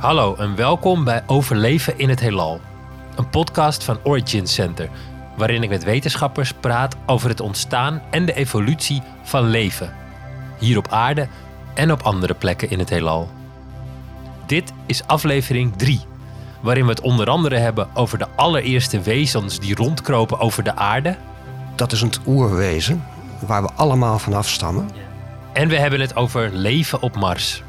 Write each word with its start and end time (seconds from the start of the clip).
Hallo 0.00 0.34
en 0.36 0.56
welkom 0.56 1.04
bij 1.04 1.22
Overleven 1.26 1.98
in 1.98 2.08
het 2.08 2.20
Heelal. 2.20 2.60
Een 3.16 3.30
podcast 3.30 3.84
van 3.84 3.98
Origin 4.02 4.46
Center, 4.46 4.88
waarin 5.36 5.62
ik 5.62 5.68
met 5.68 5.84
wetenschappers 5.84 6.52
praat 6.52 6.96
over 7.06 7.28
het 7.28 7.40
ontstaan 7.40 8.02
en 8.10 8.26
de 8.26 8.34
evolutie 8.34 9.02
van 9.22 9.48
leven. 9.48 9.94
Hier 10.58 10.78
op 10.78 10.88
aarde 10.88 11.28
en 11.74 11.92
op 11.92 12.02
andere 12.02 12.34
plekken 12.34 12.70
in 12.70 12.78
het 12.78 12.90
heelal. 12.90 13.28
Dit 14.46 14.72
is 14.86 15.06
aflevering 15.06 15.76
3, 15.76 16.00
waarin 16.60 16.84
we 16.84 16.90
het 16.90 17.00
onder 17.00 17.28
andere 17.28 17.56
hebben 17.56 17.88
over 17.94 18.18
de 18.18 18.28
allereerste 18.36 19.00
wezens 19.00 19.58
die 19.58 19.74
rondkropen 19.74 20.38
over 20.38 20.62
de 20.64 20.76
aarde. 20.76 21.16
Dat 21.74 21.92
is 21.92 22.00
het 22.00 22.20
oerwezen 22.26 23.04
waar 23.46 23.62
we 23.62 23.70
allemaal 23.74 24.18
van 24.18 24.32
afstammen. 24.32 24.90
En 25.52 25.68
we 25.68 25.78
hebben 25.78 26.00
het 26.00 26.16
over 26.16 26.50
leven 26.52 27.02
op 27.02 27.16
Mars. 27.16 27.62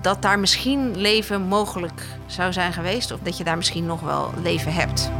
Dat 0.00 0.22
daar 0.22 0.38
misschien 0.38 0.96
leven 0.96 1.42
mogelijk 1.42 2.02
zou 2.26 2.52
zijn 2.52 2.72
geweest. 2.72 3.12
Of 3.12 3.18
dat 3.22 3.38
je 3.38 3.44
daar 3.44 3.56
misschien 3.56 3.86
nog 3.86 4.00
wel 4.00 4.32
leven 4.42 4.72
hebt. 4.72 5.10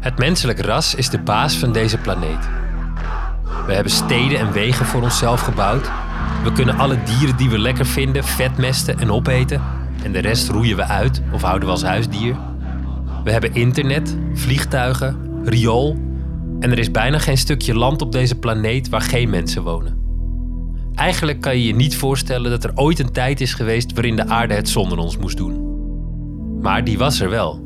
Het 0.00 0.18
menselijk 0.18 0.60
ras 0.60 0.94
is 0.94 1.08
de 1.08 1.18
baas 1.18 1.56
van 1.56 1.72
deze 1.72 1.98
planeet. 1.98 2.48
We 3.66 3.72
hebben 3.72 3.92
steden 3.92 4.38
en 4.38 4.52
wegen 4.52 4.86
voor 4.86 5.02
onszelf 5.02 5.40
gebouwd. 5.40 5.90
We 6.44 6.52
kunnen 6.52 6.78
alle 6.78 7.02
dieren 7.02 7.36
die 7.36 7.50
we 7.50 7.58
lekker 7.58 7.86
vinden 7.86 8.24
vetmesten 8.24 8.98
en 8.98 9.10
opeten. 9.10 9.62
En 10.02 10.12
de 10.12 10.18
rest 10.18 10.48
roeien 10.48 10.76
we 10.76 10.84
uit 10.84 11.22
of 11.32 11.42
houden 11.42 11.68
we 11.68 11.74
als 11.74 11.82
huisdier. 11.82 12.36
We 13.24 13.32
hebben 13.32 13.54
internet, 13.54 14.16
vliegtuigen, 14.34 15.25
riool. 15.48 15.96
En 16.60 16.70
er 16.70 16.78
is 16.78 16.90
bijna 16.90 17.18
geen 17.18 17.38
stukje 17.38 17.74
land 17.74 18.02
op 18.02 18.12
deze 18.12 18.34
planeet 18.34 18.88
waar 18.88 19.00
geen 19.00 19.30
mensen 19.30 19.62
wonen. 19.62 20.04
Eigenlijk 20.94 21.40
kan 21.40 21.58
je 21.58 21.66
je 21.66 21.74
niet 21.74 21.96
voorstellen 21.96 22.50
dat 22.50 22.64
er 22.64 22.72
ooit 22.74 22.98
een 22.98 23.12
tijd 23.12 23.40
is 23.40 23.54
geweest 23.54 23.92
waarin 23.92 24.16
de 24.16 24.26
aarde 24.26 24.54
het 24.54 24.68
zonder 24.68 24.98
ons 24.98 25.16
moest 25.16 25.36
doen. 25.36 25.64
Maar 26.60 26.84
die 26.84 26.98
was 26.98 27.20
er 27.20 27.30
wel. 27.30 27.64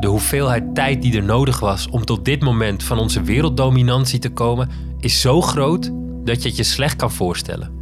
De 0.00 0.06
hoeveelheid 0.06 0.74
tijd 0.74 1.02
die 1.02 1.16
er 1.16 1.22
nodig 1.22 1.60
was 1.60 1.88
om 1.88 2.04
tot 2.04 2.24
dit 2.24 2.42
moment 2.42 2.82
van 2.82 2.98
onze 2.98 3.22
werelddominantie 3.22 4.18
te 4.18 4.30
komen, 4.30 4.68
is 5.00 5.20
zo 5.20 5.40
groot 5.40 5.90
dat 6.24 6.42
je 6.42 6.48
het 6.48 6.56
je 6.56 6.62
slecht 6.62 6.96
kan 6.96 7.12
voorstellen. 7.12 7.72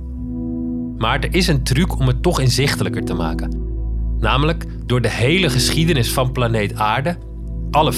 Maar 0.97 1.21
er 1.21 1.35
is 1.35 1.47
een 1.47 1.63
truc 1.63 1.99
om 1.99 2.07
het 2.07 2.23
toch 2.23 2.41
inzichtelijker 2.41 3.05
te 3.05 3.15
maken. 3.15 3.61
Namelijk 4.19 4.67
door 4.87 5.01
de 5.01 5.11
hele 5.11 5.51
geschiedenis 5.51 6.13
van 6.13 6.33
planeet 6.33 6.75
Aarde, 6.75 7.17
alle 7.73 7.93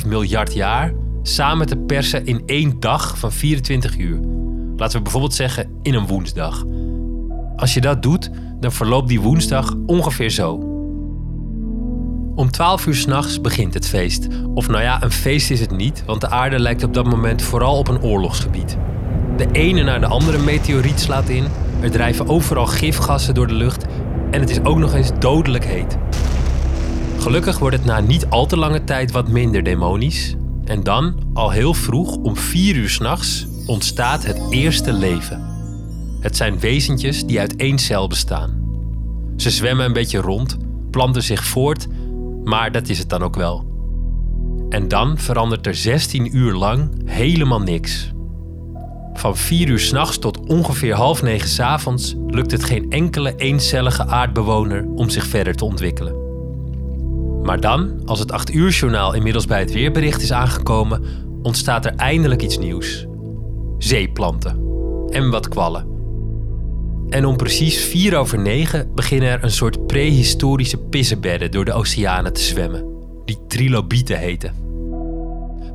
4,5 0.00 0.06
miljard 0.06 0.54
jaar, 0.54 0.92
samen 1.22 1.66
te 1.66 1.76
persen 1.76 2.26
in 2.26 2.42
één 2.46 2.80
dag 2.80 3.18
van 3.18 3.32
24 3.32 3.98
uur. 3.98 4.20
Laten 4.76 4.96
we 4.96 5.02
bijvoorbeeld 5.02 5.34
zeggen 5.34 5.70
in 5.82 5.94
een 5.94 6.06
woensdag. 6.06 6.64
Als 7.56 7.74
je 7.74 7.80
dat 7.80 8.02
doet, 8.02 8.30
dan 8.60 8.72
verloopt 8.72 9.08
die 9.08 9.20
woensdag 9.20 9.74
ongeveer 9.86 10.30
zo. 10.30 10.52
Om 12.34 12.50
12 12.50 12.86
uur 12.86 12.94
s'nachts 12.94 13.40
begint 13.40 13.74
het 13.74 13.88
feest. 13.88 14.26
Of 14.54 14.68
nou 14.68 14.82
ja, 14.82 15.02
een 15.02 15.10
feest 15.10 15.50
is 15.50 15.60
het 15.60 15.76
niet, 15.76 16.02
want 16.06 16.20
de 16.20 16.28
aarde 16.30 16.58
lijkt 16.58 16.84
op 16.84 16.94
dat 16.94 17.06
moment 17.06 17.42
vooral 17.42 17.78
op 17.78 17.88
een 17.88 18.02
oorlogsgebied. 18.02 18.78
De 19.36 19.48
ene 19.52 19.82
naar 19.82 20.00
de 20.00 20.06
andere 20.06 20.38
meteoriet 20.38 21.00
slaat 21.00 21.28
in, 21.28 21.44
er 21.80 21.90
drijven 21.90 22.28
overal 22.28 22.66
gifgassen 22.66 23.34
door 23.34 23.46
de 23.46 23.54
lucht 23.54 23.86
en 24.30 24.40
het 24.40 24.50
is 24.50 24.62
ook 24.62 24.78
nog 24.78 24.94
eens 24.94 25.10
dodelijk 25.18 25.64
heet. 25.64 25.98
Gelukkig 27.18 27.58
wordt 27.58 27.76
het 27.76 27.84
na 27.84 28.00
niet 28.00 28.26
al 28.26 28.46
te 28.46 28.56
lange 28.56 28.84
tijd 28.84 29.10
wat 29.10 29.28
minder 29.28 29.62
demonisch. 29.62 30.34
En 30.64 30.82
dan, 30.82 31.14
al 31.34 31.50
heel 31.50 31.74
vroeg, 31.74 32.16
om 32.16 32.36
4 32.36 32.76
uur 32.76 32.90
s'nachts, 32.90 33.46
ontstaat 33.66 34.26
het 34.26 34.40
eerste 34.50 34.92
leven. 34.92 35.46
Het 36.20 36.36
zijn 36.36 36.58
wezentjes 36.58 37.26
die 37.26 37.40
uit 37.40 37.56
één 37.56 37.78
cel 37.78 38.08
bestaan. 38.08 38.66
Ze 39.36 39.50
zwemmen 39.50 39.86
een 39.86 39.92
beetje 39.92 40.18
rond, 40.18 40.56
planten 40.90 41.22
zich 41.22 41.44
voort 41.44 41.88
maar 42.48 42.72
dat 42.72 42.88
is 42.88 42.98
het 42.98 43.08
dan 43.08 43.22
ook 43.22 43.36
wel. 43.36 43.66
En 44.68 44.88
dan 44.88 45.18
verandert 45.18 45.66
er 45.66 45.74
16 45.74 46.36
uur 46.36 46.54
lang 46.54 46.90
helemaal 47.04 47.60
niks. 47.60 48.12
Van 49.12 49.36
4 49.36 49.68
uur 49.68 49.78
s'nachts 49.78 50.18
tot 50.18 50.46
ongeveer 50.46 50.94
half 50.94 51.22
negen 51.22 51.48
's 51.48 51.60
avonds 51.60 52.14
lukt 52.26 52.50
het 52.50 52.64
geen 52.64 52.90
enkele 52.90 53.34
eencellige 53.36 54.06
aardbewoner 54.06 54.86
om 54.94 55.08
zich 55.08 55.26
verder 55.26 55.54
te 55.54 55.64
ontwikkelen. 55.64 56.27
Maar 57.48 57.60
dan, 57.60 58.02
als 58.04 58.18
het 58.18 58.32
8 58.32 58.54
uur 58.54 58.70
journaal 58.70 59.14
inmiddels 59.14 59.46
bij 59.46 59.58
het 59.58 59.72
weerbericht 59.72 60.22
is 60.22 60.32
aangekomen, 60.32 61.02
ontstaat 61.42 61.84
er 61.84 61.94
eindelijk 61.94 62.42
iets 62.42 62.58
nieuws. 62.58 63.06
Zeeplanten. 63.78 64.60
En 65.10 65.30
wat 65.30 65.48
kwallen. 65.48 65.86
En 67.08 67.24
om 67.24 67.36
precies 67.36 67.84
4 67.84 68.16
over 68.16 68.38
9 68.38 68.94
beginnen 68.94 69.28
er 69.28 69.44
een 69.44 69.50
soort 69.50 69.86
prehistorische 69.86 70.78
pissebedden 70.78 71.50
door 71.50 71.64
de 71.64 71.72
oceanen 71.72 72.32
te 72.32 72.40
zwemmen, 72.40 72.84
die 73.24 73.38
trilobieten 73.46 74.18
heten. 74.18 74.54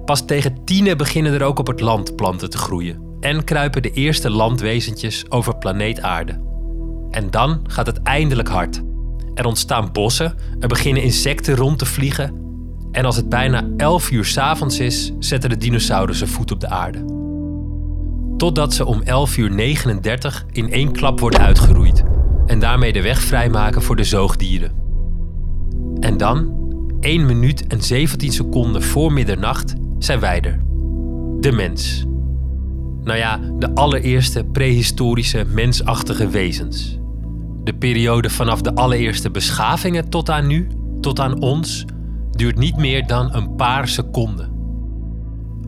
Pas 0.06 0.26
tegen 0.26 0.64
tienen 0.66 0.98
beginnen 0.98 1.34
er 1.34 1.44
ook 1.44 1.60
op 1.60 1.68
het 1.68 1.82
land 1.82 2.16
planten 2.16 2.50
te 2.50 2.58
groeien 2.58 3.18
en 3.20 3.44
kruipen 3.44 3.82
de 3.82 3.92
eerste 3.92 4.30
landwezentjes 4.30 5.26
over 5.30 5.58
planeet 5.58 6.02
Aarde. 6.02 6.42
En 7.12 7.32
dan 7.32 7.60
gaat 7.68 7.88
het 7.88 8.02
eindelijk 8.02 8.50
hard. 8.50 8.82
Er 9.34 9.46
ontstaan 9.46 9.92
bossen, 9.92 10.36
er 10.60 10.68
beginnen 10.68 11.04
insecten 11.04 11.56
rond 11.56 11.80
te 11.80 11.86
vliegen 11.86 12.42
en 12.92 13.06
als 13.06 13.16
het 13.16 13.30
bijna 13.30 13.68
11 13.78 14.12
uur 14.12 14.26
's 14.26 14.38
avonds 14.38 14.80
is, 14.80 15.12
zetten 15.20 15.50
de 15.50 15.58
dinosaurussen 15.58 16.28
voet 16.28 16.52
op 16.52 16.60
de 16.60 16.70
aarde 16.70 17.22
totdat 18.44 18.74
ze 18.74 18.86
om 18.86 19.02
11 19.02 19.38
uur 19.38 19.52
39 19.52 20.46
in 20.52 20.72
één 20.72 20.92
klap 20.92 21.20
worden 21.20 21.40
uitgeroeid 21.40 22.04
en 22.46 22.60
daarmee 22.60 22.94
de 22.94 23.02
weg 23.02 23.22
vrijmaken 23.22 23.82
voor 23.82 23.96
de 23.96 24.04
zoogdieren. 24.04 24.72
En 26.00 26.18
dan, 26.18 26.54
1 27.00 27.26
minuut 27.26 27.68
en 27.68 27.82
17 27.82 28.32
seconden 28.32 28.84
voor 28.84 29.14
middernacht, 29.14 29.74
zijn 29.98 30.20
wij 30.20 30.42
er. 30.42 30.60
De 31.40 31.52
mens. 31.52 32.06
Nou 33.04 33.18
ja, 33.18 33.40
de 33.60 33.76
allereerste 33.76 34.44
prehistorische 34.44 35.46
mensachtige 35.48 36.28
wezens. 36.28 37.00
De 37.64 37.74
periode 37.74 38.30
vanaf 38.30 38.62
de 38.62 38.76
allereerste 38.76 39.32
beschavingen 39.32 40.10
tot 40.10 40.30
aan 40.30 40.48
nu, 40.48 40.68
tot 41.02 41.20
aan 41.20 41.42
ons, 41.42 41.86
duurt 42.32 42.58
niet 42.58 42.78
meer 42.78 43.08
dan 43.08 43.34
een 43.36 43.56
paar 43.56 43.88
seconden. 43.88 44.52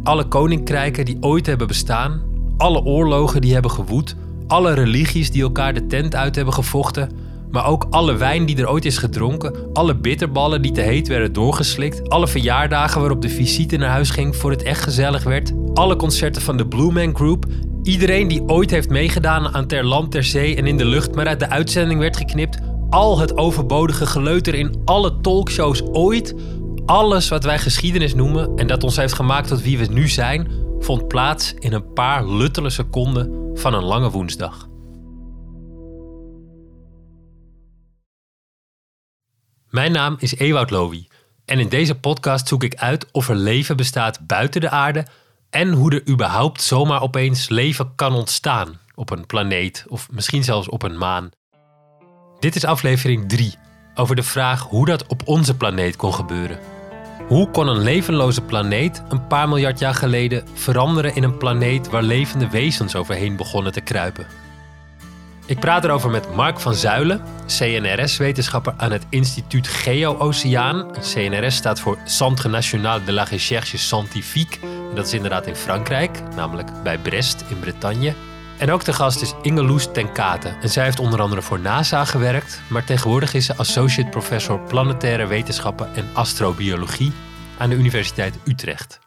Alle 0.04 0.28
koninkrijken 0.28 1.06
die 1.06 1.18
ooit 1.20 1.46
hebben 1.46 1.68
bestaan, 1.68 2.22
alle 2.58 2.84
oorlogen 2.84 3.42
die 3.42 3.54
hebben 3.54 3.72
gewoed, 3.72 4.16
alle 4.48 4.74
religies 4.74 5.32
die 5.32 5.42
elkaar 5.42 5.74
de 5.74 5.88
tent 5.88 6.16
uit 6.16 6.36
hebben 6.36 6.54
gevochten, 6.54 7.10
maar 7.56 7.68
ook 7.68 7.88
alle 7.90 8.16
wijn 8.16 8.46
die 8.46 8.58
er 8.58 8.70
ooit 8.70 8.86
is 8.86 8.98
gedronken, 8.98 9.56
alle 9.74 9.96
bitterballen 9.96 10.62
die 10.62 10.72
te 10.72 10.82
heet 10.82 11.08
werden 11.08 11.34
doorgeslikt, 11.34 12.10
alle 12.10 12.28
verjaardagen 12.28 13.00
waarop 13.00 13.22
de 13.22 13.30
visite 13.30 13.78
naar 13.78 13.90
huis 13.90 14.10
ging 14.10 14.36
voor 14.36 14.52
het 14.52 14.64
echt 14.64 14.84
gezellig 14.84 15.24
werd, 15.24 15.54
alle 15.74 15.96
concerten 15.96 16.42
van 16.42 16.58
de 16.58 16.68
Blue 16.68 16.92
Man 16.92 17.16
Group, 17.16 17.46
iedereen 17.84 18.28
die 18.28 18.42
ooit 18.48 18.72
heeft 18.72 18.90
meegedaan 18.90 19.54
aan 19.54 19.68
Ter 19.68 19.86
Land, 19.86 20.12
Ter 20.12 20.24
Zee 20.24 20.56
en 20.56 20.68
in 20.68 20.78
de 20.78 20.86
lucht, 20.86 21.16
maar 21.16 21.28
uit 21.28 21.40
de 21.40 21.50
uitzending 21.50 22.00
werd 22.00 22.18
geknipt, 22.18 22.60
al 22.90 23.20
het 23.20 23.38
overbodige 23.38 24.06
geleuter 24.06 24.54
in 24.54 24.82
alle 24.86 25.22
talkshows 25.22 25.82
ooit, 25.84 26.36
alles 26.86 27.30
wat 27.30 27.44
wij 27.44 27.60
geschiedenis 27.60 28.16
noemen 28.16 28.52
en 28.56 28.68
dat 28.68 28.84
ons 28.84 28.96
heeft 28.96 29.14
gemaakt 29.14 29.48
tot 29.48 29.62
wie 29.62 29.78
we 29.78 29.86
nu 29.86 30.08
zijn, 30.08 30.48
vond 30.80 31.08
plaats 31.08 31.54
in 31.60 31.74
een 31.74 31.94
paar 31.94 32.28
luttele 32.30 32.70
seconden 32.70 33.52
van 33.54 33.74
een 33.74 33.84
lange 33.84 34.10
woensdag. 34.10 34.68
Mijn 39.76 39.92
naam 39.92 40.16
is 40.20 40.36
Ewout 40.36 40.70
Lowy 40.70 41.08
en 41.46 41.60
in 41.60 41.70
deze 41.70 41.96
podcast 41.96 42.48
zoek 42.48 42.64
ik 42.64 42.76
uit 42.76 43.12
of 43.12 43.30
er 43.30 43.36
leven 43.36 43.78
bestaat 43.78 44.28
buiten 44.28 44.62
de 44.62 44.70
aarde 44.70 45.06
en 45.50 45.72
hoe 45.72 45.92
er 45.92 46.10
überhaupt 46.10 46.62
zomaar 46.62 47.02
opeens 47.02 47.50
leven 47.50 47.96
kan 47.96 48.14
ontstaan 48.14 48.80
op 48.94 49.10
een 49.10 49.26
planeet 49.26 49.86
of 49.88 50.08
misschien 50.12 50.44
zelfs 50.44 50.70
op 50.70 50.84
een 50.84 50.98
maan. 50.98 51.30
Dit 52.40 52.56
is 52.56 52.66
aflevering 52.66 53.30
3 53.30 53.56
over 53.96 54.16
de 54.16 54.24
vraag 54.24 54.62
hoe 54.62 54.86
dat 54.86 55.08
op 55.08 55.22
onze 55.26 55.58
planeet 55.58 55.96
kon 55.96 56.14
gebeuren. 56.14 56.60
Hoe 57.28 57.50
kon 57.50 57.68
een 57.68 57.84
levenloze 57.84 58.42
planeet 58.42 59.04
een 59.10 59.28
paar 59.28 59.48
miljard 59.48 59.80
jaar 59.80 59.96
geleden 59.96 60.48
veranderen 60.54 61.16
in 61.16 61.24
een 61.24 61.38
planeet 61.38 61.90
waar 61.90 62.04
levende 62.04 62.50
wezens 62.50 62.96
overheen 62.96 63.36
begonnen 63.36 63.72
te 63.72 63.82
kruipen? 63.82 64.45
Ik 65.48 65.60
praat 65.60 65.84
erover 65.84 66.10
met 66.10 66.36
Mark 66.36 66.60
van 66.60 66.74
Zuilen, 66.74 67.22
CNRS-wetenschapper 67.48 68.74
aan 68.78 68.92
het 68.92 69.06
instituut 69.10 69.68
Geo-Oceaan. 69.68 70.92
CNRS 71.02 71.56
staat 71.56 71.80
voor 71.80 71.98
Centre 72.06 72.50
National 72.50 73.04
de 73.04 73.12
la 73.12 73.24
Recherche 73.24 73.78
Scientifique. 73.78 74.60
En 74.90 74.96
dat 74.96 75.06
is 75.06 75.14
inderdaad 75.14 75.48
in 75.48 75.56
Frankrijk, 75.56 76.22
namelijk 76.36 76.84
bij 76.84 76.98
Brest 76.98 77.44
in 77.50 77.60
Bretagne. 77.60 78.14
En 78.58 78.72
ook 78.72 78.84
de 78.84 78.94
gast 78.94 79.22
is 79.22 79.34
Ingeloes 79.42 79.92
ten 79.92 80.12
Kate. 80.12 80.58
En 80.62 80.70
zij 80.70 80.84
heeft 80.84 81.00
onder 81.00 81.22
andere 81.22 81.42
voor 81.42 81.60
NASA 81.60 82.06
gewerkt, 82.06 82.62
maar 82.68 82.84
tegenwoordig 82.84 83.34
is 83.34 83.46
ze 83.46 83.56
associate 83.56 84.10
professor 84.10 84.60
planetaire 84.60 85.28
wetenschappen 85.28 85.90
en 85.96 86.10
astrobiologie 86.14 87.12
aan 87.58 87.70
de 87.70 87.76
Universiteit 87.76 88.36
Utrecht. 88.46 89.05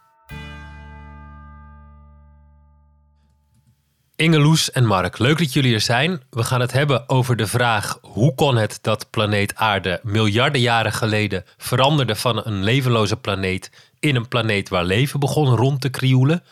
Ingeloes 4.19 4.71
en 4.71 4.87
Mark, 4.87 5.19
leuk 5.19 5.39
dat 5.39 5.53
jullie 5.53 5.75
er 5.75 5.81
zijn. 5.81 6.23
We 6.31 6.43
gaan 6.43 6.61
het 6.61 6.73
hebben 6.73 7.09
over 7.09 7.37
de 7.37 7.47
vraag: 7.47 7.99
hoe 8.03 8.35
kon 8.35 8.57
het 8.57 8.79
dat 8.83 9.11
planeet 9.11 9.55
Aarde 9.55 10.01
miljarden 10.03 10.61
jaren 10.61 10.93
geleden 10.93 11.45
veranderde 11.57 12.17
van 12.17 12.47
een 12.47 12.65
levenloze 12.65 13.17
planeet 13.17 13.71
in 14.01 14.17
een 14.17 14.29
planeet 14.29 14.69
waar 14.69 14.85
leven 14.85 15.21
begon 15.21 15.57
rond 15.57 15.81
te 15.81 15.89
krioelen? 15.89 16.43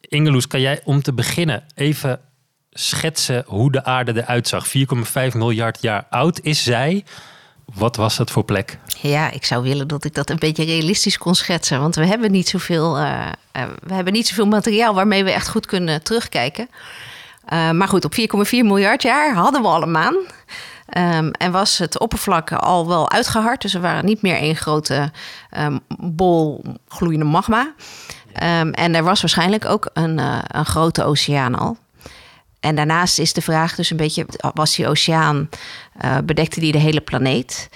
Ingeloes, 0.00 0.46
kan 0.46 0.60
jij 0.60 0.80
om 0.84 1.02
te 1.02 1.12
beginnen 1.12 1.64
even 1.74 2.20
schetsen 2.70 3.44
hoe 3.46 3.72
de 3.72 3.84
aarde 3.84 4.16
eruit 4.16 4.48
zag? 4.48 4.66
4,5 4.68 4.72
miljard 5.34 5.82
jaar 5.82 6.06
oud 6.10 6.40
is 6.40 6.62
zij. 6.62 7.04
Wat 7.74 7.96
was 7.96 8.16
dat 8.16 8.30
voor 8.30 8.44
plek? 8.44 8.78
Ja, 9.00 9.30
ik 9.30 9.44
zou 9.44 9.62
willen 9.62 9.88
dat 9.88 10.04
ik 10.04 10.14
dat 10.14 10.30
een 10.30 10.38
beetje 10.38 10.64
realistisch 10.64 11.18
kon 11.18 11.34
schetsen. 11.34 11.80
Want 11.80 11.94
we 11.94 12.06
hebben 12.06 12.30
niet 12.30 12.48
zoveel, 12.48 12.98
uh, 12.98 13.28
we 13.82 13.94
hebben 13.94 14.12
niet 14.12 14.26
zoveel 14.26 14.46
materiaal 14.46 14.94
waarmee 14.94 15.24
we 15.24 15.30
echt 15.30 15.48
goed 15.48 15.66
kunnen 15.66 16.02
terugkijken. 16.02 16.68
Uh, 17.52 17.70
maar 17.70 17.88
goed, 17.88 18.04
op 18.04 18.14
4,4 18.14 18.48
miljard 18.50 19.02
jaar 19.02 19.34
hadden 19.34 19.62
we 19.62 19.68
al 19.68 19.82
een 19.82 19.90
maan. 19.90 20.16
Um, 20.98 21.30
en 21.30 21.52
was 21.52 21.78
het 21.78 21.98
oppervlak 21.98 22.52
al 22.52 22.88
wel 22.88 23.10
uitgehard. 23.10 23.62
Dus 23.62 23.74
er 23.74 23.80
waren 23.80 24.04
niet 24.04 24.22
meer 24.22 24.36
één 24.36 24.56
grote 24.56 25.12
um, 25.58 25.80
bol 25.98 26.64
gloeiende 26.88 27.24
magma. 27.24 27.72
Um, 28.42 28.72
en 28.72 28.94
er 28.94 29.02
was 29.02 29.20
waarschijnlijk 29.20 29.64
ook 29.64 29.90
een, 29.92 30.18
een 30.56 30.66
grote 30.66 31.04
oceaan 31.04 31.54
al. 31.54 31.76
En 32.64 32.74
daarnaast 32.74 33.18
is 33.18 33.32
de 33.32 33.42
vraag 33.42 33.74
dus 33.74 33.90
een 33.90 33.96
beetje: 33.96 34.26
was 34.54 34.76
die 34.76 34.88
oceaan, 34.88 35.48
uh, 36.04 36.16
bedekte 36.24 36.60
die 36.60 36.72
de 36.72 36.78
hele 36.78 37.00
planeet? 37.00 37.68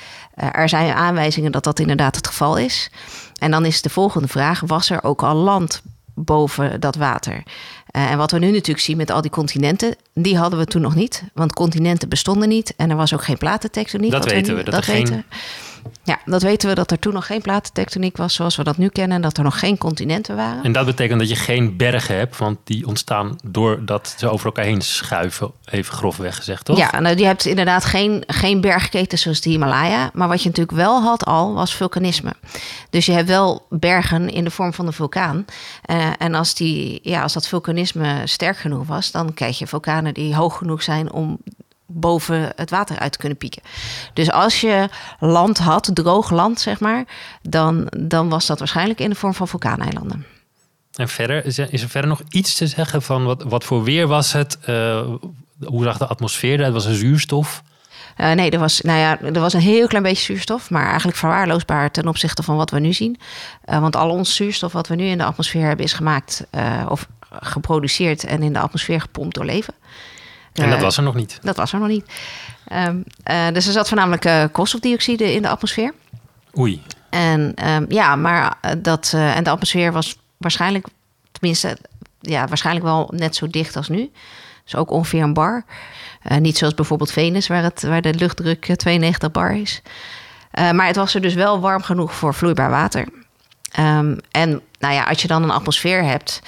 Uh, 0.43 0.49
er 0.53 0.69
zijn 0.69 0.93
aanwijzingen 0.93 1.53
dat 1.53 1.65
dat 1.65 1.81
inderdaad 1.81 2.17
het 2.17 2.27
geval 2.27 2.57
is. 2.57 2.91
En 3.39 3.51
dan 3.51 3.65
is 3.65 3.83
de 3.83 3.91
volgende 3.91 4.29
vraag: 4.29 4.61
was 4.61 4.91
er 4.91 5.03
ook 5.03 5.23
al 5.23 5.35
land 5.35 5.83
boven 6.15 6.81
dat 6.81 6.97
water? 6.97 7.35
Uh, 7.35 8.11
en 8.11 8.19
wat 8.19 8.31
we 8.31 8.39
nu 8.39 8.51
natuurlijk 8.51 8.81
zien 8.81 8.97
met 8.97 9.11
al 9.11 9.21
die 9.21 9.31
continenten, 9.31 9.97
die 10.15 10.39
hadden 10.39 10.59
we 10.59 10.65
toen 10.65 10.83
nog 10.83 10.95
niet. 10.95 11.23
Want 11.35 11.53
continenten 11.53 12.09
bestonden 12.09 12.49
niet 12.49 12.75
en 12.77 12.91
er 12.91 12.97
was 12.97 13.15
ook 13.15 13.25
geen 13.25 13.39
platentectoniek. 13.39 14.11
Dat 14.11 14.25
weten 14.25 14.57
we. 14.57 14.63
Dat, 14.63 14.75
dat 14.75 14.87
weten. 14.87 15.13
Geen... 15.15 15.25
Ja, 16.03 16.19
dat 16.25 16.43
weten 16.43 16.69
we 16.69 16.75
dat 16.75 16.91
er 16.91 16.99
toen 16.99 17.13
nog 17.13 17.27
geen 17.27 17.43
platentectoniek 17.43 18.17
was 18.17 18.35
zoals 18.35 18.57
we 18.57 18.65
dat 18.65 18.77
nu 18.77 18.89
kennen. 18.89 19.17
En 19.17 19.23
dat 19.23 19.37
er 19.37 19.45
nog 19.45 19.59
geen 19.59 19.79
continenten 19.79 20.37
waren. 20.37 20.63
En 20.63 20.73
dat 20.73 20.87
betekent 20.87 21.19
dat 21.19 21.29
je 21.29 21.37
geen 21.37 21.77
bergen 21.77 22.17
hebt, 22.17 22.37
want 22.37 22.59
die 22.65 22.87
ontstaan 22.87 23.39
doordat 23.45 24.15
ze 24.17 24.29
over 24.29 24.47
elkaar 24.47 24.65
heen 24.65 24.83
schuiven. 24.83 25.51
Even 25.65 25.95
grofweg 25.95 26.37
gezegd, 26.37 26.65
toch? 26.65 26.79
Ja, 26.79 27.01
nou, 27.01 27.17
je 27.17 27.25
hebt 27.25 27.45
inderdaad 27.45 27.85
geen, 27.85 28.23
geen 28.27 28.61
bergketen 28.61 29.19
zoals 29.19 29.41
de 29.41 29.51
Himalaya. 29.51 30.11
Maar 30.13 30.29
wat 30.29 30.43
je 30.43 30.49
natuurlijk 30.49 30.77
wel 30.77 31.03
had 31.03 31.25
al, 31.25 31.55
was 31.55 31.75
vulkanisme. 31.75 32.33
Dus 32.91 33.07
je 33.07 33.13
hebt 33.13 33.29
wel 33.29 33.67
bergen 33.71 34.31
in 34.31 34.45
de 34.45 34.51
vorm 34.51 34.73
van 34.73 34.87
een 34.87 34.93
vulkaan. 34.93 35.45
Uh, 35.91 36.07
en 36.19 36.35
als, 36.35 36.55
die, 36.55 37.01
ja, 37.03 37.23
als 37.23 37.33
dat 37.33 37.49
vulkanisme 37.49 38.23
sterk 38.25 38.57
genoeg 38.57 38.87
was, 38.87 39.11
dan 39.11 39.35
krijg 39.35 39.59
je 39.59 39.67
vulkanen 39.67 40.15
die 40.15 40.35
hoog 40.35 40.59
genoeg 40.59 40.83
zijn 40.83 41.13
om 41.13 41.39
boven 41.91 42.53
het 42.57 42.71
water 42.71 42.99
uit 42.99 43.13
te 43.13 43.19
kunnen 43.19 43.39
pieken. 43.39 43.63
Dus 44.13 44.31
als 44.31 44.61
je 44.61 44.89
land 45.19 45.59
had, 45.59 45.91
droog 45.93 46.31
land 46.31 46.61
zeg 46.61 46.81
maar, 46.81 47.05
dan, 47.43 47.87
dan 47.97 48.29
was 48.29 48.47
dat 48.47 48.59
waarschijnlijk 48.59 49.01
in 49.01 49.11
de 49.11 49.17
vorm 49.17 49.35
van 49.35 49.49
vulkaaneilanden. 49.49 50.27
En 50.95 51.09
verder, 51.09 51.45
is 51.45 51.59
er, 51.59 51.73
is 51.73 51.83
er 51.83 51.89
verder 51.89 52.11
nog 52.11 52.23
iets 52.29 52.55
te 52.55 52.67
zeggen 52.67 53.03
van 53.03 53.25
wat, 53.25 53.43
wat 53.43 53.65
voor 53.65 53.85
weer 53.85 54.07
was 54.07 54.33
het? 54.33 54.59
Uh, 54.69 55.01
hoe 55.65 55.85
zag 55.85 55.99
de 55.99 56.07
atmosfeer 56.07 56.59
eruit? 56.59 56.73
Was 56.73 56.87
er 56.87 56.95
zuurstof? 56.95 57.63
Uh, 58.17 58.33
nee, 58.33 58.51
er 58.51 58.59
was, 58.59 58.81
nou 58.81 58.99
ja, 58.99 59.21
er 59.21 59.41
was 59.41 59.53
een 59.53 59.61
heel 59.61 59.87
klein 59.87 60.03
beetje 60.03 60.25
zuurstof, 60.25 60.71
maar 60.71 60.87
eigenlijk 60.87 61.17
verwaarloosbaar 61.17 61.91
ten 61.91 62.09
opzichte 62.09 62.43
van 62.43 62.57
wat 62.57 62.71
we 62.71 62.79
nu 62.81 62.93
zien. 62.93 63.19
Uh, 63.67 63.81
want 63.81 63.97
al 63.97 64.11
ons 64.11 64.35
zuurstof 64.35 64.73
wat 64.73 64.89
we 64.89 64.95
nu 64.95 65.05
in 65.05 65.19
de 65.19 65.25
atmosfeer 65.25 65.67
hebben 65.67 65.85
is 65.85 65.93
gemaakt 65.93 66.47
of 66.89 67.09
geproduceerd 67.31 68.25
en 68.25 68.43
in 68.43 68.53
de 68.53 68.59
atmosfeer 68.59 69.01
gepompt 69.01 69.35
door 69.35 69.45
leven. 69.45 69.75
En 70.53 70.71
dat 70.71 70.81
was 70.81 70.97
er 70.97 71.03
nog 71.03 71.15
niet. 71.15 71.39
Dat 71.43 71.57
was 71.57 71.73
er 71.73 71.79
nog 71.79 71.89
niet. 71.89 72.05
Um, 72.73 73.05
uh, 73.31 73.49
dus 73.53 73.67
er 73.67 73.73
zat 73.73 73.89
voornamelijk 73.89 74.25
uh, 74.25 74.45
koolstofdioxide 74.53 75.33
in 75.33 75.43
de 75.43 75.49
atmosfeer. 75.49 75.95
Oei. 76.59 76.83
En 77.11 77.55
um, 77.69 77.87
ja, 77.89 78.17
maar 78.17 78.59
dat. 78.79 79.13
En 79.15 79.45
de 79.45 79.51
atmosfeer 79.51 79.93
was 79.93 80.17
waarschijnlijk, 80.37 80.87
tenminste, 81.33 81.79
ja, 82.21 82.47
waarschijnlijk 82.47 82.87
wel 82.87 83.13
net 83.15 83.37
zo 83.37 83.47
dicht 83.47 83.77
als 83.77 83.89
nu. 83.89 84.11
Dus 84.65 84.77
ook 84.77 84.91
ongeveer 84.91 85.23
een 85.23 85.35
bar. 85.35 85.65
niet 86.39 86.59
zoals 86.59 86.75
bijvoorbeeld 86.75 87.13
Venus, 87.13 87.47
waar, 87.47 87.63
het, 87.63 87.83
waar 87.83 88.03
de 88.03 88.15
luchtdruk 88.15 88.77
92 88.77 89.31
bar 89.31 89.57
is. 89.57 89.83
maar 90.53 90.87
het 90.87 90.97
was 90.97 91.15
er 91.15 91.21
dus 91.21 91.35
wel 91.35 91.61
warm 91.61 91.83
genoeg 91.83 92.15
voor 92.15 92.35
vloeibaar 92.35 92.71
water. 92.71 93.09
Um, 93.79 94.19
en 94.31 94.63
nou 94.79 94.95
ja, 94.95 95.05
als 95.05 95.23
je 95.23 95.29
dan 95.29 95.43
een 95.43 95.51
atmosfeer 95.51 96.05
hebt. 96.05 96.43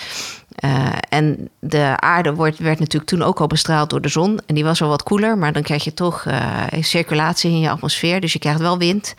Uh, 0.65 0.89
en 1.09 1.49
de 1.61 1.95
aarde 1.97 2.35
wordt, 2.35 2.59
werd 2.59 2.79
natuurlijk 2.79 3.11
toen 3.11 3.23
ook 3.23 3.41
al 3.41 3.47
bestraald 3.47 3.91
door 3.91 4.01
de 4.01 4.09
zon. 4.09 4.41
En 4.47 4.55
die 4.55 4.65
was 4.65 4.79
wel 4.79 4.89
wat 4.89 5.03
koeler, 5.03 5.39
maar 5.39 5.53
dan 5.53 5.63
krijg 5.63 5.85
je 5.85 5.95
toch 5.95 6.25
uh, 6.25 6.63
circulatie 6.81 7.51
in 7.51 7.61
je 7.61 7.71
atmosfeer. 7.71 8.21
Dus 8.21 8.33
je 8.33 8.39
krijgt 8.39 8.61
wel 8.61 8.79
wind. 8.79 9.15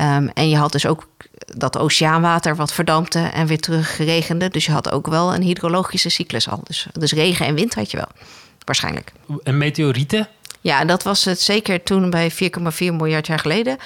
Um, 0.00 0.28
en 0.28 0.48
je 0.48 0.56
had 0.56 0.72
dus 0.72 0.86
ook 0.86 1.06
dat 1.46 1.78
oceaanwater 1.78 2.56
wat 2.56 2.72
verdampte 2.72 3.18
en 3.18 3.46
weer 3.46 3.60
terug 3.60 3.96
regende. 3.96 4.48
Dus 4.48 4.66
je 4.66 4.72
had 4.72 4.90
ook 4.90 5.06
wel 5.06 5.34
een 5.34 5.42
hydrologische 5.42 6.08
cyclus 6.08 6.48
al. 6.48 6.60
Dus, 6.64 6.86
dus 6.92 7.12
regen 7.12 7.46
en 7.46 7.54
wind 7.54 7.74
had 7.74 7.90
je 7.90 7.96
wel, 7.96 8.08
waarschijnlijk. 8.64 9.12
En 9.42 9.58
meteorieten? 9.58 10.28
Ja, 10.60 10.84
dat 10.84 11.02
was 11.02 11.24
het 11.24 11.40
zeker 11.40 11.82
toen 11.82 12.10
bij 12.10 12.32
4,4 12.32 12.38
miljard 12.78 13.26
jaar 13.26 13.38
geleden. 13.38 13.76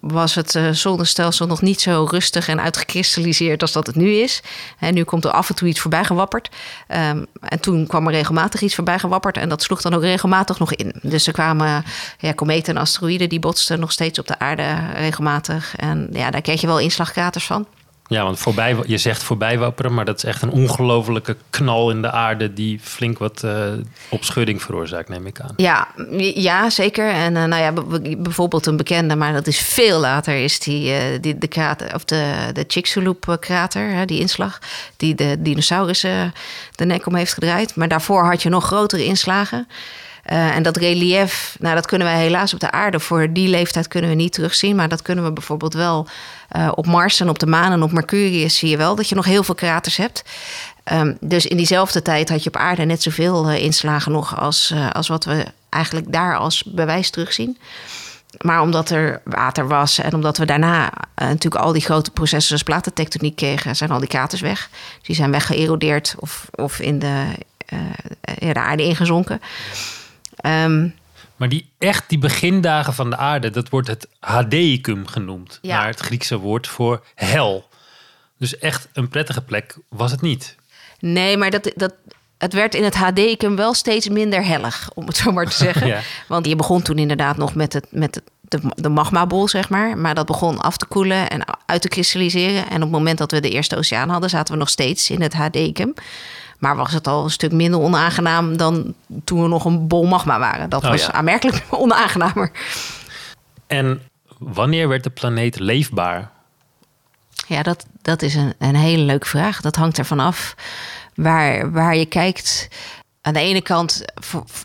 Was 0.00 0.34
het 0.34 0.54
uh, 0.54 0.70
zonnestelsel 0.70 1.46
nog 1.46 1.62
niet 1.62 1.80
zo 1.80 2.06
rustig 2.10 2.48
en 2.48 2.60
uitgekristalliseerd 2.60 3.62
als 3.62 3.72
dat 3.72 3.86
het 3.86 3.96
nu 3.96 4.12
is. 4.12 4.42
En 4.78 4.94
nu 4.94 5.04
komt 5.04 5.24
er 5.24 5.30
af 5.30 5.48
en 5.48 5.54
toe 5.54 5.68
iets 5.68 5.80
voorbij 5.80 6.04
gewapperd. 6.04 6.48
Um, 6.88 7.26
en 7.40 7.60
toen 7.60 7.86
kwam 7.86 8.06
er 8.06 8.12
regelmatig 8.12 8.60
iets 8.60 8.74
voorbij 8.74 8.98
gewapperd. 8.98 9.36
En 9.36 9.48
dat 9.48 9.62
sloeg 9.62 9.82
dan 9.82 9.94
ook 9.94 10.02
regelmatig 10.02 10.58
nog 10.58 10.74
in. 10.74 10.94
Dus 11.02 11.26
er 11.26 11.32
kwamen 11.32 11.84
ja, 12.18 12.32
kometen 12.32 12.74
en 12.74 12.80
asteroïden 12.80 13.28
die 13.28 13.40
botsten 13.40 13.80
nog 13.80 13.92
steeds 13.92 14.18
op 14.18 14.26
de 14.26 14.38
aarde 14.38 14.76
regelmatig. 14.94 15.76
En 15.76 16.08
ja, 16.12 16.30
daar 16.30 16.42
kreeg 16.42 16.60
je 16.60 16.66
wel 16.66 16.78
inslagkraters 16.78 17.46
van. 17.46 17.66
Ja, 18.10 18.22
want 18.22 18.38
voorbij, 18.38 18.76
je 18.86 18.98
zegt 18.98 19.22
voorbij 19.22 19.58
wapperen, 19.58 19.94
maar 19.94 20.04
dat 20.04 20.16
is 20.16 20.24
echt 20.24 20.42
een 20.42 20.50
ongelofelijke 20.50 21.36
knal 21.50 21.90
in 21.90 22.02
de 22.02 22.10
aarde 22.10 22.52
die 22.52 22.80
flink 22.82 23.18
wat 23.18 23.42
uh, 23.44 23.64
opschudding 24.08 24.62
veroorzaakt, 24.62 25.08
neem 25.08 25.26
ik 25.26 25.40
aan. 25.40 25.52
Ja, 25.56 25.88
ja 26.34 26.70
zeker. 26.70 27.08
En 27.08 27.34
uh, 27.34 27.44
nou 27.44 27.62
ja, 27.62 27.72
bijvoorbeeld 28.16 28.66
een 28.66 28.76
bekende, 28.76 29.16
maar 29.16 29.32
dat 29.32 29.46
is 29.46 29.58
veel 29.58 30.00
later, 30.00 30.34
is 30.34 30.58
die, 30.58 30.90
uh, 30.90 31.00
die 31.20 31.38
de 31.38 31.46
krater, 31.46 31.94
of 31.94 32.04
de, 32.04 32.50
de 32.52 32.64
Chicxulub-krater, 32.66 34.06
die 34.06 34.20
inslag, 34.20 34.58
die 34.96 35.14
de 35.14 35.36
dinosaurussen 35.38 36.34
de 36.74 36.84
nek 36.84 37.06
om 37.06 37.14
heeft 37.14 37.34
gedraaid. 37.34 37.74
Maar 37.74 37.88
daarvoor 37.88 38.24
had 38.24 38.42
je 38.42 38.48
nog 38.48 38.64
grotere 38.64 39.04
inslagen. 39.04 39.68
Uh, 40.26 40.56
en 40.56 40.62
dat 40.62 40.76
relief, 40.76 41.56
nou, 41.60 41.74
dat 41.74 41.86
kunnen 41.86 42.06
wij 42.06 42.18
helaas 42.18 42.54
op 42.54 42.60
de 42.60 42.70
aarde 42.70 43.00
voor 43.00 43.32
die 43.32 43.48
leeftijd 43.48 43.88
kunnen 43.88 44.10
we 44.10 44.16
niet 44.16 44.32
terugzien. 44.32 44.76
Maar 44.76 44.88
dat 44.88 45.02
kunnen 45.02 45.24
we 45.24 45.32
bijvoorbeeld 45.32 45.74
wel 45.74 46.06
uh, 46.56 46.72
op 46.74 46.86
Mars 46.86 47.20
en 47.20 47.28
op 47.28 47.38
de 47.38 47.46
maan 47.46 47.72
en 47.72 47.82
op 47.82 47.92
Mercurius 47.92 48.58
zie 48.58 48.68
je 48.68 48.76
wel 48.76 48.94
dat 48.94 49.08
je 49.08 49.14
nog 49.14 49.24
heel 49.24 49.42
veel 49.42 49.54
kraters 49.54 49.96
hebt. 49.96 50.24
Um, 50.92 51.16
dus 51.20 51.46
in 51.46 51.56
diezelfde 51.56 52.02
tijd 52.02 52.28
had 52.28 52.42
je 52.42 52.48
op 52.48 52.56
aarde 52.56 52.84
net 52.84 53.02
zoveel 53.02 53.50
uh, 53.50 53.62
inslagen 53.62 54.12
nog 54.12 54.40
als, 54.40 54.74
als 54.92 55.08
wat 55.08 55.24
we 55.24 55.44
eigenlijk 55.68 56.12
daar 56.12 56.36
als 56.36 56.64
bewijs 56.64 57.10
terugzien. 57.10 57.58
Maar 58.40 58.60
omdat 58.60 58.90
er 58.90 59.20
water 59.24 59.68
was 59.68 59.98
en 59.98 60.14
omdat 60.14 60.36
we 60.36 60.44
daarna 60.44 60.92
natuurlijk 61.14 61.64
al 61.64 61.72
die 61.72 61.82
grote 61.82 62.10
processen 62.10 62.48
zoals 62.48 62.62
platentectoniek 62.62 63.36
kregen, 63.36 63.76
zijn 63.76 63.90
al 63.90 63.98
die 63.98 64.08
kraters 64.08 64.40
weg. 64.40 64.70
Die 65.02 65.16
zijn 65.16 65.30
weggeërodeerd 65.30 66.14
of, 66.18 66.48
of 66.54 66.80
in 66.80 66.98
de, 66.98 67.24
de 68.38 68.54
aarde 68.54 68.82
ingezonken. 68.82 69.40
Um, 70.42 70.94
maar 71.36 71.48
die 71.48 71.70
echt 71.78 72.08
die 72.08 72.18
begindagen 72.18 72.94
van 72.94 73.10
de 73.10 73.16
aarde, 73.16 73.50
dat 73.50 73.68
wordt 73.68 73.88
het 73.88 74.08
Hadeicum 74.18 75.06
genoemd. 75.06 75.58
Ja. 75.62 75.76
Naar 75.76 75.86
het 75.86 76.00
Griekse 76.00 76.38
woord 76.38 76.66
voor 76.66 77.04
hel. 77.14 77.68
Dus 78.38 78.58
echt 78.58 78.88
een 78.92 79.08
prettige 79.08 79.42
plek 79.42 79.76
was 79.88 80.10
het 80.10 80.20
niet. 80.20 80.56
Nee, 80.98 81.36
maar 81.36 81.50
dat, 81.50 81.72
dat, 81.74 81.94
het 82.38 82.52
werd 82.52 82.74
in 82.74 82.84
het 82.84 82.94
Hadeicum 82.94 83.56
wel 83.56 83.74
steeds 83.74 84.08
minder 84.08 84.44
hellig, 84.44 84.90
om 84.94 85.06
het 85.06 85.16
zo 85.16 85.32
maar 85.32 85.46
te 85.46 85.56
zeggen. 85.56 85.86
ja. 85.94 86.00
Want 86.28 86.46
je 86.46 86.56
begon 86.56 86.82
toen 86.82 86.98
inderdaad 86.98 87.36
nog 87.36 87.54
met, 87.54 87.72
het, 87.72 87.86
met 87.90 88.14
het, 88.14 88.24
de, 88.40 88.60
de 88.74 88.88
magmabol, 88.88 89.48
zeg 89.48 89.68
maar. 89.68 89.98
Maar 89.98 90.14
dat 90.14 90.26
begon 90.26 90.60
af 90.60 90.76
te 90.76 90.86
koelen 90.86 91.30
en 91.30 91.44
uit 91.66 91.82
te 91.82 91.88
kristalliseren. 91.88 92.68
En 92.68 92.76
op 92.76 92.80
het 92.80 92.90
moment 92.90 93.18
dat 93.18 93.30
we 93.30 93.40
de 93.40 93.50
eerste 93.50 93.76
oceaan 93.76 94.08
hadden, 94.08 94.30
zaten 94.30 94.52
we 94.52 94.58
nog 94.58 94.68
steeds 94.68 95.10
in 95.10 95.22
het 95.22 95.32
Hadeicum. 95.32 95.94
Maar 96.60 96.76
was 96.76 96.92
het 96.92 97.06
al 97.06 97.24
een 97.24 97.30
stuk 97.30 97.52
minder 97.52 97.80
onaangenaam 97.80 98.56
dan 98.56 98.94
toen 99.24 99.42
we 99.42 99.48
nog 99.48 99.64
een 99.64 99.86
bol 99.88 100.06
magma 100.06 100.38
waren. 100.38 100.70
Dat 100.70 100.84
Oh, 100.84 100.90
was 100.90 101.06
ja. 101.06 101.12
aanmerkelijk 101.12 101.64
onaangenamer. 101.84 102.50
En 103.66 104.02
wanneer 104.38 104.88
werd 104.88 105.04
de 105.04 105.10
planeet 105.10 105.58
leefbaar? 105.58 106.30
Ja, 107.46 107.62
dat, 107.62 107.86
dat 108.02 108.22
is 108.22 108.34
een, 108.34 108.54
een 108.58 108.74
hele 108.76 109.02
leuke 109.02 109.26
vraag. 109.26 109.60
Dat 109.60 109.76
hangt 109.76 109.98
ervan 109.98 110.20
af 110.20 110.54
waar, 111.14 111.72
waar 111.72 111.96
je 111.96 112.06
kijkt. 112.06 112.68
Aan 113.22 113.32
de 113.32 113.40
ene 113.40 113.62
kant, 113.62 114.04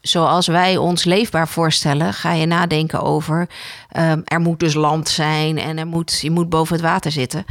zoals 0.02 0.48
wij 0.48 0.78
ons 0.78 1.04
leefbaar 1.04 1.48
voorstellen, 1.48 2.14
ga 2.14 2.32
je 2.32 2.46
nadenken 2.46 3.02
over 3.02 3.50
ehm, 3.90 4.22
er 4.26 4.40
moet 4.40 4.60
dus 4.60 4.74
land 4.74 5.10
zijn 5.10 5.58
en 5.58 5.78
er 5.78 5.88
moet, 5.88 6.20
je 6.22 6.32
moet 6.32 6.50
boven 6.50 6.76
het 6.76 6.86
water 6.86 7.12
zitten. 7.12 7.46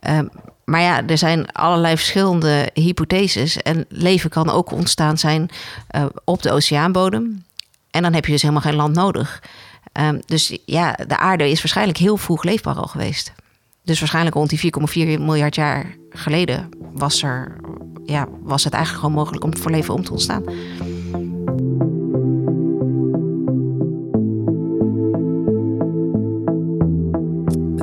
Ehm, 0.00 0.26
maar 0.72 0.80
ja, 0.80 1.06
er 1.06 1.18
zijn 1.18 1.52
allerlei 1.52 1.96
verschillende 1.96 2.70
hypotheses. 2.74 3.56
En 3.56 3.84
leven 3.88 4.30
kan 4.30 4.50
ook 4.50 4.70
ontstaan 4.70 5.18
zijn 5.18 5.50
uh, 5.96 6.04
op 6.24 6.42
de 6.42 6.52
oceaanbodem. 6.52 7.44
En 7.90 8.02
dan 8.02 8.12
heb 8.12 8.24
je 8.24 8.32
dus 8.32 8.42
helemaal 8.42 8.62
geen 8.62 8.74
land 8.74 8.94
nodig. 8.94 9.42
Um, 10.00 10.20
dus 10.26 10.58
ja, 10.64 10.92
de 11.06 11.18
aarde 11.18 11.50
is 11.50 11.58
waarschijnlijk 11.58 11.98
heel 11.98 12.16
vroeg 12.16 12.42
leefbaar 12.42 12.74
al 12.74 12.86
geweest. 12.86 13.32
Dus 13.84 13.98
waarschijnlijk 13.98 14.36
rond 14.36 14.50
die 14.50 14.72
4,4 15.18 15.20
miljard 15.20 15.54
jaar 15.54 15.96
geleden 16.10 16.68
was, 16.92 17.22
er, 17.22 17.56
ja, 18.04 18.28
was 18.42 18.64
het 18.64 18.72
eigenlijk 18.72 19.04
gewoon 19.04 19.20
mogelijk 19.20 19.44
om 19.44 19.56
voor 19.56 19.70
leven 19.70 19.94
om 19.94 20.04
te 20.04 20.12
ontstaan. 20.12 20.44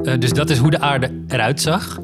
Uh, 0.03 0.19
dus 0.19 0.34
dat 0.34 0.50
is 0.50 0.58
hoe 0.58 0.72
de 0.72 0.79
aarde 0.79 1.24
eruit 1.27 1.62
zag. 1.62 2.00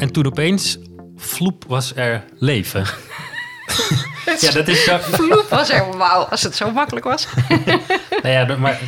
En 0.00 0.12
toen 0.12 0.26
opeens, 0.26 0.78
vloep, 1.16 1.64
was 1.68 1.94
er 1.94 2.24
leven. 2.38 2.84
ja, 4.40 4.50
dat 4.50 4.68
is 4.68 4.84
zo... 4.84 4.98
Vloep 4.98 5.46
was 5.50 5.70
er, 5.70 5.96
wauw, 5.96 6.24
als 6.24 6.42
het 6.42 6.56
zo 6.56 6.70
makkelijk 6.70 7.06
was. 7.06 7.26
nou 8.22 8.28
ja, 8.28 8.56
maar 8.56 8.80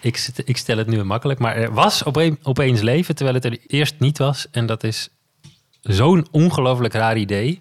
ik, 0.00 0.28
ik, 0.44 0.56
stel 0.56 0.76
het 0.76 0.86
nu 0.86 1.04
makkelijk. 1.04 1.38
Maar 1.38 1.56
er 1.56 1.72
was 1.72 2.04
opeens 2.42 2.80
leven, 2.80 3.14
terwijl 3.14 3.36
het 3.36 3.44
er 3.44 3.58
eerst 3.66 3.94
niet 3.98 4.18
was. 4.18 4.46
En 4.50 4.66
dat 4.66 4.84
is 4.84 5.08
zo'n 5.82 6.26
ongelooflijk 6.30 6.94
raar 6.94 7.16
idee. 7.16 7.60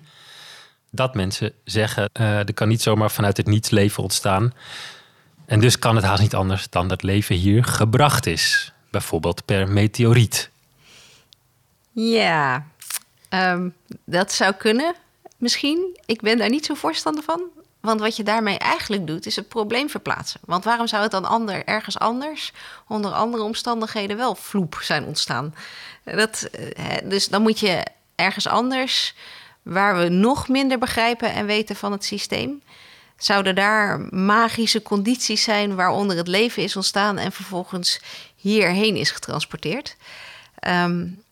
Dat 0.91 1.15
mensen 1.15 1.53
zeggen, 1.63 2.09
uh, 2.19 2.37
er 2.37 2.53
kan 2.53 2.67
niet 2.67 2.81
zomaar 2.81 3.11
vanuit 3.11 3.37
het 3.37 3.47
niets 3.47 3.69
leven 3.69 4.03
ontstaan. 4.03 4.53
En 5.45 5.59
dus 5.59 5.79
kan 5.79 5.95
het 5.95 6.05
haast 6.05 6.21
niet 6.21 6.35
anders 6.35 6.69
dan 6.69 6.87
dat 6.87 7.03
leven 7.03 7.35
hier 7.35 7.63
gebracht 7.63 8.25
is. 8.25 8.73
Bijvoorbeeld 8.89 9.45
per 9.45 9.69
meteoriet. 9.69 10.49
Ja, 11.91 12.65
um, 13.35 13.75
dat 14.05 14.31
zou 14.31 14.53
kunnen. 14.53 14.95
Misschien. 15.37 15.99
Ik 16.05 16.21
ben 16.21 16.37
daar 16.37 16.49
niet 16.49 16.65
zo 16.65 16.73
voorstander 16.73 17.23
van. 17.23 17.41
Want 17.85 17.99
wat 17.99 18.15
je 18.15 18.23
daarmee 18.23 18.57
eigenlijk 18.57 19.07
doet, 19.07 19.25
is 19.25 19.35
het 19.35 19.47
probleem 19.47 19.89
verplaatsen. 19.89 20.39
Want 20.45 20.63
waarom 20.63 20.87
zou 20.87 21.01
het 21.01 21.11
dan 21.11 21.25
ander, 21.25 21.65
ergens 21.65 21.99
anders, 21.99 22.53
onder 22.87 23.11
andere 23.11 23.43
omstandigheden, 23.43 24.17
wel 24.17 24.35
vloep 24.35 24.77
zijn 24.81 25.05
ontstaan? 25.05 25.55
Dat, 26.03 26.41
eh, 26.43 26.85
dus 27.03 27.27
dan 27.27 27.41
moet 27.41 27.59
je 27.59 27.85
ergens 28.15 28.47
anders, 28.47 29.13
waar 29.61 29.97
we 29.97 30.09
nog 30.09 30.47
minder 30.47 30.79
begrijpen 30.79 31.33
en 31.33 31.45
weten 31.45 31.75
van 31.75 31.91
het 31.91 32.05
systeem, 32.05 32.61
zouden 33.17 33.55
daar 33.55 33.99
magische 34.09 34.81
condities 34.81 35.43
zijn 35.43 35.75
waaronder 35.75 36.17
het 36.17 36.27
leven 36.27 36.63
is 36.63 36.75
ontstaan 36.75 37.17
en 37.17 37.31
vervolgens 37.31 37.99
hierheen 38.35 38.95
is 38.95 39.11
getransporteerd. 39.11 39.95
Um, 40.67 41.23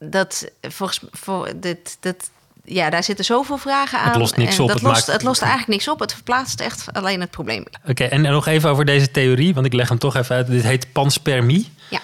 dat 0.00 0.50
volgens 0.60 1.00
voor 1.10 1.52
dit, 1.56 1.96
dat, 2.00 2.30
ja, 2.64 2.90
daar 2.90 3.04
zitten 3.04 3.24
zoveel 3.24 3.58
vragen 3.58 3.98
aan. 3.98 4.08
Het 4.08 4.16
lost 4.16 4.36
niks 4.36 4.60
op. 4.60 4.66
Dat 4.68 4.76
het, 4.76 4.86
lost, 4.86 5.06
het 5.06 5.22
lost 5.22 5.40
eigenlijk 5.40 5.70
niks 5.72 5.88
op. 5.88 6.00
Het 6.00 6.12
verplaatst 6.12 6.60
echt 6.60 6.92
alleen 6.92 7.20
het 7.20 7.30
probleem. 7.30 7.64
Oké, 7.86 8.04
en 8.04 8.20
nog 8.20 8.46
even 8.46 8.70
over 8.70 8.84
deze 8.84 9.10
theorie, 9.10 9.54
want 9.54 9.66
ik 9.66 9.72
leg 9.72 9.88
hem 9.88 9.98
toch 9.98 10.16
even 10.16 10.36
uit. 10.36 10.46
Dit 10.46 10.62
heet 10.62 10.92
panspermie. 10.92 11.68
Ja. 11.90 12.00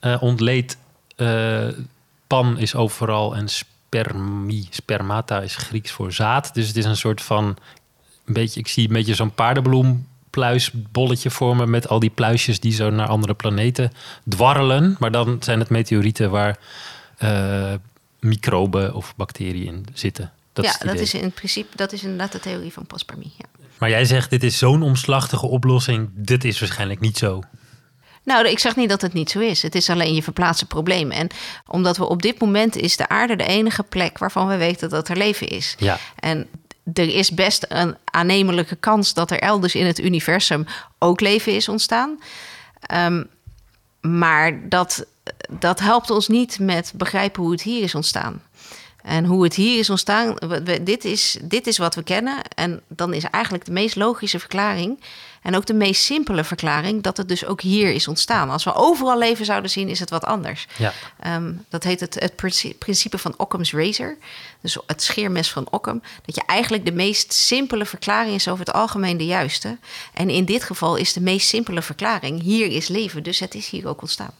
Uh, 0.00 0.22
ontleed, 0.22 0.76
uh, 1.16 1.68
pan 2.26 2.58
is 2.58 2.74
overal 2.74 3.36
en 3.36 3.48
spermie, 3.48 4.68
spermata 4.70 5.40
is 5.40 5.56
Grieks 5.56 5.90
voor 5.90 6.12
zaad. 6.12 6.54
Dus 6.54 6.66
het 6.66 6.76
is 6.76 6.84
een 6.84 6.96
soort 6.96 7.22
van, 7.22 7.56
een 8.24 8.32
beetje, 8.32 8.60
ik 8.60 8.68
zie 8.68 8.86
een 8.86 8.92
beetje 8.92 9.14
zo'n 9.14 9.34
paardenbloempluisbolletje 9.34 11.30
vormen 11.30 11.70
met 11.70 11.88
al 11.88 11.98
die 11.98 12.10
pluisjes 12.10 12.60
die 12.60 12.72
zo 12.72 12.90
naar 12.90 13.08
andere 13.08 13.34
planeten 13.34 13.92
dwarrelen. 14.28 14.96
Maar 14.98 15.10
dan 15.10 15.36
zijn 15.40 15.58
het 15.58 15.70
meteorieten 15.70 16.30
waar 16.30 16.58
uh, 17.22 17.74
microben 18.20 18.94
of 18.94 19.16
bacteriën 19.16 19.66
in 19.66 19.86
zitten. 19.92 20.32
Dat 20.52 20.64
ja, 20.64 20.70
is 20.70 20.78
dat 20.78 20.98
is 20.98 21.14
in 21.14 21.32
principe 21.32 21.76
dat 21.76 21.92
is 21.92 22.02
inderdaad 22.02 22.32
de 22.32 22.40
theorie 22.40 22.72
van 22.72 22.86
panspermie. 22.86 23.32
Ja. 23.36 23.44
Maar 23.78 23.90
jij 23.90 24.04
zegt, 24.04 24.30
dit 24.30 24.42
is 24.42 24.58
zo'n 24.58 24.82
omslachtige 24.82 25.46
oplossing. 25.46 26.08
Dit 26.12 26.44
is 26.44 26.60
waarschijnlijk 26.60 27.00
niet 27.00 27.18
zo. 27.18 27.42
Nou, 28.22 28.48
ik 28.48 28.58
zeg 28.58 28.76
niet 28.76 28.88
dat 28.88 29.02
het 29.02 29.12
niet 29.12 29.30
zo 29.30 29.38
is. 29.38 29.62
Het 29.62 29.74
is 29.74 29.90
alleen 29.90 30.14
je 30.14 30.22
verplaatsen 30.22 30.66
probleem. 30.66 31.10
En 31.10 31.28
omdat 31.66 31.96
we 31.96 32.08
op 32.08 32.22
dit 32.22 32.40
moment 32.40 32.76
is 32.76 32.96
de 32.96 33.08
aarde 33.08 33.36
de 33.36 33.44
enige 33.44 33.82
plek 33.82 34.18
waarvan 34.18 34.48
we 34.48 34.56
weten 34.56 34.88
dat 34.88 35.08
er 35.08 35.16
leven 35.16 35.48
is. 35.48 35.74
Ja. 35.78 35.98
En 36.18 36.48
er 36.92 37.14
is 37.14 37.30
best 37.30 37.66
een 37.68 37.96
aannemelijke 38.04 38.76
kans 38.76 39.14
dat 39.14 39.30
er 39.30 39.38
elders 39.38 39.74
in 39.74 39.86
het 39.86 40.00
universum 40.00 40.66
ook 40.98 41.20
leven 41.20 41.54
is 41.54 41.68
ontstaan. 41.68 42.18
Um, 42.94 43.28
maar 44.00 44.68
dat 44.68 45.06
dat 45.48 45.80
helpt 45.80 46.10
ons 46.10 46.28
niet 46.28 46.58
met 46.58 46.92
begrijpen 46.96 47.42
hoe 47.42 47.52
het 47.52 47.62
hier 47.62 47.82
is 47.82 47.94
ontstaan. 47.94 48.42
En 49.02 49.24
hoe 49.24 49.44
het 49.44 49.54
hier 49.54 49.78
is 49.78 49.90
ontstaan, 49.90 50.36
dit 50.82 51.04
is, 51.04 51.38
dit 51.42 51.66
is 51.66 51.78
wat 51.78 51.94
we 51.94 52.02
kennen. 52.02 52.42
En 52.54 52.80
dan 52.88 53.14
is 53.14 53.24
eigenlijk 53.24 53.64
de 53.64 53.72
meest 53.72 53.96
logische 53.96 54.38
verklaring 54.38 55.00
en 55.42 55.56
ook 55.56 55.66
de 55.66 55.74
meest 55.74 56.02
simpele 56.02 56.44
verklaring 56.44 57.02
dat 57.02 57.16
het 57.16 57.28
dus 57.28 57.44
ook 57.44 57.60
hier 57.60 57.92
is 57.92 58.08
ontstaan. 58.08 58.50
Als 58.50 58.64
we 58.64 58.74
overal 58.74 59.18
leven 59.18 59.44
zouden 59.44 59.70
zien, 59.70 59.88
is 59.88 60.00
het 60.00 60.10
wat 60.10 60.24
anders. 60.24 60.66
Ja. 60.76 60.92
Ehm, 61.20 61.52
dat 61.68 61.84
heet 61.84 62.00
het, 62.00 62.14
het 62.14 62.36
principe 62.78 63.18
van 63.18 63.34
Occam's 63.36 63.72
razor. 63.72 64.16
Dus 64.60 64.78
het 64.86 65.02
scheermes 65.02 65.50
van 65.50 65.66
Occam. 65.70 66.02
Dat 66.24 66.34
je 66.34 66.42
eigenlijk 66.46 66.84
de 66.84 66.92
meest 66.92 67.32
simpele 67.32 67.86
verklaring 67.86 68.34
is 68.34 68.48
over 68.48 68.64
het 68.66 68.74
algemeen 68.74 69.16
de 69.16 69.26
juiste. 69.26 69.78
En 70.14 70.30
in 70.30 70.44
dit 70.44 70.64
geval 70.64 70.96
is 70.96 71.12
de 71.12 71.20
meest 71.20 71.48
simpele 71.48 71.82
verklaring: 71.82 72.42
hier 72.42 72.66
is 72.66 72.88
leven, 72.88 73.22
dus 73.22 73.38
het 73.38 73.54
is 73.54 73.68
hier 73.68 73.88
ook 73.88 74.00
ontstaan. 74.00 74.34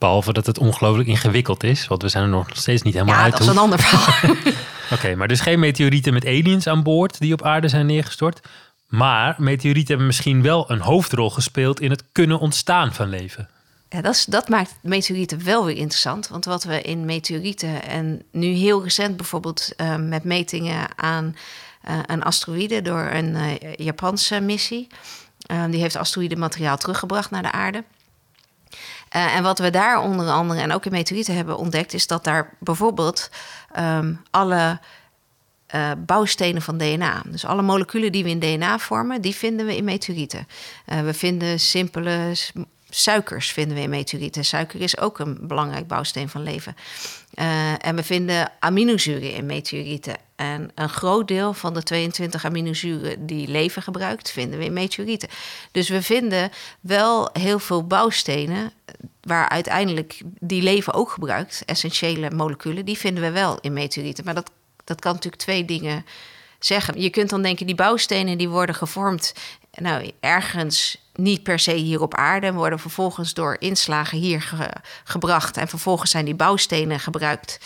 Behalve 0.00 0.32
dat 0.32 0.46
het 0.46 0.58
ongelooflijk 0.58 1.08
ingewikkeld 1.08 1.62
is, 1.62 1.86
want 1.86 2.02
we 2.02 2.08
zijn 2.08 2.24
er 2.24 2.30
nog 2.30 2.48
steeds 2.52 2.82
niet 2.82 2.94
helemaal 2.94 3.14
ja, 3.14 3.22
uit. 3.22 3.32
dat 3.32 3.40
is 3.40 3.46
een 3.46 3.58
ander 3.58 3.78
verhaal. 3.78 4.34
Oké, 4.94 5.14
maar 5.14 5.28
dus 5.28 5.40
geen 5.40 5.58
meteorieten 5.58 6.12
met 6.12 6.26
aliens 6.26 6.66
aan 6.66 6.82
boord 6.82 7.18
die 7.18 7.32
op 7.32 7.42
aarde 7.42 7.68
zijn 7.68 7.86
neergestort. 7.86 8.40
Maar 8.86 9.34
meteorieten 9.38 9.88
hebben 9.88 10.06
misschien 10.06 10.42
wel 10.42 10.70
een 10.70 10.80
hoofdrol 10.80 11.30
gespeeld 11.30 11.80
in 11.80 11.90
het 11.90 12.04
kunnen 12.12 12.38
ontstaan 12.38 12.94
van 12.94 13.08
leven. 13.08 13.48
Ja, 13.88 14.00
dat, 14.00 14.14
is, 14.14 14.24
dat 14.24 14.48
maakt 14.48 14.74
meteorieten 14.82 15.44
wel 15.44 15.64
weer 15.64 15.76
interessant. 15.76 16.28
Want 16.28 16.44
wat 16.44 16.64
we 16.64 16.82
in 16.82 17.04
meteorieten 17.04 17.82
en 17.82 18.22
nu 18.32 18.46
heel 18.46 18.82
recent 18.82 19.16
bijvoorbeeld 19.16 19.72
uh, 19.76 19.96
met 19.96 20.24
metingen 20.24 20.98
aan 20.98 21.36
uh, 21.88 21.98
een 22.06 22.22
asteroïde 22.22 22.82
door 22.82 23.10
een 23.12 23.34
uh, 23.34 23.74
Japanse 23.76 24.40
missie. 24.40 24.86
die 25.70 25.80
heeft 25.80 25.96
asteroïdemateriaal 25.96 26.76
teruggebracht 26.76 27.30
naar 27.30 27.42
de 27.42 27.52
aarde. 27.52 27.84
Uh, 29.16 29.36
en 29.36 29.42
wat 29.42 29.58
we 29.58 29.70
daar 29.70 30.02
onder 30.02 30.28
andere 30.28 30.60
en 30.60 30.72
ook 30.72 30.84
in 30.84 30.92
meteorieten 30.92 31.34
hebben 31.34 31.56
ontdekt, 31.56 31.92
is 31.92 32.06
dat 32.06 32.24
daar 32.24 32.56
bijvoorbeeld 32.58 33.30
um, 33.78 34.22
alle 34.30 34.80
uh, 35.74 35.90
bouwstenen 35.98 36.62
van 36.62 36.78
DNA, 36.78 37.22
dus 37.26 37.44
alle 37.44 37.62
moleculen 37.62 38.12
die 38.12 38.24
we 38.24 38.30
in 38.30 38.38
DNA 38.40 38.78
vormen, 38.78 39.20
die 39.20 39.34
vinden 39.34 39.66
we 39.66 39.76
in 39.76 39.84
meteorieten. 39.84 40.46
Uh, 40.86 41.00
we 41.00 41.14
vinden 41.14 41.60
simpele 41.60 42.32
suikers 42.90 43.52
vinden 43.52 43.76
we 43.76 43.82
in 43.82 43.90
meteorieten. 43.90 44.44
Suiker 44.44 44.80
is 44.80 44.98
ook 44.98 45.18
een 45.18 45.38
belangrijk 45.42 45.86
bouwsteen 45.86 46.28
van 46.28 46.42
leven. 46.42 46.76
Uh, 47.34 47.86
en 47.86 47.96
we 47.96 48.02
vinden 48.02 48.52
aminozuren 48.58 49.32
in 49.34 49.46
meteorieten. 49.46 50.16
En 50.36 50.70
een 50.74 50.88
groot 50.88 51.28
deel 51.28 51.52
van 51.52 51.74
de 51.74 51.82
22 51.82 52.44
aminozuren 52.44 53.26
die 53.26 53.48
leven 53.48 53.82
gebruikt, 53.82 54.30
vinden 54.30 54.58
we 54.58 54.64
in 54.64 54.72
meteorieten. 54.72 55.28
Dus 55.72 55.88
we 55.88 56.02
vinden 56.02 56.50
wel 56.80 57.30
heel 57.32 57.58
veel 57.58 57.86
bouwstenen 57.86 58.72
waar 59.20 59.48
uiteindelijk 59.48 60.20
die 60.40 60.62
leven 60.62 60.92
ook 60.94 61.10
gebruikt, 61.10 61.62
essentiële 61.66 62.30
moleculen, 62.30 62.84
die 62.84 62.98
vinden 62.98 63.22
we 63.22 63.30
wel 63.30 63.58
in 63.60 63.72
meteorieten. 63.72 64.24
Maar 64.24 64.34
dat, 64.34 64.50
dat 64.84 65.00
kan 65.00 65.12
natuurlijk 65.12 65.42
twee 65.42 65.64
dingen 65.64 66.04
zeggen. 66.58 67.00
Je 67.00 67.10
kunt 67.10 67.30
dan 67.30 67.42
denken, 67.42 67.66
die 67.66 67.74
bouwstenen 67.74 68.38
die 68.38 68.48
worden 68.48 68.74
gevormd 68.74 69.34
nou, 69.70 70.10
ergens 70.20 70.99
niet 71.14 71.42
per 71.42 71.58
se 71.58 71.72
hier 71.72 72.00
op 72.00 72.14
aarde 72.14 72.46
en 72.46 72.54
worden 72.54 72.78
vervolgens 72.78 73.34
door 73.34 73.56
inslagen 73.58 74.18
hier 74.18 74.52
gebracht. 75.04 75.56
En 75.56 75.68
vervolgens 75.68 76.10
zijn 76.10 76.24
die 76.24 76.34
bouwstenen 76.34 77.00
gebruikt 77.00 77.60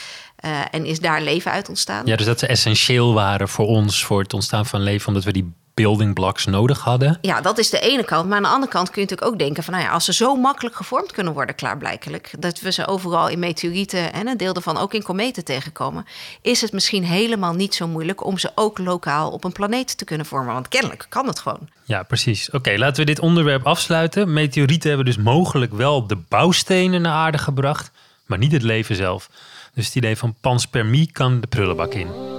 uh, 0.45 0.61
en 0.71 0.85
is 0.85 1.01
daar 1.01 1.23
leven 1.23 1.51
uit 1.51 1.69
ontstaan. 1.69 2.07
Ja, 2.07 2.17
dus 2.17 2.27
dat 2.27 2.39
ze 2.39 2.47
essentieel 2.47 3.15
waren 3.15 3.49
voor 3.49 3.67
ons, 3.67 4.05
voor 4.05 4.23
het 4.23 4.35
ontstaan 4.35 4.67
van 4.67 4.81
leven, 4.81 5.09
omdat 5.09 5.25
we 5.25 5.33
die 5.33 5.53
building 5.75 6.15
blocks 6.15 6.45
nodig 6.45 6.81
hadden. 6.81 7.19
Ja, 7.21 7.41
dat 7.41 7.59
is 7.59 7.71
de 7.71 7.81
ene 7.81 8.05
kant. 8.05 8.29
Maar 8.29 8.37
aan 8.37 8.43
de 8.43 8.49
andere 8.49 8.73
kant 8.73 8.91
kun 8.91 9.03
je 9.03 9.09
natuurlijk 9.09 9.33
ook 9.33 9.39
denken 9.39 9.63
van... 9.63 9.73
nou 9.73 9.87
ja, 9.87 9.93
als 9.93 10.05
ze 10.05 10.13
zo 10.13 10.37
makkelijk 10.37 10.77
gevormd 10.77 11.13
kunnen 11.13 11.33
worden, 11.33 11.55
klaarblijkelijk... 11.55 12.31
dat 12.39 12.61
we 12.61 12.73
ze 12.73 12.87
overal 12.87 13.29
in 13.29 13.39
meteorieten 13.39 14.13
en 14.13 14.27
een 14.27 14.37
deel 14.37 14.55
ervan 14.55 14.77
ook 14.77 14.95
in 14.95 15.03
kometen 15.03 15.45
tegenkomen... 15.45 16.07
is 16.43 16.61
het 16.61 16.73
misschien 16.73 17.05
helemaal 17.05 17.55
niet 17.55 17.75
zo 17.75 17.87
moeilijk 17.87 18.25
om 18.25 18.39
ze 18.39 18.51
ook 18.55 18.79
lokaal 18.79 19.31
op 19.31 19.45
een 19.45 19.53
planeet 19.53 19.99
te 19.99 20.05
kunnen 20.05 20.27
vormen. 20.27 20.55
Want 20.55 20.69
kennelijk 20.69 21.07
kan 21.09 21.27
het 21.27 21.39
gewoon. 21.39 21.69
Ja, 21.85 22.03
precies. 22.03 22.51
Oké, 22.51 22.75
laten 22.77 22.97
we 22.97 23.05
dit 23.05 23.21
onderwerp 23.21 23.67
afsluiten. 23.67 24.33
Meteorieten 24.33 24.89
hebben 24.89 25.07
dus 25.07 25.17
mogelijk 25.17 25.73
wel 25.73 26.07
de 26.07 26.17
bouwstenen 26.17 27.03
naar 27.03 27.13
aarde 27.13 27.39
gebracht... 27.39 27.91
maar 28.27 28.39
niet 28.39 28.53
het 28.53 28.63
leven 28.63 28.97
zelf. 28.97 29.31
Dus 29.75 29.87
het 29.87 29.95
idee 29.95 30.17
van 30.17 30.35
panspermie 30.41 31.13
kan 31.13 31.41
de 31.41 31.47
prullenbak 31.47 31.95
in. 31.95 32.34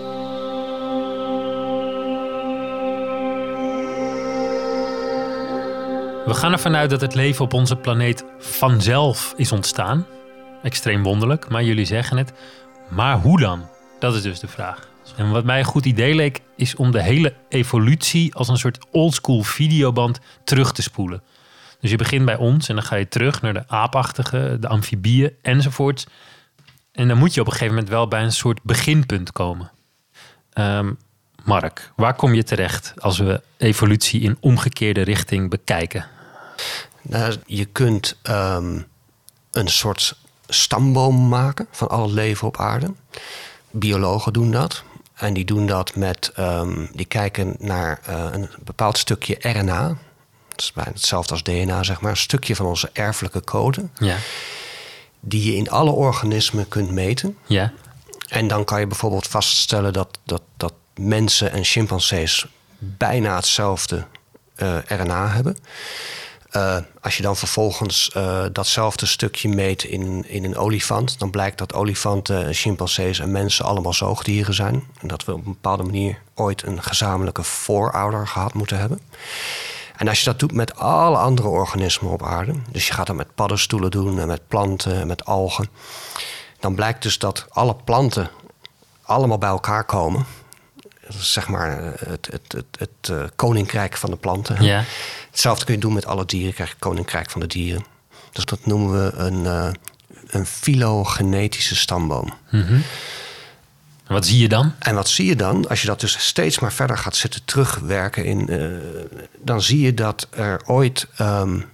We 6.25 6.33
gaan 6.33 6.51
ervan 6.51 6.75
uit 6.75 6.89
dat 6.89 7.01
het 7.01 7.15
leven 7.15 7.45
op 7.45 7.53
onze 7.53 7.75
planeet 7.75 8.25
vanzelf 8.39 9.33
is 9.37 9.51
ontstaan. 9.51 10.05
extreem 10.63 11.03
wonderlijk, 11.03 11.49
maar 11.49 11.63
jullie 11.63 11.85
zeggen 11.85 12.17
het. 12.17 12.33
Maar 12.89 13.17
hoe 13.17 13.39
dan? 13.39 13.69
Dat 13.99 14.15
is 14.15 14.21
dus 14.21 14.39
de 14.39 14.47
vraag. 14.47 14.89
En 15.15 15.31
wat 15.31 15.43
mij 15.43 15.59
een 15.59 15.65
goed 15.65 15.85
idee 15.85 16.15
leek, 16.15 16.41
is 16.55 16.75
om 16.75 16.91
de 16.91 17.01
hele 17.01 17.33
evolutie 17.49 18.35
als 18.35 18.47
een 18.47 18.57
soort 18.57 18.85
oldschool 18.91 19.43
videoband 19.43 20.19
terug 20.43 20.71
te 20.71 20.81
spoelen. 20.81 21.23
Dus 21.79 21.89
je 21.89 21.97
begint 21.97 22.25
bij 22.25 22.37
ons 22.37 22.69
en 22.69 22.75
dan 22.75 22.83
ga 22.83 22.95
je 22.95 23.07
terug 23.07 23.41
naar 23.41 23.53
de 23.53 23.67
aapachtige, 23.67 24.57
de 24.59 24.67
amfibieën 24.67 25.31
enzovoorts. 25.41 26.07
En 26.91 27.07
dan 27.07 27.17
moet 27.17 27.33
je 27.33 27.41
op 27.41 27.45
een 27.47 27.51
gegeven 27.51 27.73
moment 27.73 27.91
wel 27.91 28.07
bij 28.07 28.23
een 28.23 28.31
soort 28.31 28.63
beginpunt 28.63 29.31
komen. 29.31 29.71
Um, 30.53 30.97
Mark, 31.45 31.91
waar 31.95 32.15
kom 32.15 32.33
je 32.33 32.43
terecht 32.43 32.93
als 32.97 33.17
we 33.17 33.41
evolutie 33.57 34.21
in 34.21 34.37
omgekeerde 34.39 35.01
richting 35.01 35.49
bekijken? 35.49 36.07
Nou, 37.01 37.35
je 37.45 37.65
kunt 37.65 38.17
ehm, 38.21 38.81
een 39.51 39.67
soort 39.67 40.15
stamboom 40.47 41.27
maken 41.27 41.67
van 41.71 41.89
al 41.89 42.03
het 42.03 42.11
leven 42.11 42.47
op 42.47 42.59
aarde. 42.59 42.93
Biologen 43.71 44.33
doen 44.33 44.51
dat. 44.51 44.83
En 45.15 45.33
die 45.33 45.45
doen 45.45 45.65
dat 45.65 45.95
met, 45.95 46.31
um, 46.39 46.89
die 46.93 47.05
kijken 47.05 47.55
naar 47.59 47.99
uh, 48.09 48.27
een 48.31 48.49
bepaald 48.63 48.97
stukje 48.97 49.37
RNA. 49.39 49.87
Dat 50.47 50.61
is 50.61 50.71
bijna 50.73 50.91
hetzelfde 50.91 51.31
als 51.31 51.43
DNA, 51.43 51.83
zeg 51.83 52.01
maar. 52.01 52.11
Een 52.11 52.17
stukje 52.17 52.55
van 52.55 52.65
onze 52.65 52.89
erfelijke 52.93 53.43
code. 53.43 53.87
Ja. 53.97 54.17
Die 55.19 55.51
je 55.51 55.57
in 55.57 55.69
alle 55.69 55.91
organismen 55.91 56.67
kunt 56.67 56.91
meten. 56.91 57.37
Ja. 57.45 57.73
En 58.27 58.47
dan 58.47 58.63
kan 58.63 58.79
je 58.79 58.87
bijvoorbeeld 58.87 59.27
vaststellen 59.27 59.93
dat, 59.93 60.19
dat, 60.23 60.41
dat 60.57 60.73
mensen 60.99 61.51
en 61.51 61.63
chimpansees 61.63 62.45
bijna 62.77 63.35
hetzelfde 63.35 64.05
eh, 64.55 64.77
RNA 64.87 65.27
hebben. 65.27 65.57
Uh, 66.51 66.77
als 67.01 67.17
je 67.17 67.23
dan 67.23 67.35
vervolgens 67.35 68.11
uh, 68.17 68.45
datzelfde 68.51 69.05
stukje 69.05 69.49
meet 69.49 69.83
in, 69.83 70.25
in 70.27 70.43
een 70.43 70.57
olifant, 70.57 71.19
dan 71.19 71.29
blijkt 71.29 71.57
dat 71.57 71.73
olifanten, 71.73 72.53
chimpansees 72.53 73.19
en 73.19 73.31
mensen 73.31 73.65
allemaal 73.65 73.93
zoogdieren 73.93 74.53
zijn. 74.53 74.83
En 75.01 75.07
dat 75.07 75.25
we 75.25 75.33
op 75.33 75.45
een 75.45 75.53
bepaalde 75.53 75.83
manier 75.83 76.19
ooit 76.33 76.63
een 76.63 76.83
gezamenlijke 76.83 77.43
voorouder 77.43 78.27
gehad 78.27 78.53
moeten 78.53 78.79
hebben. 78.79 78.99
En 79.95 80.07
als 80.07 80.19
je 80.19 80.25
dat 80.25 80.39
doet 80.39 80.51
met 80.51 80.75
alle 80.75 81.17
andere 81.17 81.47
organismen 81.47 82.11
op 82.11 82.23
aarde, 82.23 82.53
dus 82.71 82.87
je 82.87 82.93
gaat 82.93 83.07
dat 83.07 83.15
met 83.15 83.35
paddenstoelen 83.35 83.91
doen 83.91 84.19
en 84.19 84.27
met 84.27 84.47
planten 84.47 84.99
en 84.99 85.07
met 85.07 85.25
algen, 85.25 85.69
dan 86.59 86.75
blijkt 86.75 87.01
dus 87.01 87.19
dat 87.19 87.45
alle 87.49 87.75
planten 87.75 88.29
allemaal 89.01 89.37
bij 89.37 89.49
elkaar 89.49 89.83
komen 89.83 90.25
zeg 91.07 91.47
maar 91.47 91.93
het, 92.05 92.27
het, 92.31 92.51
het, 92.51 92.65
het 92.77 93.09
uh, 93.11 93.23
koninkrijk 93.35 93.97
van 93.97 94.09
de 94.09 94.15
planten. 94.15 94.63
Ja. 94.63 94.83
Hetzelfde 95.29 95.65
kun 95.65 95.73
je 95.73 95.79
doen 95.79 95.93
met 95.93 96.05
alle 96.05 96.25
dieren, 96.25 96.53
krijg 96.53 96.69
je 96.69 96.75
het 96.75 96.85
koninkrijk 96.85 97.29
van 97.29 97.41
de 97.41 97.47
dieren. 97.47 97.85
Dus 98.31 98.45
dat 98.45 98.65
noemen 98.65 98.91
we 98.91 99.15
een, 99.15 99.43
uh, 99.43 99.67
een 100.27 100.45
filogenetische 100.45 101.75
stamboom. 101.75 102.33
Mm 102.51 102.83
En 104.07 104.13
wat 104.13 104.25
zie 104.25 104.39
je 104.39 104.49
dan? 104.49 104.73
En 104.79 104.95
wat 104.95 105.09
zie 105.09 105.25
je 105.25 105.35
dan? 105.35 105.67
Als 105.67 105.81
je 105.81 105.87
dat 105.87 105.99
dus 105.99 106.27
steeds 106.27 106.59
maar 106.59 106.73
verder 106.73 106.97
gaat 106.97 107.15
zitten 107.15 107.45
terugwerken 107.45 108.25
in, 108.25 108.51
uh, 108.51 108.77
dan 109.39 109.61
zie 109.61 109.79
je 109.79 109.93
dat 109.93 110.27
er 110.29 110.61
ooit 110.65 111.07
um, 111.21 111.65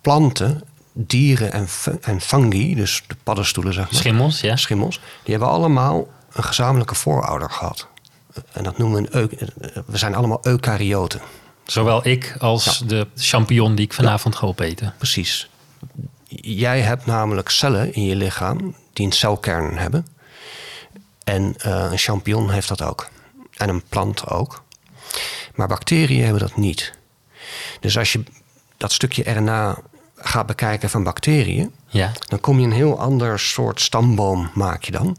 planten, 0.00 0.62
dieren 0.92 1.52
en, 1.52 1.68
en 2.00 2.20
fungi, 2.20 2.74
dus 2.74 3.02
de 3.06 3.16
paddenstoelen 3.22 3.72
zeg 3.72 3.84
maar. 3.84 4.00
Schimmels, 4.00 4.40
ja. 4.40 4.56
Schimmels, 4.56 5.00
die 5.22 5.34
hebben 5.34 5.48
allemaal 5.48 6.08
een 6.32 6.44
gezamenlijke 6.44 6.94
voorouder 6.94 7.50
gehad 7.50 7.88
en 8.52 8.62
dat 8.62 8.78
noemen 8.78 9.02
we 9.02 9.08
een 9.10 9.30
we 9.86 9.96
zijn 9.96 10.14
allemaal 10.14 10.38
eukaryoten. 10.42 11.20
Zowel 11.64 12.06
ik 12.06 12.36
als 12.38 12.82
de 12.86 13.06
champignon 13.16 13.74
die 13.74 13.84
ik 13.84 13.92
vanavond 13.92 14.36
ga 14.36 14.46
opeten. 14.46 14.94
Precies. 14.98 15.50
Jij 16.40 16.80
hebt 16.80 17.06
namelijk 17.06 17.48
cellen 17.48 17.94
in 17.94 18.04
je 18.04 18.16
lichaam 18.16 18.74
die 18.92 19.06
een 19.06 19.12
celkern 19.12 19.78
hebben. 19.78 20.06
En 21.24 21.54
uh, 21.66 21.88
een 21.90 21.98
champignon 21.98 22.50
heeft 22.50 22.68
dat 22.68 22.82
ook. 22.82 23.08
En 23.56 23.68
een 23.68 23.82
plant 23.88 24.26
ook. 24.26 24.62
Maar 25.54 25.68
bacteriën 25.68 26.22
hebben 26.24 26.40
dat 26.40 26.56
niet. 26.56 26.92
Dus 27.80 27.98
als 27.98 28.12
je 28.12 28.22
dat 28.76 28.92
stukje 28.92 29.32
RNA 29.32 29.78
gaat 30.16 30.46
bekijken 30.46 30.90
van 30.90 31.02
bacteriën, 31.02 31.74
ja. 31.86 32.12
dan 32.28 32.40
kom 32.40 32.58
je 32.58 32.66
een 32.66 32.72
heel 32.72 33.00
ander 33.00 33.38
soort 33.38 33.80
stamboom 33.80 34.50
maak 34.54 34.82
je 34.82 34.92
dan. 34.92 35.16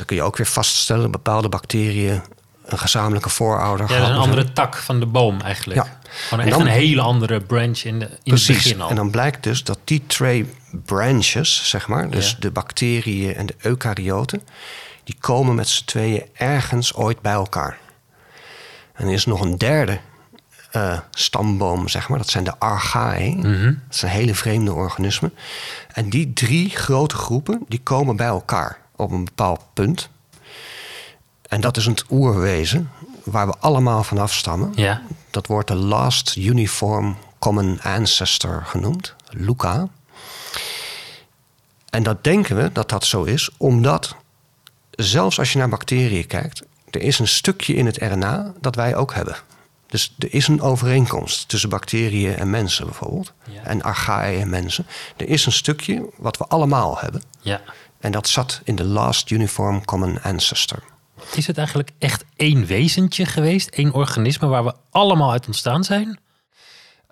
Dan 0.00 0.08
kun 0.08 0.18
je 0.18 0.22
ook 0.28 0.36
weer 0.36 0.46
vaststellen 0.46 1.02
dat 1.02 1.10
bepaalde 1.10 1.48
bacteriën 1.48 2.22
een 2.64 2.78
gezamenlijke 2.78 3.28
voorouder 3.28 3.90
ja, 3.90 4.08
een 4.08 4.16
andere 4.16 4.52
tak 4.52 4.76
van 4.76 5.00
de 5.00 5.06
boom 5.06 5.40
eigenlijk. 5.40 5.84
Ja. 5.84 5.98
Gewoon 6.28 6.44
echt 6.44 6.58
een 6.58 6.66
hele 6.66 7.00
andere 7.00 7.40
branch 7.40 7.78
in, 7.78 7.98
de, 7.98 8.04
in 8.04 8.18
precies. 8.22 8.48
het 8.48 8.56
begin 8.56 8.80
al. 8.80 8.88
En 8.88 8.96
dan 8.96 9.10
blijkt 9.10 9.42
dus 9.42 9.64
dat 9.64 9.78
die 9.84 10.02
twee 10.06 10.52
branches, 10.84 11.68
zeg 11.68 11.88
maar, 11.88 12.10
dus 12.10 12.36
de 12.38 12.50
bacteriën 12.50 13.34
en 13.34 13.46
de 13.46 13.54
eukaryoten, 13.58 14.42
die 15.04 15.16
komen 15.20 15.54
met 15.54 15.68
z'n 15.68 15.84
tweeën 15.84 16.22
ergens 16.32 16.94
ooit 16.94 17.20
bij 17.20 17.32
elkaar. 17.32 17.78
En 18.94 19.06
er 19.06 19.12
is 19.12 19.26
nog 19.26 19.40
een 19.40 19.58
derde 19.58 19.98
uh, 20.76 20.98
stamboom, 21.10 21.88
zeg 21.88 22.08
maar. 22.08 22.18
Dat 22.18 22.30
zijn 22.30 22.44
de 22.44 22.58
archae. 22.58 23.34
Mm 23.34 23.82
Dat 23.88 23.96
zijn 23.96 24.12
hele 24.12 24.34
vreemde 24.34 24.72
organismen. 24.72 25.34
En 25.92 26.10
die 26.10 26.32
drie 26.32 26.70
grote 26.70 27.14
groepen, 27.16 27.64
die 27.68 27.80
komen 27.82 28.16
bij 28.16 28.26
elkaar 28.26 28.79
op 29.00 29.10
een 29.10 29.24
bepaald 29.24 29.60
punt. 29.72 30.08
En 31.48 31.60
dat 31.60 31.76
is 31.76 31.86
het 31.86 32.04
oerwezen 32.10 32.90
waar 33.24 33.46
we 33.46 33.54
allemaal 33.58 34.04
van 34.04 34.18
afstammen. 34.18 34.72
Ja. 34.74 35.02
Dat 35.30 35.46
wordt 35.46 35.68
de 35.68 35.74
Last 35.74 36.36
Uniform 36.36 37.16
Common 37.38 37.80
Ancestor 37.82 38.62
genoemd, 38.64 39.14
LUCA. 39.28 39.88
En 41.90 42.02
dat 42.02 42.24
denken 42.24 42.56
we 42.56 42.72
dat 42.72 42.88
dat 42.88 43.04
zo 43.04 43.22
is, 43.22 43.50
omdat 43.56 44.16
zelfs 44.90 45.38
als 45.38 45.52
je 45.52 45.58
naar 45.58 45.68
bacteriën 45.68 46.26
kijkt, 46.26 46.62
er 46.90 47.00
is 47.00 47.18
een 47.18 47.28
stukje 47.28 47.74
in 47.74 47.86
het 47.86 47.96
RNA 47.96 48.52
dat 48.60 48.74
wij 48.74 48.96
ook 48.96 49.14
hebben. 49.14 49.36
Dus 49.86 50.14
er 50.18 50.34
is 50.34 50.48
een 50.48 50.60
overeenkomst 50.60 51.48
tussen 51.48 51.68
bacteriën 51.68 52.36
en 52.36 52.50
mensen 52.50 52.84
bijvoorbeeld. 52.84 53.32
En 53.62 53.82
archaïe 53.82 54.40
en 54.40 54.48
mensen. 54.48 54.86
Er 55.16 55.28
is 55.28 55.46
een 55.46 55.52
stukje 55.52 56.08
wat 56.16 56.36
we 56.36 56.44
allemaal 56.44 56.98
hebben. 56.98 57.22
Ja. 57.40 57.60
En 58.00 58.12
dat 58.12 58.28
zat 58.28 58.60
in 58.64 58.76
de 58.76 58.84
Last 58.84 59.30
Uniform 59.30 59.84
Common 59.84 60.22
Ancestor. 60.22 60.82
Is 61.34 61.46
het 61.46 61.56
eigenlijk 61.58 61.90
echt 61.98 62.24
één 62.36 62.66
wezentje 62.66 63.26
geweest? 63.26 63.68
één 63.68 63.92
organisme 63.92 64.48
waar 64.48 64.64
we 64.64 64.74
allemaal 64.90 65.32
uit 65.32 65.46
ontstaan 65.46 65.84
zijn? 65.84 66.18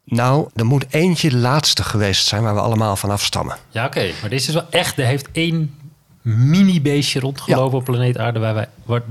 Nou, 0.04 0.48
er 0.54 0.66
moet 0.66 0.86
eentje 0.90 1.30
de 1.30 1.36
laatste 1.36 1.82
geweest 1.82 2.26
zijn 2.26 2.42
waar 2.42 2.54
we 2.54 2.60
allemaal 2.60 2.96
van 2.96 3.10
afstammen. 3.10 3.56
Ja, 3.70 3.86
oké. 3.86 4.10
Maar 4.20 4.30
deze 4.30 4.48
is 4.48 4.54
wel 4.54 4.70
echt... 4.70 4.98
Er 4.98 5.06
heeft 5.06 5.28
één 5.32 5.78
mini-beestje 6.22 7.20
rondgelopen 7.20 7.78
op 7.78 7.84
planeet 7.84 8.18
aarde... 8.18 8.38
Waar, 8.38 8.54
wij, 8.54 8.68
waar 8.84 9.02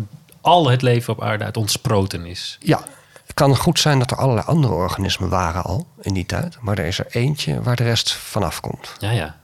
al 0.41 0.69
het 0.69 0.81
leven 0.81 1.13
op 1.13 1.23
aarde 1.23 1.43
uit 1.43 1.57
ontsproten 1.57 2.25
is. 2.25 2.57
Ja, 2.59 2.83
het 3.25 3.33
kan 3.33 3.55
goed 3.55 3.79
zijn 3.79 3.99
dat 3.99 4.11
er 4.11 4.17
allerlei 4.17 4.47
andere 4.47 4.73
organismen 4.73 5.29
waren 5.29 5.63
al 5.63 5.87
in 6.01 6.13
die 6.13 6.25
tijd. 6.25 6.57
Maar 6.61 6.77
er 6.77 6.85
is 6.85 6.99
er 6.99 7.07
eentje 7.09 7.61
waar 7.61 7.75
de 7.75 7.83
rest 7.83 8.13
vanaf 8.13 8.59
komt. 8.59 8.93
Ja, 8.99 9.11
ja. 9.11 9.35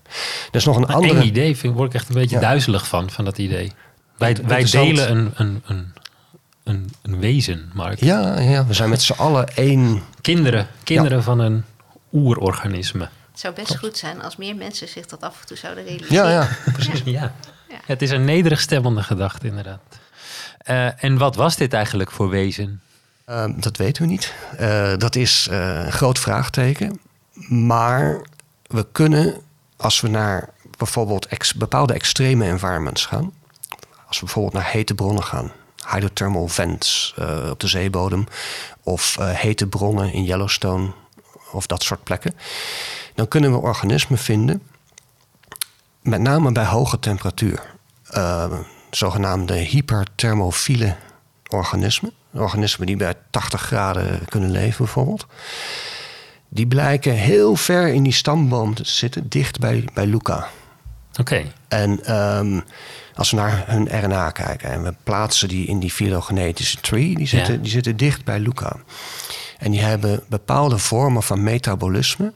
Er 0.52 0.56
is 0.56 0.66
nog 0.66 0.78
een 0.78 0.86
ander 0.86 1.22
idee, 1.22 1.58
vind 1.58 1.74
ik, 1.74 1.78
word 1.78 1.90
ik 1.90 1.96
echt 1.96 2.10
een 2.10 2.16
beetje 2.16 2.40
duizelig 2.40 2.88
van, 2.88 3.10
van 3.10 3.26
dat 3.26 3.38
idee. 3.38 3.72
Wij, 4.18 4.38
wij 4.46 4.64
delen 4.64 5.12
een, 5.12 5.32
een, 5.36 5.64
een, 5.66 5.94
een, 6.64 6.94
een 7.02 7.20
wezen, 7.20 7.72
Mark. 7.74 8.00
Ja, 8.00 8.40
ja, 8.40 8.66
we 8.66 8.74
zijn 8.74 8.90
met 8.90 9.02
z'n 9.02 9.14
allen 9.14 9.56
één... 9.56 10.04
Kinderen, 10.22 10.68
kinderen 10.84 11.24
van 11.24 11.40
een 11.40 11.64
oerorganisme. 12.12 13.10
Het 13.32 13.40
zou 13.42 13.54
best 13.54 13.78
goed 13.78 13.98
zijn 13.98 14.22
als 14.22 14.36
meer 14.36 14.56
mensen 14.56 14.88
zich 14.88 15.06
dat 15.06 15.22
af 15.22 15.42
en 15.42 15.48
toe 15.48 15.58
zouden 15.58 15.84
realiseren. 15.84 16.16
Ja, 16.16 16.30
ja, 16.30 16.48
precies. 16.74 17.02
ja. 17.20 17.34
ja. 17.70 17.76
Het 17.86 18.02
is 18.02 18.10
een 18.10 18.26
nederig 18.26 18.62
stemmende 18.62 19.04
gedachte, 19.04 19.48
inderdaad. 19.48 19.82
Uh, 20.70 21.04
en 21.04 21.18
wat 21.18 21.36
was 21.36 21.56
dit 21.56 21.74
eigenlijk 21.74 22.12
voor 22.12 22.30
wezen? 22.30 22.82
Uh, 23.30 23.46
dat 23.56 23.78
weten 23.78 24.04
we 24.04 24.10
niet. 24.10 24.34
Uh, 24.60 24.98
dat 24.98 25.16
is 25.16 25.48
een 25.50 25.92
groot 25.92 26.20
vraagteken. 26.20 27.00
Maar 27.50 28.22
we 28.64 28.86
kunnen 28.92 29.42
als 29.84 30.02
we 30.02 30.08
naar 30.08 30.50
bijvoorbeeld 30.78 31.28
bepaalde 31.56 31.94
extreme 31.94 32.46
environments 32.46 33.06
gaan, 33.06 33.34
als 34.08 34.20
we 34.20 34.26
bijvoorbeeld 34.26 34.54
naar 34.54 34.72
hete 34.72 34.94
bronnen 34.94 35.24
gaan, 35.24 35.52
hydrothermal 35.92 36.48
vents 36.48 37.16
uh, 37.20 37.50
op 37.50 37.60
de 37.60 37.68
zeebodem, 37.68 38.28
of 38.84 39.18
uh, 39.20 39.30
hete 39.30 39.68
bronnen 39.68 40.14
in 40.14 40.24
Yellowstone, 40.24 40.92
of 41.52 41.68
dat 41.68 41.84
soort 41.84 42.04
plekken, 42.04 42.36
dan 43.16 43.28
kunnen 43.28 43.52
we 43.52 43.58
organismen 43.58 44.20
vinden, 44.20 44.64
met 46.02 46.22
name 46.22 46.52
bij 46.52 46.66
hoge 46.66 47.00
temperatuur. 47.00 47.62
Uh, 48.12 48.60
zogenaamde 48.92 49.54
hyperthermofiele 49.54 50.96
organismen. 51.50 52.12
Organismen 52.34 52.88
die 52.88 52.98
bij 52.98 53.16
80 53.30 53.62
graden 53.62 54.26
kunnen 54.26 54.52
leven, 54.52 54.86
bijvoorbeeld 54.86 55.26
die 56.54 56.68
blijken 56.68 57.14
heel 57.14 57.56
ver 57.56 57.88
in 57.88 58.04
die 58.04 58.14
stamboom 58.14 58.74
te 58.74 58.84
zitten, 58.86 59.30
dicht 59.30 59.60
bij, 59.60 59.86
bij 59.94 60.06
Luca. 60.06 60.48
Oké. 61.20 61.44
En 61.68 62.16
um, 62.38 62.64
als 63.16 63.32
we 63.32 63.38
naar 63.38 63.64
hun 63.68 64.04
RNA 64.04 64.32
kijken 64.32 64.72
en 64.72 64.84
we 64.84 64.94
plaatsen 65.04 65.48
die 65.48 65.68
in 65.68 65.80
die 65.80 65.92
filogenetische 65.92 66.80
tree, 66.80 67.16
die 67.16 67.28
zitten, 67.28 67.62
die 67.62 67.72
zitten 67.72 67.98
dicht 67.98 68.26
bij 68.26 68.40
Luca. 68.40 68.76
En 69.58 69.72
die 69.72 69.82
hebben 69.82 70.24
bepaalde 70.30 70.78
vormen 70.78 71.24
van 71.24 71.44
metabolisme 71.44 72.34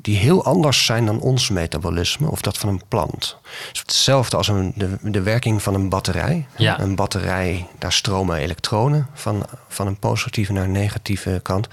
die 0.00 0.16
heel 0.16 0.44
anders 0.44 0.84
zijn 0.84 1.06
dan 1.06 1.20
ons 1.20 1.48
metabolisme 1.48 2.30
of 2.30 2.40
dat 2.40 2.58
van 2.58 2.68
een 2.68 2.82
plant. 2.88 3.36
Dus 3.70 3.80
hetzelfde 3.80 4.36
als 4.36 4.48
een, 4.48 4.72
de, 4.76 4.96
de 5.02 5.22
werking 5.22 5.62
van 5.62 5.74
een 5.74 5.88
batterij. 5.88 6.46
Ja. 6.56 6.80
Een 6.80 6.94
batterij, 6.94 7.66
daar 7.78 7.92
stromen 7.92 8.36
elektronen 8.36 9.08
van, 9.14 9.46
van 9.68 9.86
een 9.86 9.98
positieve 9.98 10.52
naar 10.52 10.64
een 10.64 10.72
negatieve 10.72 11.40
kant. 11.42 11.68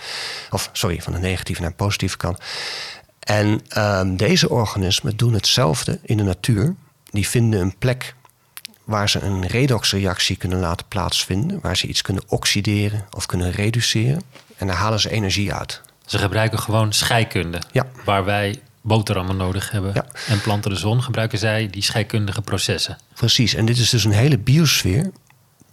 Of 0.49 0.69
sorry, 0.73 1.01
van 1.01 1.13
een 1.13 1.21
negatieve 1.21 1.61
naar 1.61 1.69
een 1.69 1.75
positieve 1.75 2.17
kant. 2.17 2.39
En 3.19 3.61
ehm, 3.67 4.15
deze 4.15 4.49
organismen 4.49 5.17
doen 5.17 5.33
hetzelfde 5.33 5.99
in 6.01 6.17
de 6.17 6.23
natuur. 6.23 6.75
Die 7.09 7.27
vinden 7.27 7.61
een 7.61 7.77
plek 7.77 8.15
waar 8.83 9.09
ze 9.09 9.21
een 9.21 9.47
redoxreactie 9.47 10.35
kunnen 10.35 10.59
laten 10.59 10.87
plaatsvinden, 10.87 11.59
waar 11.61 11.77
ze 11.77 11.87
iets 11.87 12.01
kunnen 12.01 12.23
oxideren 12.27 13.05
of 13.11 13.25
kunnen 13.25 13.51
reduceren. 13.51 14.21
En 14.57 14.67
daar 14.67 14.75
halen 14.75 14.99
ze 14.99 15.09
energie 15.09 15.53
uit. 15.53 15.81
Ze 16.05 16.17
gebruiken 16.17 16.59
gewoon 16.59 16.93
scheikunde. 16.93 17.61
Ja. 17.71 17.85
Waar 18.05 18.25
wij 18.25 18.59
boterhammen 18.81 19.37
nodig 19.37 19.71
hebben 19.71 19.91
Ja. 19.93 20.05
en 20.27 20.41
planten 20.41 20.71
de 20.71 20.77
zon, 20.77 21.03
gebruiken 21.03 21.37
zij 21.37 21.67
die 21.71 21.83
scheikundige 21.83 22.41
processen. 22.41 22.97
Precies. 23.15 23.53
En 23.53 23.65
dit 23.65 23.77
is 23.77 23.89
dus 23.89 24.03
een 24.03 24.11
hele 24.11 24.37
biosfeer 24.37 25.11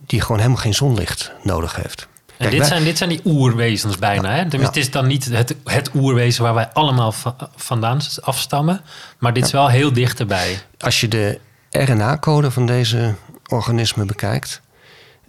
die 0.07 0.21
gewoon 0.21 0.37
helemaal 0.38 0.61
geen 0.61 0.75
zonlicht 0.75 1.33
nodig 1.42 1.77
heeft. 1.77 2.01
En 2.27 2.49
Kijk, 2.49 2.51
dit, 2.51 2.59
wij- 2.59 2.68
zijn, 2.68 2.85
dit 2.85 2.99
zijn 2.99 3.11
die 3.11 3.21
oerwezens 3.25 3.99
bijna. 3.99 4.29
Hè? 4.31 4.35
Tenminste, 4.35 4.59
Ja. 4.59 4.66
Het 4.66 4.77
is 4.77 4.90
dan 4.90 5.07
niet 5.07 5.25
het, 5.25 5.55
het 5.64 5.90
oerwezen 5.95 6.42
waar 6.42 6.55
wij 6.55 6.68
allemaal 6.73 7.12
va- 7.12 7.37
vandaan 7.57 8.01
afstammen. 8.21 8.81
Maar 9.18 9.33
dit 9.33 9.45
is 9.45 9.51
wel 9.51 9.68
heel 9.68 9.92
dichterbij. 9.92 10.59
Als 10.79 11.01
je 11.01 11.09
de 11.09 11.38
RNA-code 11.71 12.51
van 12.51 12.66
deze 12.66 13.14
organismen 13.47 14.07
bekijkt, 14.07 14.61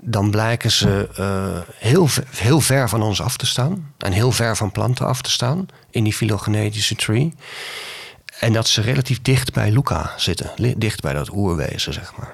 dan 0.05 0.31
blijken 0.31 0.71
ze 0.71 1.09
eh, 1.15 1.73
heel, 1.77 2.07
ver- 2.07 2.27
heel 2.35 2.61
ver 2.61 2.89
van 2.89 3.01
ons 3.01 3.21
af 3.21 3.37
te 3.37 3.45
staan. 3.45 3.93
En 3.97 4.11
heel 4.11 4.31
ver 4.31 4.57
van 4.57 4.71
planten 4.71 5.05
af 5.05 5.21
te 5.21 5.31
staan 5.31 5.65
in 5.89 6.03
die 6.03 6.13
filogenetische 6.13 6.95
tree. 6.95 7.33
En 8.39 8.53
dat 8.53 8.67
ze 8.67 8.81
relatief 8.81 9.21
dicht 9.21 9.53
bij 9.53 9.71
Luca 9.71 10.13
zitten. 10.17 10.51
Dicht 10.77 11.01
bij 11.01 11.13
dat 11.13 11.29
oerwezen, 11.33 11.93
zeg 11.93 12.15
maar. 12.17 12.33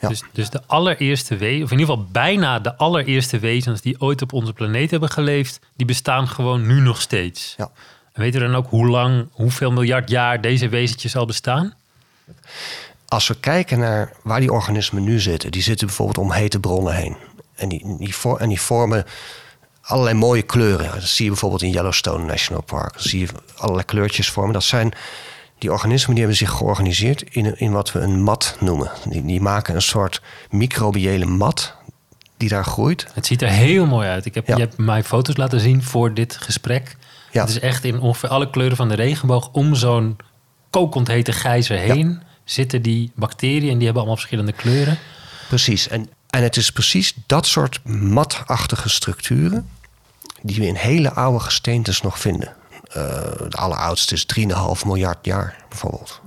Ja. 0.00 0.08
Dus, 0.08 0.22
dus 0.32 0.50
de 0.50 0.62
allereerste 0.66 1.36
wezens, 1.36 1.64
of 1.64 1.70
in 1.70 1.78
ieder 1.78 1.94
geval 1.94 2.10
bijna 2.12 2.58
de 2.58 2.76
allereerste 2.76 3.38
wezens 3.38 3.80
die 3.80 4.00
ooit 4.00 4.22
op 4.22 4.32
onze 4.32 4.52
planeet 4.52 4.90
hebben 4.90 5.10
geleefd, 5.10 5.60
die 5.76 5.86
bestaan 5.86 6.28
gewoon 6.28 6.66
nu 6.66 6.80
nog 6.80 7.00
steeds. 7.00 7.54
Ja. 7.56 7.70
En 8.12 8.22
weten 8.22 8.40
we 8.40 8.46
dan 8.46 8.56
ook 8.56 8.70
hoe 8.70 8.88
lang, 8.88 9.28
hoeveel 9.32 9.72
miljard 9.72 10.10
jaar 10.10 10.40
deze 10.40 10.68
wezentjes 10.68 11.16
al 11.16 11.26
bestaan? 11.26 11.74
Als 13.10 13.28
we 13.28 13.34
kijken 13.40 13.78
naar 13.78 14.12
waar 14.22 14.40
die 14.40 14.52
organismen 14.52 15.02
nu 15.04 15.20
zitten, 15.20 15.50
die 15.50 15.62
zitten 15.62 15.86
bijvoorbeeld 15.86 16.18
om 16.18 16.32
hete 16.32 16.60
bronnen 16.60 16.94
heen. 16.94 17.16
En 17.54 17.68
die, 17.68 17.96
die, 17.98 18.14
vor- 18.14 18.38
en 18.38 18.48
die 18.48 18.60
vormen 18.60 19.04
allerlei 19.82 20.16
mooie 20.16 20.42
kleuren. 20.42 20.90
Dat 20.92 21.02
zie 21.02 21.24
je 21.24 21.30
bijvoorbeeld 21.30 21.62
in 21.62 21.70
Yellowstone 21.70 22.24
National 22.24 22.62
Park. 22.62 22.92
Dan 22.92 23.02
zie 23.02 23.20
je 23.20 23.28
allerlei 23.56 23.84
kleurtjes 23.86 24.30
vormen. 24.30 24.52
Dat 24.52 24.62
zijn 24.64 24.92
die 25.58 25.72
organismen 25.72 26.10
die 26.14 26.18
hebben 26.24 26.36
zich 26.38 26.50
georganiseerd 26.50 27.22
in, 27.22 27.58
in 27.58 27.72
wat 27.72 27.92
we 27.92 28.00
een 28.00 28.22
mat 28.22 28.56
noemen. 28.60 28.90
Die, 29.08 29.24
die 29.24 29.40
maken 29.40 29.74
een 29.74 29.82
soort 29.82 30.22
microbiële 30.50 31.24
mat 31.26 31.74
die 32.36 32.48
daar 32.48 32.64
groeit. 32.64 33.06
Het 33.14 33.26
ziet 33.26 33.42
er 33.42 33.48
heel 33.48 33.86
mooi 33.86 34.08
uit. 34.08 34.24
Ik 34.26 34.34
heb, 34.34 34.46
Ja. 34.46 34.54
Je 34.56 34.60
hebt 34.62 34.78
mij 34.78 35.04
foto's 35.04 35.36
laten 35.36 35.60
zien 35.60 35.82
voor 35.82 36.14
dit 36.14 36.36
gesprek. 36.36 36.96
Ja. 37.32 37.40
Het 37.40 37.50
is 37.50 37.60
echt 37.60 37.84
in 37.84 38.00
ongeveer 38.00 38.28
alle 38.28 38.50
kleuren 38.50 38.76
van 38.76 38.88
de 38.88 38.94
regenboog 38.94 39.48
om 39.52 39.74
zo'n 39.74 40.16
kokend 40.70 41.08
hete 41.08 41.32
gijzer 41.32 41.78
heen 41.78 42.22
zitten 42.50 42.82
die 42.82 43.10
bacteriën 43.14 43.70
en 43.70 43.74
die 43.74 43.84
hebben 43.84 43.96
allemaal 43.96 44.16
verschillende 44.16 44.52
kleuren. 44.52 44.98
Precies. 45.48 45.88
En, 45.88 46.08
en 46.30 46.42
het 46.42 46.56
is 46.56 46.70
precies 46.72 47.14
dat 47.26 47.46
soort 47.46 47.80
matachtige 47.84 48.88
structuren 48.88 49.68
die 50.42 50.56
we 50.56 50.66
in 50.66 50.74
hele 50.74 51.12
oude 51.12 51.40
gesteentes 51.40 52.02
nog 52.02 52.18
vinden. 52.18 52.54
Eh, 52.82 53.02
de 53.48 53.56
alleroudste 53.56 54.14
is 54.14 54.26
3,5 54.38 54.86
miljard 54.86 55.24
jaar 55.24 55.64
bijvoorbeeld. 55.68 56.20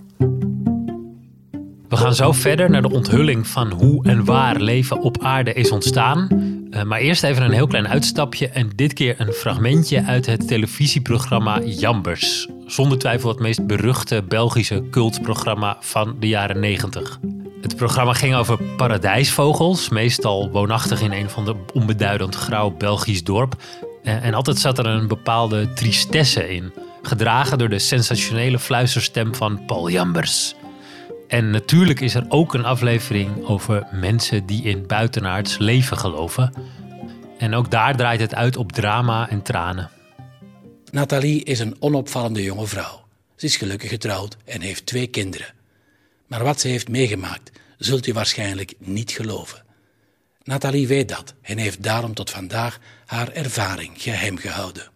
We 1.89 1.97
gaan 1.97 2.15
zo 2.15 2.31
verder 2.31 2.69
naar 2.69 2.81
de 2.81 2.91
onthulling 2.91 3.47
van 3.47 3.71
hoe 3.71 4.05
en 4.05 4.25
waar 4.25 4.59
leven 4.59 5.01
op 5.01 5.23
aarde 5.23 5.53
is 5.53 5.71
ontstaan. 5.71 6.27
Eh, 6.73 6.83
maar 6.83 6.99
eerst 6.99 7.23
even 7.23 7.43
een 7.43 7.51
heel 7.51 7.67
klein 7.67 7.87
uitstapje 7.87 8.49
en 8.49 8.69
dit 8.75 8.93
keer 8.93 9.15
een 9.17 9.33
fragmentje 9.33 10.03
uit 10.03 10.25
het 10.25 10.47
televisieprogramma 10.47 11.61
Jambers. 11.61 12.47
Zonder 12.65 12.97
twijfel 12.97 13.29
het 13.29 13.39
meest 13.39 13.67
beruchte 13.67 14.23
Belgische 14.27 14.83
cultprogramma 14.91 15.77
van 15.79 16.15
de 16.19 16.27
jaren 16.27 16.59
90. 16.59 17.19
Het 17.61 17.75
programma 17.75 18.13
ging 18.13 18.35
over 18.35 18.63
paradijsvogels, 18.77 19.89
meestal 19.89 20.49
woonachtig 20.49 21.01
in 21.01 21.11
een 21.11 21.29
van 21.29 21.45
de 21.45 21.55
onbeduidend 21.73 22.35
grauw 22.35 22.69
Belgisch 22.69 23.23
dorp. 23.23 23.55
Eh, 24.03 24.25
En 24.25 24.33
altijd 24.33 24.57
zat 24.57 24.77
er 24.77 24.85
een 24.85 25.07
bepaalde 25.07 25.73
tristesse 25.73 26.55
in, 26.55 26.73
gedragen 27.01 27.57
door 27.57 27.69
de 27.69 27.79
sensationele 27.79 28.59
fluisterstem 28.59 29.35
van 29.35 29.65
Paul 29.65 29.89
Jambers. 29.89 30.55
En 31.27 31.49
natuurlijk 31.49 31.99
is 31.99 32.15
er 32.15 32.25
ook 32.29 32.53
een 32.53 32.65
aflevering 32.65 33.45
over 33.45 33.87
mensen 33.91 34.45
die 34.45 34.63
in 34.63 34.87
buitenaards 34.87 35.57
leven 35.57 35.97
geloven. 35.97 36.53
En 37.37 37.53
ook 37.53 37.71
daar 37.71 37.95
draait 37.95 38.19
het 38.19 38.35
uit 38.35 38.57
op 38.57 38.71
drama 38.71 39.29
en 39.29 39.41
tranen. 39.41 39.89
Nathalie 40.91 41.43
is 41.43 41.59
een 41.59 41.75
onopvallende 41.79 42.43
jonge 42.43 42.67
vrouw. 42.67 43.05
Ze 43.35 43.45
is 43.45 43.57
gelukkig 43.57 43.89
getrouwd 43.89 44.37
en 44.45 44.61
heeft 44.61 44.85
twee 44.85 45.07
kinderen. 45.07 45.53
Maar 46.27 46.43
wat 46.43 46.59
ze 46.59 46.67
heeft 46.67 46.89
meegemaakt, 46.89 47.51
zult 47.77 48.07
u 48.07 48.13
waarschijnlijk 48.13 48.73
niet 48.77 49.11
geloven. 49.11 49.63
Nathalie 50.43 50.87
weet 50.87 51.09
dat 51.09 51.33
en 51.41 51.57
heeft 51.57 51.83
daarom 51.83 52.13
tot 52.13 52.29
vandaag 52.29 52.79
haar 53.05 53.31
ervaring 53.31 53.91
geheim 54.01 54.37
gehouden. 54.37 54.91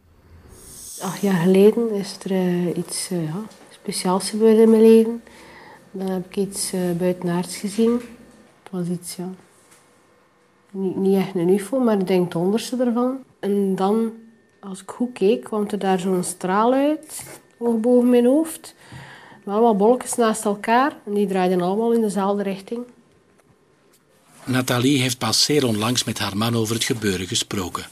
Acht 1.01 1.21
jaar 1.21 1.41
geleden 1.41 1.91
is 1.91 2.17
er 2.23 2.31
eh, 2.31 2.77
iets 2.77 3.09
eh, 3.09 3.23
ja, 3.23 3.43
speciaals 3.69 4.29
gebeurd 4.29 4.57
in 4.57 4.69
mijn 4.69 4.81
leven. 4.81 5.23
Dan 5.91 6.07
heb 6.07 6.25
ik 6.25 6.35
iets 6.37 6.73
eh, 6.73 6.91
buitenaards 6.97 7.57
gezien. 7.57 7.91
Het 8.63 8.71
was 8.71 8.87
iets, 8.87 9.15
ja... 9.15 9.29
Niet, 10.71 11.15
echt 11.15 11.35
een 11.35 11.49
ufo, 11.49 11.79
maar 11.79 11.99
ik 11.99 12.07
denk 12.07 12.25
het 12.25 12.35
onderste 12.35 12.77
ervan. 12.79 13.17
En 13.39 13.75
dan, 13.75 14.11
als 14.59 14.81
ik 14.81 14.89
goed 14.89 15.13
keek, 15.13 15.43
kwam 15.43 15.67
er 15.67 15.79
daar 15.79 15.99
zo'n 15.99 16.23
straal 16.23 16.73
uit. 16.73 17.23
Hoog 17.57 17.79
boven 17.79 18.09
mijn 18.09 18.25
hoofd. 18.25 18.75
Allemaal 19.45 19.75
bolletjes 19.75 20.15
naast 20.15 20.45
elkaar. 20.45 20.95
En 21.05 21.13
die 21.13 21.27
draaiden 21.27 21.61
allemaal 21.61 21.93
in 21.93 22.01
dezelfde 22.01 22.43
richting. 22.43 22.85
Nathalie 24.43 25.01
heeft 25.01 25.17
pas 25.17 25.43
zeer 25.43 25.65
onlangs 25.65 26.03
met 26.03 26.19
haar 26.19 26.37
man 26.37 26.55
over 26.55 26.75
het 26.75 26.83
gebeuren 26.83 27.27
gesproken. 27.27 27.85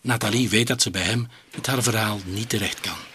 Nathalie 0.00 0.48
weet 0.48 0.66
dat 0.66 0.82
ze 0.82 0.90
bij 0.90 1.02
hem 1.02 1.28
met 1.54 1.66
haar 1.66 1.82
verhaal 1.82 2.18
niet 2.24 2.48
terecht 2.48 2.80
kan. 2.80 3.11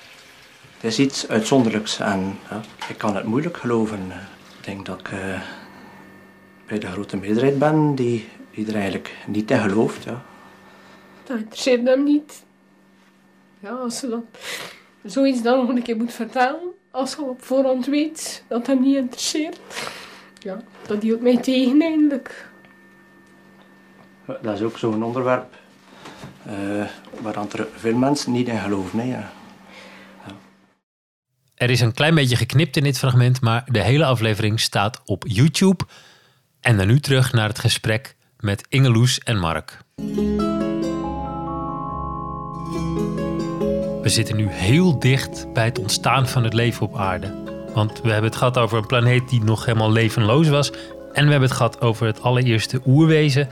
Het 0.78 0.92
is 0.92 1.00
iets 1.00 1.28
uitzonderlijks 1.28 2.00
en 2.00 2.38
ja, 2.50 2.62
ik 2.90 2.98
kan 2.98 3.16
het 3.16 3.26
moeilijk 3.26 3.58
geloven. 3.58 4.12
Ik 4.58 4.66
denk 4.66 4.86
dat 4.86 5.00
ik 5.00 5.08
eh, 5.12 5.42
bij 6.68 6.80
de 6.80 6.88
grote 6.88 7.18
meerderheid 7.18 7.60
ben 7.60 7.96
die, 7.96 8.30
die 8.52 8.68
er 8.68 8.76
eigenlijk 8.76 9.16
niet 9.28 9.52
in 9.52 9.60
gelooft. 9.60 10.04
Ja. 10.04 10.22
Dat 11.24 11.38
interesseert 11.38 11.88
hem 11.88 12.04
niet. 12.04 12.44
Ja, 13.60 13.70
als 13.70 13.98
ze 13.98 14.10
dan 14.10 14.26
zoiets 15.04 15.42
dan 15.42 15.58
nog 15.58 15.70
een 15.70 15.82
keer 15.82 15.98
moet 15.98 16.14
vertellen, 16.14 16.60
als 16.92 17.16
je 17.16 17.22
op 17.22 17.44
voorhand 17.44 17.86
weet 17.86 18.44
dat 18.48 18.68
hem 18.68 18.82
niet 18.82 18.96
interesseert, 18.96 19.60
ja, 20.40 20.62
dat 20.88 21.02
hield 21.02 21.22
mij 21.22 21.38
tegen 21.38 21.82
eindelijk. 21.82 22.50
Dat 24.26 24.54
is 24.54 24.62
ook 24.62 24.78
zo'n 24.78 25.04
onderwerp 25.04 25.56
eh, 26.46 26.86
waar 27.22 27.36
er 27.36 27.68
veel 27.76 27.96
mensen 27.96 28.32
niet 28.32 28.48
in 28.48 28.60
geloven. 28.60 29.08
Ja. 29.08 29.32
Er 31.58 31.70
is 31.70 31.82
een 31.82 31.94
klein 31.94 32.16
beetje 32.16 32.36
geknipt 32.36 32.78
in 32.78 32.84
dit 32.84 32.98
fragment, 32.98 33.42
maar 33.42 33.64
de 33.72 33.82
hele 33.82 34.06
aflevering 34.06 34.60
staat 34.60 35.02
op 35.06 35.24
YouTube. 35.28 35.84
En 36.62 36.78
dan 36.78 36.88
nu 36.88 37.00
terug 37.00 37.34
naar 37.34 37.48
het 37.48 37.60
gesprek 37.60 38.16
met 38.40 38.66
Ingeloes 38.70 39.20
en 39.20 39.38
Mark. 39.38 39.78
We 44.02 44.10
zitten 44.10 44.36
nu 44.36 44.48
heel 44.50 45.00
dicht 45.00 45.54
bij 45.54 45.66
het 45.66 45.80
ontstaan 45.80 46.28
van 46.28 46.44
het 46.44 46.54
leven 46.54 46.86
op 46.86 46.98
aarde. 46.98 47.34
Want 47.74 48.02
we 48.02 48.12
hebben 48.12 48.30
het 48.30 48.40
gehad 48.40 48.58
over 48.58 48.78
een 48.78 48.86
planeet 48.86 49.30
die 49.30 49.44
nog 49.44 49.66
helemaal 49.66 49.92
levenloos 49.92 50.48
was. 50.48 50.72
En 51.14 51.26
we 51.26 51.32
hebben 51.32 51.50
het 51.50 51.58
gehad 51.58 51.82
over 51.82 52.06
het 52.06 52.22
allereerste 52.22 52.82
oerwezen. 52.86 53.50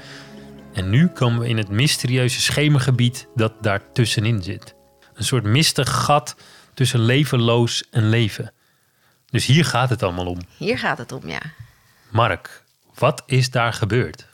En 0.73 0.89
nu 0.89 1.07
komen 1.07 1.39
we 1.39 1.47
in 1.47 1.57
het 1.57 1.69
mysterieuze 1.69 2.41
schemergebied 2.41 3.27
dat 3.35 3.53
daartussenin 3.61 4.43
zit. 4.43 4.75
Een 5.13 5.23
soort 5.23 5.43
mistig 5.43 5.89
gat 5.89 6.35
tussen 6.75 6.99
levenloos 6.99 7.83
en 7.91 8.09
leven. 8.09 8.51
Dus 9.29 9.45
hier 9.45 9.65
gaat 9.65 9.89
het 9.89 10.03
allemaal 10.03 10.25
om. 10.25 10.39
Hier 10.57 10.79
gaat 10.79 10.97
het 10.97 11.11
om, 11.11 11.29
ja. 11.29 11.41
Mark, 12.09 12.63
wat 12.93 13.23
is 13.25 13.49
daar 13.49 13.73
gebeurd? 13.73 14.25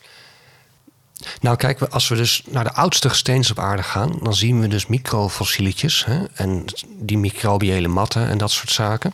Nou, 1.41 1.56
kijk, 1.58 1.80
we- 1.80 1.89
als 1.89 2.08
we 2.08 2.15
dus 2.15 2.41
naar 2.49 2.63
de 2.63 2.73
oudste 2.73 3.10
gesteentes 3.10 3.51
op 3.51 3.60
aarde 3.60 3.84
gaan, 3.84 4.19
dan 4.21 4.36
zien 4.36 4.60
we 4.62 4.67
dus 4.67 4.88
microfossieletjes 4.88 6.06
hè, 6.06 6.23
en 6.34 6.65
die 6.88 7.17
microbiële 7.17 7.88
matten 7.88 8.27
en 8.27 8.38
dat 8.38 8.51
soort 8.51 8.71
zaken. 8.71 9.13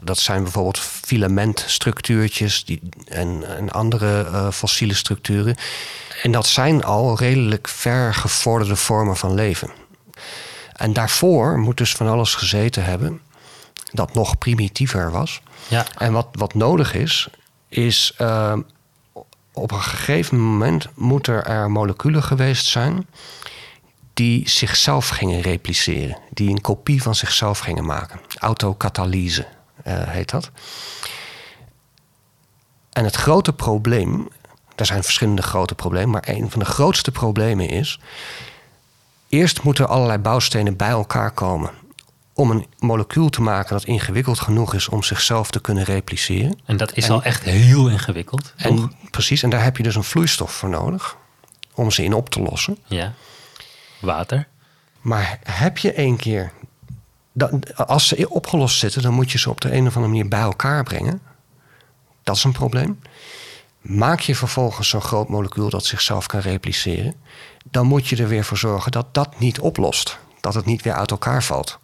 Dat 0.00 0.18
zijn 0.18 0.42
bijvoorbeeld 0.42 0.78
filamentstructuurtjes 0.78 2.64
die, 2.64 2.80
en, 3.08 3.56
en 3.56 3.70
andere 3.72 4.24
eh, 4.24 4.50
fossiele 4.50 4.94
structuren. 4.94 5.56
En 6.22 6.32
dat 6.32 6.46
zijn 6.46 6.84
al 6.84 7.16
redelijk 7.18 7.68
ver 7.68 8.14
gevorderde 8.14 8.76
vormen 8.76 9.16
van 9.16 9.34
leven. 9.34 9.70
En 10.78 10.92
daarvoor 10.92 11.58
moet 11.58 11.76
dus 11.76 11.92
van 11.92 12.08
alles 12.08 12.34
gezeten 12.34 12.84
hebben. 12.84 13.20
dat 13.92 14.14
nog 14.14 14.38
primitiever 14.38 15.10
was. 15.10 15.40
Ja. 15.68 15.86
En 15.96 16.12
wat, 16.12 16.28
wat 16.32 16.54
nodig 16.54 16.94
is, 16.94 17.28
is 17.68 18.14
uh, 18.20 18.56
op 19.52 19.70
een 19.70 19.82
gegeven 19.82 20.40
moment 20.40 20.88
moeten 20.94 21.44
er 21.44 21.70
moleculen 21.70 22.22
geweest 22.22 22.66
zijn 22.66 23.06
die 24.14 24.48
zichzelf 24.48 25.08
gingen 25.08 25.40
repliceren, 25.40 26.18
die 26.30 26.50
een 26.50 26.60
kopie 26.60 27.02
van 27.02 27.14
zichzelf 27.14 27.58
gingen 27.58 27.84
maken. 27.84 28.20
Autocatalyse 28.38 29.46
uh, 29.86 30.02
heet 30.08 30.30
dat. 30.30 30.50
En 32.92 33.04
het 33.04 33.16
grote 33.16 33.52
probleem, 33.52 34.28
er 34.74 34.86
zijn 34.86 35.02
verschillende 35.02 35.42
grote 35.42 35.74
problemen, 35.74 36.10
maar 36.10 36.28
een 36.28 36.50
van 36.50 36.60
de 36.60 36.66
grootste 36.66 37.10
problemen 37.10 37.68
is. 37.68 38.00
Eerst 39.28 39.62
moeten 39.62 39.88
allerlei 39.88 40.18
bouwstenen 40.18 40.76
bij 40.76 40.88
elkaar 40.88 41.30
komen 41.30 41.70
om 42.38 42.50
een 42.50 42.66
molecuul 42.78 43.28
te 43.28 43.42
maken 43.42 43.72
dat 43.72 43.84
ingewikkeld 43.84 44.40
genoeg 44.40 44.74
is 44.74 44.88
om 44.88 45.02
zichzelf 45.02 45.50
te 45.50 45.60
kunnen 45.60 45.84
repliceren. 45.84 46.58
En 46.64 46.76
dat 46.76 46.96
is 46.96 47.10
al 47.10 47.22
echt 47.22 47.42
heel 47.42 47.88
ingewikkeld. 47.88 48.52
En, 48.56 48.92
precies, 49.10 49.42
en 49.42 49.50
daar 49.50 49.62
heb 49.62 49.76
je 49.76 49.82
dus 49.82 49.94
een 49.94 50.04
vloeistof 50.04 50.52
voor 50.52 50.68
nodig 50.68 51.16
om 51.74 51.90
ze 51.90 52.04
in 52.04 52.12
op 52.14 52.28
te 52.28 52.40
lossen. 52.40 52.78
Ja, 52.86 53.12
water. 54.00 54.48
Maar 55.00 55.38
heb 55.42 55.78
je 55.78 55.92
één 55.92 56.16
keer, 56.16 56.52
als 57.74 58.08
ze 58.08 58.28
opgelost 58.28 58.78
zitten, 58.78 59.02
dan 59.02 59.14
moet 59.14 59.32
je 59.32 59.38
ze 59.38 59.50
op 59.50 59.60
de 59.60 59.72
een 59.72 59.86
of 59.86 59.94
andere 59.94 60.12
manier 60.12 60.28
bij 60.28 60.40
elkaar 60.40 60.82
brengen. 60.82 61.20
Dat 62.22 62.36
is 62.36 62.44
een 62.44 62.52
probleem. 62.52 63.00
Maak 63.80 64.20
je 64.20 64.34
vervolgens 64.34 64.88
zo'n 64.88 65.00
groot 65.00 65.28
molecuul 65.28 65.70
dat 65.70 65.84
zichzelf 65.84 66.26
kan 66.26 66.40
repliceren, 66.40 67.14
dan 67.70 67.86
moet 67.86 68.08
je 68.08 68.16
er 68.16 68.28
weer 68.28 68.44
voor 68.44 68.56
zorgen 68.58 68.92
dat 68.92 69.14
dat 69.14 69.38
niet 69.38 69.60
oplost. 69.60 70.18
Dat 70.40 70.54
het 70.54 70.64
niet 70.64 70.82
weer 70.82 70.92
uit 70.92 71.10
elkaar 71.10 71.42
valt. 71.42 71.78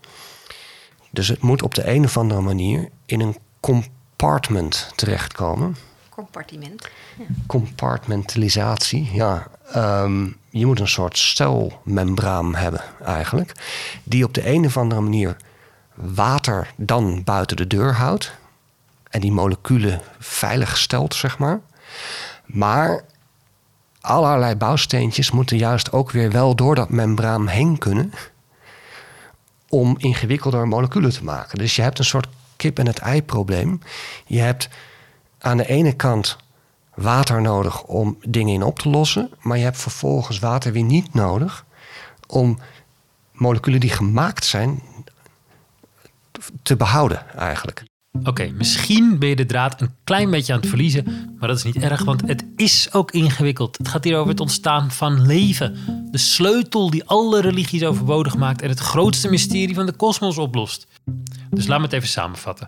Dus 1.11 1.29
het 1.29 1.43
moet 1.43 1.63
op 1.63 1.75
de 1.75 1.89
een 1.89 2.05
of 2.05 2.17
andere 2.17 2.41
manier 2.41 2.89
in 3.07 3.21
een 3.21 3.37
compartment 3.61 4.93
terechtkomen. 4.95 5.77
Compartiment. 6.09 6.89
Ja. 7.19 7.25
Compartmentalisatie, 7.47 9.11
ja. 9.13 9.47
Ehm, 9.73 10.27
je 10.51 10.67
moet 10.67 10.81
een 10.81 10.89
soort 10.89 11.19
celmembraan 11.19 12.55
hebben 12.55 12.83
eigenlijk. 13.05 13.53
Die 14.05 14.25
op 14.25 14.35
de 14.35 14.49
een 14.49 14.65
of 14.65 14.77
andere 14.77 15.01
manier 15.01 15.37
water 15.95 16.73
dan 16.77 17.25
buiten 17.25 17.57
de 17.57 17.67
deur 17.67 17.95
houdt. 17.95 18.33
En 19.11 19.21
die 19.21 19.33
moleculen 19.33 20.01
veilig 20.19 20.77
stelt, 20.77 21.15
zeg 21.15 21.39
maar. 21.39 21.61
Maar 22.45 23.05
allerlei 24.01 24.55
bouwsteentjes 24.55 25.31
moeten 25.31 25.57
juist 25.57 25.93
ook 25.93 26.11
weer 26.11 26.31
wel 26.31 26.55
door 26.55 26.75
dat 26.75 26.91
membraan 26.91 27.47
heen 27.49 27.79
kunnen 27.79 28.13
om 29.69 29.95
ingewikkelder 29.99 30.69
moleculen 30.69 31.11
te 31.11 31.25
maken. 31.25 31.59
Dus 31.59 31.77
je 31.77 31.83
hebt 31.83 31.99
een 31.99 32.05
soort 32.05 32.29
kip 32.57 32.79
en 32.79 32.87
het 32.87 32.99
ei 32.99 33.23
probleem. 33.23 33.81
Je 34.27 34.41
hebt 34.41 34.69
aan 35.39 35.57
de 35.57 35.67
ene 35.67 35.93
kant 35.93 36.37
water 36.95 37.41
nodig 37.41 37.83
om 37.83 38.19
dingen 38.21 38.55
in 38.55 38.63
op 38.63 38.79
te 38.79 38.89
lossen, 38.89 39.31
maar 39.41 39.59
je 39.59 39.65
hebt 39.65 39.79
vervolgens 39.79 40.39
water 40.39 40.73
weer 40.73 40.83
niet 40.83 41.15
nodig 41.15 41.65
om 42.27 42.59
moleculen 43.33 43.81
die 43.81 43.91
gemaakt 43.91 44.45
zijn 44.45 44.83
te 46.63 46.77
behouden 46.77 47.37
eigenlijk. 47.37 47.85
Oké, 48.23 48.51
misschien 48.57 49.19
ben 49.19 49.29
je 49.29 49.37
de 49.37 49.47
draad 49.47 49.81
een 49.81 49.91
klein 50.05 50.31
beetje 50.31 50.53
aan 50.53 50.61
het 50.61 50.69
verliezen, 50.69 51.05
maar 51.39 51.49
dat 51.49 51.57
is 51.57 51.65
niet 51.65 51.77
erg, 51.77 52.05
want 52.05 52.27
het 52.27 52.45
is 52.57 52.89
ook 52.93 53.11
ingewikkeld. 53.11 53.79
Het 53.79 53.89
gaat 53.89 54.05
hier 54.05 54.17
over 54.17 54.31
het 54.31 54.41
ontstaan 54.41 54.91
van 54.91 55.27
leven. 55.27 55.77
De 56.11 56.19
sleutel 56.19 56.91
die 56.91 57.05
alle 57.05 57.41
religies 57.41 57.85
overbodig 57.85 58.37
maakt 58.37 58.63
en 58.63 58.69
het 58.69 58.79
grootste 58.79 59.31
mysterie 59.31 59.75
van 59.75 59.87
de 59.87 59.93
kosmos 59.93 60.39
oplost. 60.39 60.87
Dus 61.51 61.67
laat 61.67 61.79
me 61.79 61.85
het 61.85 61.93
even 61.93 62.09
samenvatten. 62.09 62.67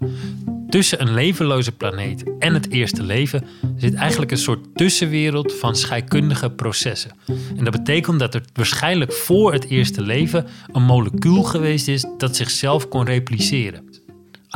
Tussen 0.69 1.01
een 1.01 1.15
levenloze 1.15 1.73
planeet 1.73 2.25
en 2.39 2.55
het 2.55 2.71
eerste 2.71 3.03
leven 3.03 3.45
zit 3.77 3.95
eigenlijk 3.95 4.31
een 4.31 4.39
soort 4.39 4.75
tussenwereld 4.75 5.53
van 5.53 5.77
scheikundige 5.77 6.51
processen. 6.51 7.11
En 7.57 7.65
dat 7.65 7.73
betekent 7.73 8.19
dat 8.19 8.35
er 8.35 8.43
waarschijnlijk 8.53 9.13
voor 9.13 9.53
het 9.53 9.65
eerste 9.65 10.03
leven 10.03 10.47
een 10.73 10.83
molecuul 10.83 11.43
geweest 11.43 11.89
is 11.89 12.07
dat 12.19 12.37
zichzelf 12.37 12.89
kon 12.89 13.05
repliceren. 13.05 13.86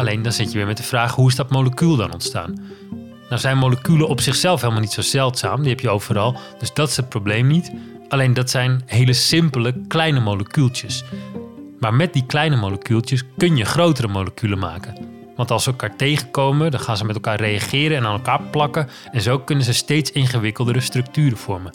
Alleen 0.01 0.23
dan 0.23 0.33
zit 0.33 0.53
je 0.53 0.59
weer 0.59 0.67
met 0.67 0.77
de 0.77 0.83
vraag: 0.83 1.15
hoe 1.15 1.29
is 1.29 1.35
dat 1.37 1.51
molecuul 1.51 1.97
dan 1.97 2.13
ontstaan? 2.13 2.55
Nou 3.29 3.41
zijn 3.41 3.59
moleculen 3.59 4.09
op 4.09 4.21
zichzelf 4.21 4.61
helemaal 4.61 4.83
niet 4.83 4.93
zo 4.93 5.01
zeldzaam, 5.01 5.61
die 5.61 5.69
heb 5.69 5.81
je 5.81 5.91
overal, 5.91 6.37
dus 6.59 6.73
dat 6.75 6.89
is 6.89 6.97
het 6.97 7.09
probleem 7.09 7.47
niet. 7.47 7.73
Alleen 8.09 8.35
dat 8.35 8.51
zijn 8.51 8.83
hele 8.87 9.13
simpele 9.13 9.75
kleine 9.89 10.21
molecuultjes. 10.21 11.05
Maar 11.79 11.95
met 11.95 12.13
die 12.13 12.27
kleine 12.27 12.57
molecuultjes 12.57 13.25
kun 13.37 13.57
je 13.57 13.65
grotere 13.65 14.09
moleculen 14.09 14.59
maken. 14.59 14.95
Want 15.37 15.51
als 15.51 15.63
ze 15.63 15.71
elkaar 15.71 15.97
tegenkomen, 15.97 16.71
dan 16.71 16.81
gaan 16.81 16.97
ze 16.97 17.05
met 17.05 17.15
elkaar 17.15 17.41
reageren 17.41 17.97
en 17.97 18.07
aan 18.07 18.13
elkaar 18.13 18.41
plakken. 18.51 18.89
En 19.13 19.21
zo 19.21 19.39
kunnen 19.39 19.65
ze 19.65 19.73
steeds 19.73 20.13
ingewikkeldere 20.13 20.81
structuren 20.81 21.39
vormen. 21.39 21.75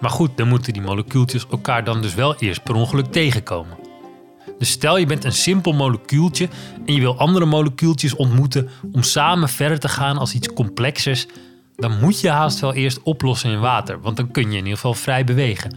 Maar 0.00 0.10
goed, 0.10 0.36
dan 0.36 0.48
moeten 0.48 0.72
die 0.72 0.82
molecuultjes 0.82 1.46
elkaar 1.50 1.84
dan 1.84 2.02
dus 2.02 2.14
wel 2.14 2.36
eerst 2.36 2.62
per 2.62 2.74
ongeluk 2.74 3.12
tegenkomen. 3.12 3.81
Dus 4.62 4.70
stel 4.70 4.96
je 4.96 5.06
bent 5.06 5.24
een 5.24 5.32
simpel 5.32 5.72
molecuultje 5.72 6.48
en 6.86 6.94
je 6.94 7.00
wil 7.00 7.18
andere 7.18 7.44
molecuultjes 7.44 8.14
ontmoeten 8.14 8.68
om 8.92 9.02
samen 9.02 9.48
verder 9.48 9.78
te 9.78 9.88
gaan 9.88 10.18
als 10.18 10.34
iets 10.34 10.52
complexers, 10.52 11.26
dan 11.76 11.98
moet 12.00 12.20
je 12.20 12.28
haast 12.28 12.60
wel 12.60 12.74
eerst 12.74 13.02
oplossen 13.02 13.50
in 13.50 13.60
water, 13.60 14.00
want 14.00 14.16
dan 14.16 14.30
kun 14.30 14.42
je 14.42 14.56
in 14.56 14.56
ieder 14.56 14.72
geval 14.72 14.94
vrij 14.94 15.24
bewegen. 15.24 15.76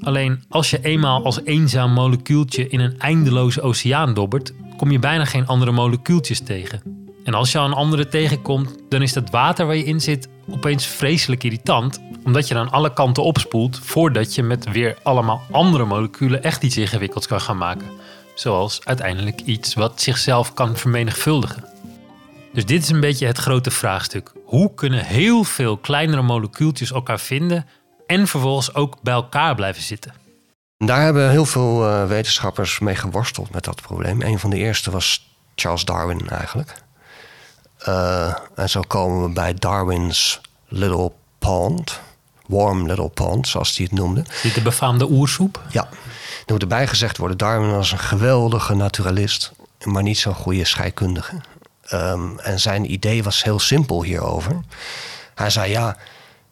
Alleen 0.00 0.42
als 0.48 0.70
je 0.70 0.80
eenmaal 0.82 1.24
als 1.24 1.40
eenzaam 1.44 1.92
molecuultje 1.92 2.68
in 2.68 2.80
een 2.80 2.98
eindeloze 2.98 3.60
oceaan 3.60 4.14
dobbert, 4.14 4.52
kom 4.76 4.90
je 4.90 4.98
bijna 4.98 5.24
geen 5.24 5.46
andere 5.46 5.72
molecuultjes 5.72 6.40
tegen. 6.40 6.99
En 7.24 7.34
als 7.34 7.52
je 7.52 7.58
aan 7.58 7.72
andere 7.72 8.08
tegenkomt, 8.08 8.76
dan 8.88 9.02
is 9.02 9.12
dat 9.12 9.30
water 9.30 9.66
waar 9.66 9.76
je 9.76 9.84
in 9.84 10.00
zit 10.00 10.28
opeens 10.50 10.86
vreselijk 10.86 11.44
irritant, 11.44 12.00
omdat 12.24 12.48
je 12.48 12.54
dan 12.54 12.70
alle 12.70 12.92
kanten 12.92 13.22
opspoelt 13.22 13.78
voordat 13.82 14.34
je 14.34 14.42
met 14.42 14.70
weer 14.70 14.98
allemaal 15.02 15.42
andere 15.50 15.84
moleculen 15.84 16.42
echt 16.42 16.62
iets 16.62 16.76
ingewikkelds 16.76 17.26
kan 17.26 17.40
gaan 17.40 17.58
maken. 17.58 17.86
Zoals 18.34 18.84
uiteindelijk 18.84 19.40
iets 19.40 19.74
wat 19.74 20.00
zichzelf 20.00 20.54
kan 20.54 20.76
vermenigvuldigen. 20.76 21.64
Dus 22.52 22.66
dit 22.66 22.82
is 22.82 22.88
een 22.88 23.00
beetje 23.00 23.26
het 23.26 23.38
grote 23.38 23.70
vraagstuk. 23.70 24.32
Hoe 24.44 24.74
kunnen 24.74 25.04
heel 25.04 25.44
veel 25.44 25.76
kleinere 25.76 26.22
molecuultjes 26.22 26.92
elkaar 26.92 27.20
vinden 27.20 27.66
en 28.06 28.26
vervolgens 28.26 28.74
ook 28.74 29.02
bij 29.02 29.14
elkaar 29.14 29.54
blijven 29.54 29.82
zitten? 29.82 30.12
Daar 30.76 31.02
hebben 31.02 31.30
heel 31.30 31.44
veel 31.44 31.88
uh, 31.88 32.06
wetenschappers 32.06 32.78
mee 32.78 32.94
geworsteld 32.94 33.52
met 33.52 33.64
dat 33.64 33.82
probleem. 33.82 34.22
Een 34.22 34.38
van 34.38 34.50
de 34.50 34.56
eerste 34.56 34.90
was 34.90 35.36
Charles 35.54 35.84
Darwin 35.84 36.28
eigenlijk. 36.28 36.74
Uh, 37.88 38.34
en 38.54 38.68
zo 38.68 38.80
komen 38.80 39.22
we 39.22 39.28
bij 39.28 39.54
Darwin's 39.54 40.40
Little 40.68 41.12
Pond. 41.38 42.00
Warm 42.46 42.86
Little 42.86 43.08
Pond, 43.08 43.48
zoals 43.48 43.76
hij 43.76 43.86
het 43.90 43.98
noemde. 43.98 44.24
Dit 44.42 44.54
de 44.54 44.62
befaamde 44.62 45.10
oersoep? 45.10 45.62
Ja. 45.70 45.88
Er 46.46 46.52
moet 46.52 46.62
erbij 46.62 46.86
gezegd 46.86 47.16
worden, 47.16 47.38
Darwin 47.38 47.70
was 47.70 47.92
een 47.92 47.98
geweldige 47.98 48.74
naturalist, 48.74 49.52
maar 49.84 50.02
niet 50.02 50.18
zo'n 50.18 50.34
goede 50.34 50.64
scheikundige. 50.64 51.34
Um, 51.92 52.38
en 52.38 52.60
zijn 52.60 52.92
idee 52.92 53.22
was 53.22 53.42
heel 53.44 53.58
simpel 53.58 54.02
hierover. 54.02 54.60
Hij 55.34 55.50
zei, 55.50 55.70
ja, 55.70 55.96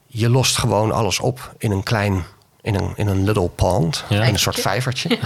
je 0.07 0.29
lost 0.29 0.57
gewoon 0.57 0.91
alles 0.91 1.19
op 1.19 1.53
in 1.57 1.71
een 1.71 1.83
klein, 1.83 2.25
in 2.61 2.75
een, 2.75 2.93
in 2.95 3.07
een 3.07 3.23
little 3.23 3.49
pond, 3.49 4.03
ja. 4.09 4.27
een 4.27 4.39
soort 4.39 4.59
vijvertje. 4.59 5.19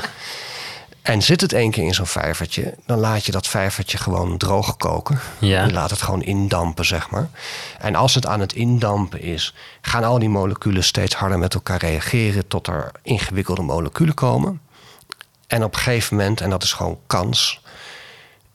En 1.03 1.21
zit 1.21 1.41
het 1.41 1.53
één 1.53 1.71
keer 1.71 1.83
in 1.83 1.93
zo'n 1.93 2.05
vijvertje, 2.05 2.73
dan 2.85 2.99
laat 2.99 3.25
je 3.25 3.31
dat 3.31 3.47
vijvertje 3.47 3.97
gewoon 3.97 4.37
droog 4.37 4.77
koken. 4.77 5.19
Ja. 5.39 5.65
Je 5.65 5.73
laat 5.73 5.89
het 5.89 6.01
gewoon 6.01 6.21
indampen, 6.21 6.85
zeg 6.85 7.09
maar. 7.09 7.29
En 7.79 7.95
als 7.95 8.15
het 8.15 8.25
aan 8.25 8.39
het 8.39 8.53
indampen 8.53 9.21
is, 9.21 9.53
gaan 9.81 10.03
al 10.03 10.19
die 10.19 10.29
moleculen 10.29 10.83
steeds 10.83 11.15
harder 11.15 11.39
met 11.39 11.53
elkaar 11.53 11.77
reageren 11.77 12.47
tot 12.47 12.67
er 12.67 12.91
ingewikkelde 13.01 13.61
moleculen 13.61 14.13
komen. 14.13 14.61
En 15.47 15.63
op 15.63 15.73
een 15.73 15.79
gegeven 15.79 16.17
moment, 16.17 16.41
en 16.41 16.49
dat 16.49 16.63
is 16.63 16.73
gewoon 16.73 16.99
kans, 17.07 17.61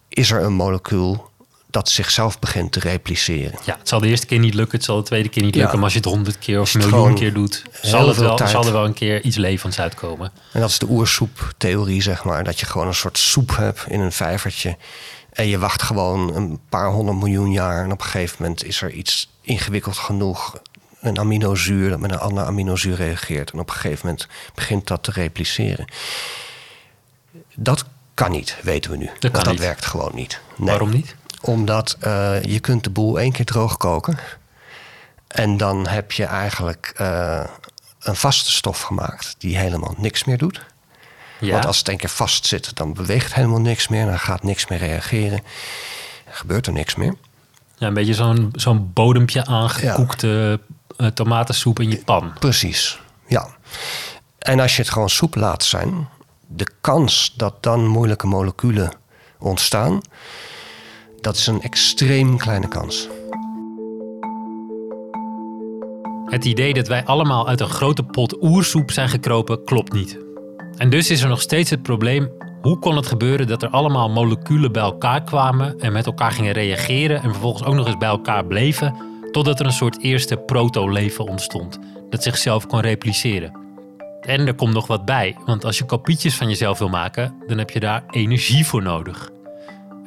is 0.08 0.30
er 0.30 0.42
een 0.42 0.54
molecuul 0.54 1.28
dat 1.70 1.88
zichzelf 1.88 2.38
begint 2.38 2.72
te 2.72 2.81
repliceren. 2.81 3.59
Ja, 3.64 3.76
het 3.78 3.88
zal 3.88 4.00
de 4.00 4.07
eerste 4.07 4.26
keer 4.26 4.38
niet 4.38 4.54
lukken, 4.54 4.76
het 4.76 4.87
zal 4.87 4.96
de 4.96 5.02
tweede 5.02 5.28
keer 5.28 5.42
niet 5.42 5.54
lukken. 5.54 5.74
Maar 5.74 5.85
als 5.85 5.92
je 5.92 5.98
het 5.98 6.09
honderd 6.09 6.38
keer 6.38 6.61
of 6.61 6.74
miljoen 6.74 7.14
keer 7.14 7.33
doet, 7.33 7.62
zal, 7.83 8.09
het 8.09 8.16
wel, 8.16 8.38
zal 8.46 8.66
er 8.66 8.72
wel 8.72 8.85
een 8.85 8.92
keer 8.92 9.22
iets 9.22 9.37
levends 9.37 9.81
uitkomen. 9.81 10.33
En 10.52 10.61
dat 10.61 10.70
is 10.70 10.78
de 10.78 10.88
oersoeptheorie, 10.88 12.02
zeg 12.02 12.24
maar. 12.24 12.44
Dat 12.44 12.61
je 12.61 12.66
gewoon 12.66 12.87
een 12.87 12.94
soort 12.94 13.18
soep 13.18 13.57
hebt 13.57 13.85
in 13.88 14.00
een 14.00 14.12
vijvertje. 14.12 14.76
En 15.33 15.46
je 15.46 15.59
wacht 15.59 15.83
gewoon 15.83 16.35
een 16.35 16.61
paar 16.68 16.90
honderd 16.90 17.18
miljoen 17.18 17.52
jaar. 17.52 17.85
En 17.85 17.92
op 17.92 18.00
een 18.00 18.04
gegeven 18.04 18.37
moment 18.40 18.64
is 18.64 18.83
er 18.83 18.90
iets 18.90 19.31
ingewikkeld 19.40 19.96
genoeg. 19.96 20.61
Een 21.00 21.18
aminozuur 21.18 21.90
dat 21.90 21.98
met 21.98 22.11
een 22.11 22.18
ander 22.18 22.44
aminozuur 22.44 22.96
reageert. 22.96 23.50
En 23.50 23.59
op 23.59 23.68
een 23.68 23.74
gegeven 23.74 24.07
moment 24.07 24.26
begint 24.54 24.87
dat 24.87 25.02
te 25.02 25.11
repliceren. 25.11 25.92
Dat 27.54 27.85
kan 28.14 28.31
niet, 28.31 28.57
weten 28.62 28.90
we 28.90 28.96
nu. 28.96 29.11
Dat, 29.18 29.44
dat 29.44 29.59
werkt 29.59 29.87
gewoon 29.87 30.14
niet. 30.14 30.40
Nee. 30.57 30.68
Waarom 30.68 30.90
niet? 30.90 31.16
Omdat 31.40 31.96
uh, 32.07 32.42
je 32.42 32.61
kunt 32.61 32.85
de 32.85 32.90
boel 32.90 33.20
één 33.20 33.33
keer 33.33 33.44
droog 33.44 33.77
koken. 33.77 34.18
En 35.29 35.57
dan 35.57 35.87
heb 35.87 36.12
je 36.12 36.24
eigenlijk 36.24 36.94
uh, 37.01 37.44
een 38.01 38.16
vaste 38.16 38.51
stof 38.51 38.81
gemaakt 38.81 39.35
die 39.38 39.59
helemaal 39.59 39.94
niks 39.98 40.24
meer 40.24 40.38
doet. 40.38 40.64
Want 41.40 41.66
als 41.66 41.79
het 41.79 41.88
een 41.88 41.96
keer 41.96 42.09
vast 42.09 42.46
zit, 42.46 42.77
dan 42.77 42.94
beweegt 42.94 43.35
helemaal 43.35 43.61
niks 43.61 43.88
meer. 43.88 44.07
Dan 44.07 44.18
gaat 44.18 44.42
niks 44.42 44.66
meer 44.66 44.79
reageren. 44.79 45.40
Dan 46.24 46.35
gebeurt 46.35 46.66
er 46.66 46.72
niks 46.72 46.94
meer. 46.94 47.14
Ja, 47.77 47.87
een 47.87 47.94
beetje 47.94 48.14
zo'n 48.14 48.48
zo'n 48.53 48.90
bodempje 48.92 49.46
aangekoekte 49.46 50.61
ja. 50.96 51.05
uh, 51.05 51.11
tomatensoep 51.11 51.81
in 51.81 51.90
je 51.90 52.05
pan. 52.05 52.33
Precies, 52.38 53.01
ja. 53.27 53.48
En 54.38 54.61
als 54.61 54.77
je 54.77 54.83
het 54.83 54.90
gewoon 54.90 55.11
soep 55.11 55.35
laat 55.35 55.64
zijn, 55.64 56.09
de 56.46 56.66
kans 56.81 57.35
dat 57.37 57.62
dan 57.62 57.87
moeilijke 57.87 58.27
moleculen 58.27 58.92
ontstaan, 59.38 60.01
dat 61.20 61.37
is 61.37 61.46
een 61.46 61.62
extreem 61.62 62.37
kleine 62.37 62.68
kans. 62.68 63.09
Het 66.24 66.44
idee 66.44 66.74
dat 66.74 66.88
wij 66.88 67.04
allemaal 67.04 67.48
uit 67.48 67.61
een 67.61 67.68
grote 67.68 68.02
pot 68.02 68.42
oersoep 68.42 68.90
zijn 68.90 69.09
gekropen 69.09 69.64
klopt 69.64 69.92
niet. 69.92 70.18
En 70.76 70.90
dus 70.90 71.11
is 71.11 71.22
er 71.22 71.28
nog 71.28 71.40
steeds 71.40 71.70
het 71.70 71.83
probleem: 71.83 72.31
hoe 72.61 72.78
kon 72.78 72.96
het 72.96 73.07
gebeuren 73.07 73.46
dat 73.46 73.62
er 73.62 73.68
allemaal 73.68 74.11
moleculen 74.11 74.72
bij 74.72 74.83
elkaar 74.83 75.22
kwamen 75.22 75.78
en 75.78 75.92
met 75.92 76.07
elkaar 76.07 76.33
gingen 76.33 76.52
reageren 76.52 77.22
en 77.22 77.31
vervolgens 77.31 77.64
ook 77.64 77.74
nog 77.74 77.87
eens 77.87 77.98
bij 77.98 78.09
elkaar 78.09 78.46
bleven, 78.46 78.96
totdat 79.31 79.61
er 79.61 79.66
een 79.66 79.72
soort 79.72 80.02
eerste 80.02 80.37
proto-leven 80.37 81.26
ontstond 81.26 81.78
dat 82.11 82.22
zichzelf 82.22 82.66
kon 82.66 82.81
repliceren? 82.81 83.66
En 84.20 84.46
er 84.46 84.54
komt 84.54 84.74
nog 84.74 84.87
wat 84.87 85.04
bij, 85.04 85.37
want 85.44 85.64
als 85.64 85.78
je 85.78 85.85
kopietjes 85.85 86.35
van 86.35 86.48
jezelf 86.48 86.78
wil 86.78 86.88
maken, 86.88 87.35
dan 87.46 87.59
heb 87.59 87.70
je 87.70 87.81
daar 87.81 88.04
energie 88.11 88.66
voor 88.66 88.83
nodig. 88.83 89.31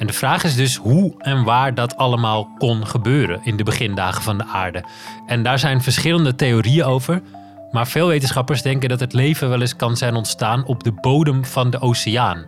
En 0.02 0.08
de 0.08 0.14
vraag 0.14 0.44
is 0.44 0.56
dus 0.56 0.76
hoe 0.76 1.14
en 1.18 1.44
waar 1.44 1.74
dat 1.74 1.96
allemaal 1.96 2.50
kon 2.58 2.88
gebeuren 2.88 3.40
in 3.44 3.58
de 3.58 3.64
begindagen 3.64 4.22
van 4.22 4.38
de 4.38 4.46
aarde. 4.46 4.84
En 5.26 5.44
daar 5.44 5.60
zijn 5.60 5.82
verschillende 5.82 6.36
theorieën 6.36 6.84
over, 6.84 7.22
maar 7.72 7.88
veel 7.88 8.08
wetenschappers 8.08 8.62
denken 8.62 8.90
dat 8.90 9.00
het 9.00 9.14
leven 9.14 9.50
wel 9.50 9.62
eens 9.62 9.76
kan 9.76 9.98
zijn 9.98 10.16
ontstaan 10.16 10.66
op 10.66 10.84
de 10.84 10.92
bodem 10.92 11.46
van 11.46 11.70
de 11.70 11.82
oceaan. 11.82 12.46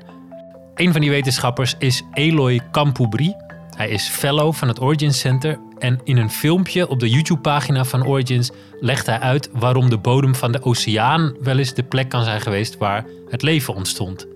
Een 0.76 0.92
van 0.92 1.02
die 1.02 1.10
wetenschappers 1.10 1.76
is 1.80 2.04
Eloy 2.14 2.62
Campoubry. 2.72 3.36
Hij 3.76 3.90
is 3.90 4.08
fellow 4.08 4.54
van 4.54 4.68
het 4.68 4.82
Origins 4.82 5.20
Center 5.20 5.60
en 5.80 6.00
in 6.04 6.18
een 6.18 6.32
filmpje 6.32 6.88
op 6.88 7.00
de 7.00 7.10
YouTube-pagina 7.10 7.84
van 7.84 8.06
Origins 8.06 8.52
legt 8.80 9.06
hij 9.06 9.20
uit 9.20 9.50
waarom 9.52 9.90
de 9.90 9.98
bodem 9.98 10.36
van 10.36 10.52
de 10.52 10.64
oceaan 10.64 11.36
wel 11.42 11.58
eens 11.58 11.74
de 11.74 11.84
plek 11.84 12.10
kan 12.10 12.24
zijn 12.24 12.42
geweest 12.42 12.78
waar 12.78 13.06
het 13.30 13.42
leven 13.42 13.76
ontstond. 13.76 14.28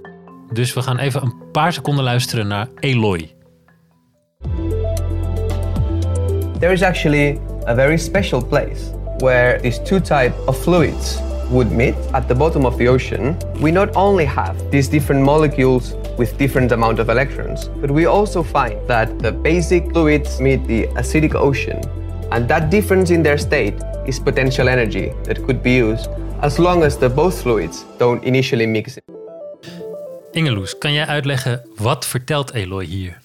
Dus 0.53 0.73
we 0.73 0.81
gaan 0.81 0.97
even 0.97 1.21
een 1.21 1.33
paar 1.51 1.73
seconden 1.73 2.03
luisteren 2.03 2.47
naar 2.47 2.67
Eloy. 2.79 3.36
There 6.60 6.73
is 6.73 6.81
actually 6.81 7.39
a 7.67 7.75
very 7.75 7.97
special 7.97 8.45
place 8.45 8.91
where 9.17 9.60
these 9.62 9.81
two 9.81 10.01
types 10.01 10.45
of 10.45 10.57
fluids 10.57 11.21
would 11.49 11.71
meet 11.71 11.95
at 12.12 12.27
the 12.27 12.36
bottom 12.36 12.65
of 12.65 12.75
the 12.75 12.89
ocean. 12.89 13.38
We 13.60 13.71
not 13.71 13.95
only 13.95 14.25
have 14.25 14.69
these 14.69 14.89
different 14.89 15.23
molecules 15.23 15.93
with 16.17 16.38
different 16.38 16.71
amount 16.71 16.99
of 16.99 17.10
electrons, 17.10 17.69
but 17.81 17.91
we 17.91 18.05
also 18.05 18.43
find 18.43 18.75
that 18.88 19.19
the 19.19 19.31
basic 19.31 19.91
fluids 19.91 20.39
meet 20.39 20.65
the 20.67 20.88
acidic 20.95 21.36
ocean, 21.36 21.79
and 22.31 22.47
that 22.47 22.69
difference 22.69 23.13
in 23.13 23.23
their 23.23 23.38
state 23.38 23.75
is 24.05 24.19
potential 24.19 24.67
energy 24.67 25.12
that 25.23 25.45
could 25.45 25.62
be 25.62 25.71
used 25.71 26.10
as 26.41 26.57
long 26.57 26.83
as 26.83 26.97
the 26.97 27.10
both 27.10 27.41
fluids 27.41 27.86
don't 27.97 28.23
initially 28.23 28.65
mix. 28.65 28.99
Ingeloes, 30.38 30.78
kan 30.78 30.93
jij 30.93 31.06
uitleggen 31.06 31.62
wat 31.76 32.06
vertelt 32.06 32.54
Eloy 32.54 32.86
hier? 32.86 33.19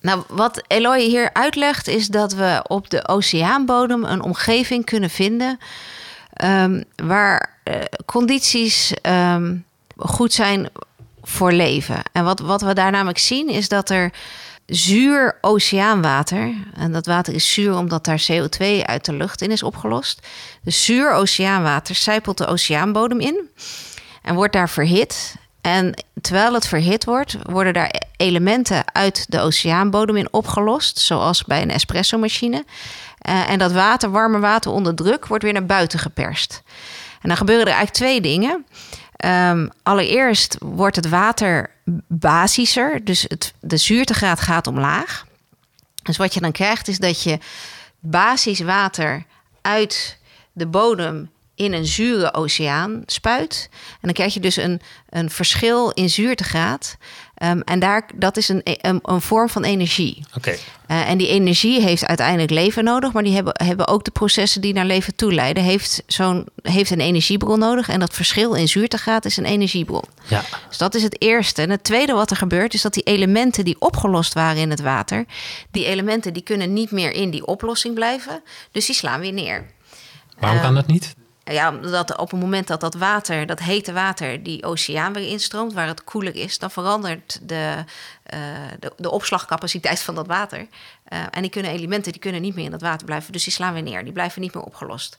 Nou, 0.00 0.22
wat 0.28 0.62
Eloy 0.66 1.00
hier 1.00 1.32
uitlegt 1.32 1.88
is 1.88 2.08
dat 2.08 2.32
we 2.32 2.64
op 2.66 2.90
de 2.90 3.08
oceaanbodem 3.08 4.04
een 4.04 4.22
omgeving 4.22 4.84
kunnen 4.84 5.10
vinden 5.10 5.58
um, 6.44 6.84
waar 6.96 7.58
uh, 7.64 7.74
condities 8.06 8.92
um, 9.02 9.64
goed 9.96 10.32
zijn 10.32 10.68
voor 11.22 11.52
leven. 11.52 12.02
En 12.12 12.24
wat, 12.24 12.40
wat 12.40 12.62
we 12.62 12.72
daar 12.72 12.90
namelijk 12.90 13.18
zien 13.18 13.48
is 13.48 13.68
dat 13.68 13.90
er 13.90 14.12
zuur 14.66 15.38
oceaanwater, 15.40 16.54
en 16.74 16.92
dat 16.92 17.06
water 17.06 17.34
is 17.34 17.52
zuur 17.52 17.76
omdat 17.76 18.04
daar 18.04 18.26
CO2 18.32 18.66
uit 18.82 19.04
de 19.04 19.12
lucht 19.12 19.42
in 19.42 19.50
is 19.50 19.62
opgelost. 19.62 20.26
Dus 20.62 20.84
zuur 20.84 21.12
oceaanwater 21.12 21.94
zijpelt 21.94 22.38
de 22.38 22.46
oceaanbodem 22.46 23.20
in 23.20 23.48
en 24.22 24.34
wordt 24.34 24.52
daar 24.52 24.70
verhit. 24.70 25.34
En 25.66 25.94
terwijl 26.20 26.54
het 26.54 26.66
verhit 26.66 27.04
wordt, 27.04 27.36
worden 27.42 27.72
daar 27.72 28.02
elementen 28.16 28.94
uit 28.94 29.26
de 29.28 29.40
oceaanbodem 29.40 30.16
in 30.16 30.32
opgelost, 30.32 30.98
zoals 30.98 31.44
bij 31.44 31.62
een 31.62 31.70
espresso-machine. 31.70 32.64
Uh, 33.28 33.50
en 33.50 33.58
dat 33.58 33.72
water, 33.72 34.10
warme 34.10 34.38
water 34.38 34.70
onder 34.70 34.94
druk, 34.94 35.26
wordt 35.26 35.44
weer 35.44 35.52
naar 35.52 35.66
buiten 35.66 35.98
geperst. 35.98 36.62
En 37.22 37.28
dan 37.28 37.36
gebeuren 37.36 37.66
er 37.66 37.72
eigenlijk 37.72 37.96
twee 37.96 38.20
dingen. 38.20 38.66
Um, 39.24 39.70
allereerst 39.82 40.56
wordt 40.60 40.96
het 40.96 41.08
water 41.08 41.70
basischer, 42.08 43.04
dus 43.04 43.24
het, 43.28 43.54
de 43.60 43.76
zuurtegraad 43.76 44.40
gaat 44.40 44.66
omlaag. 44.66 45.26
Dus 46.02 46.16
wat 46.16 46.34
je 46.34 46.40
dan 46.40 46.52
krijgt 46.52 46.88
is 46.88 46.98
dat 46.98 47.22
je 47.22 47.38
basiswater 47.98 49.24
uit 49.62 50.18
de 50.52 50.66
bodem 50.66 51.30
in 51.56 51.72
een 51.72 51.86
zure 51.86 52.34
oceaan 52.34 53.02
spuit. 53.06 53.68
En 53.72 53.98
dan 54.00 54.12
krijg 54.12 54.34
je 54.34 54.40
dus 54.40 54.56
een, 54.56 54.80
een 55.08 55.30
verschil 55.30 55.90
in 55.90 56.10
zuurtegraad. 56.10 56.96
Um, 57.42 57.60
en 57.60 57.78
daar, 57.78 58.08
dat 58.14 58.36
is 58.36 58.48
een, 58.48 58.60
een, 58.64 59.00
een 59.02 59.20
vorm 59.20 59.48
van 59.48 59.64
energie. 59.64 60.24
Oké. 60.36 60.50
Uh, 60.50 61.08
en 61.08 61.18
die 61.18 61.28
energie 61.28 61.80
heeft 61.80 62.06
uiteindelijk 62.06 62.50
leven 62.50 62.84
nodig, 62.84 63.12
maar 63.12 63.22
die 63.22 63.34
hebben, 63.34 63.52
hebben 63.64 63.88
ook 63.88 64.04
de 64.04 64.10
processen 64.10 64.60
die 64.60 64.72
naar 64.72 64.84
leven 64.84 65.14
toe 65.14 65.34
leiden. 65.34 65.62
Heeft, 65.62 66.02
zo'n, 66.06 66.46
heeft 66.62 66.90
een 66.90 67.00
energiebron 67.00 67.58
nodig. 67.58 67.88
En 67.88 68.00
dat 68.00 68.14
verschil 68.14 68.54
in 68.54 68.68
zuurtegraad 68.68 69.24
is 69.24 69.36
een 69.36 69.44
energiebron. 69.44 70.04
Ja. 70.28 70.42
Dus 70.68 70.78
dat 70.78 70.94
is 70.94 71.02
het 71.02 71.22
eerste. 71.22 71.62
En 71.62 71.70
het 71.70 71.84
tweede 71.84 72.12
wat 72.12 72.30
er 72.30 72.36
gebeurt, 72.36 72.74
is 72.74 72.82
dat 72.82 72.94
die 72.94 73.02
elementen 73.02 73.64
die 73.64 73.80
opgelost 73.80 74.34
waren 74.34 74.60
in 74.60 74.70
het 74.70 74.80
water, 74.80 75.24
die 75.70 75.84
elementen 75.84 76.32
die 76.32 76.42
kunnen 76.42 76.72
niet 76.72 76.90
meer 76.90 77.12
in 77.12 77.30
die 77.30 77.46
oplossing 77.46 77.94
blijven. 77.94 78.42
Dus 78.70 78.86
die 78.86 78.94
slaan 78.94 79.20
weer 79.20 79.32
neer. 79.32 79.66
Waarom 80.38 80.60
kan 80.60 80.74
dat 80.74 80.86
niet? 80.86 81.14
Ja, 81.52 81.70
omdat 81.70 82.16
op 82.16 82.30
het 82.30 82.40
moment 82.40 82.66
dat 82.66 82.80
dat 82.80 82.94
water, 82.94 83.46
dat 83.46 83.58
hete 83.58 83.92
water, 83.92 84.42
die 84.42 84.64
oceaan 84.64 85.12
weer 85.12 85.28
instroomt, 85.28 85.72
waar 85.72 85.86
het 85.86 86.04
koeler 86.04 86.36
is, 86.36 86.58
dan 86.58 86.70
verandert 86.70 87.38
de, 87.42 87.84
uh, 88.34 88.40
de, 88.80 88.92
de, 88.96 89.10
opslagcapaciteit 89.10 90.00
van 90.00 90.14
dat 90.14 90.26
water. 90.26 90.58
Uh, 90.58 91.18
en 91.30 91.42
die 91.42 91.50
kunnen 91.50 91.70
elementen, 91.70 92.12
die 92.12 92.20
kunnen 92.20 92.42
niet 92.42 92.54
meer 92.54 92.64
in 92.64 92.70
dat 92.70 92.80
water 92.80 93.06
blijven, 93.06 93.32
dus 93.32 93.44
die 93.44 93.52
slaan 93.52 93.72
weer 93.72 93.82
neer. 93.82 94.04
Die 94.04 94.12
blijven 94.12 94.40
niet 94.40 94.54
meer 94.54 94.62
opgelost. 94.64 95.18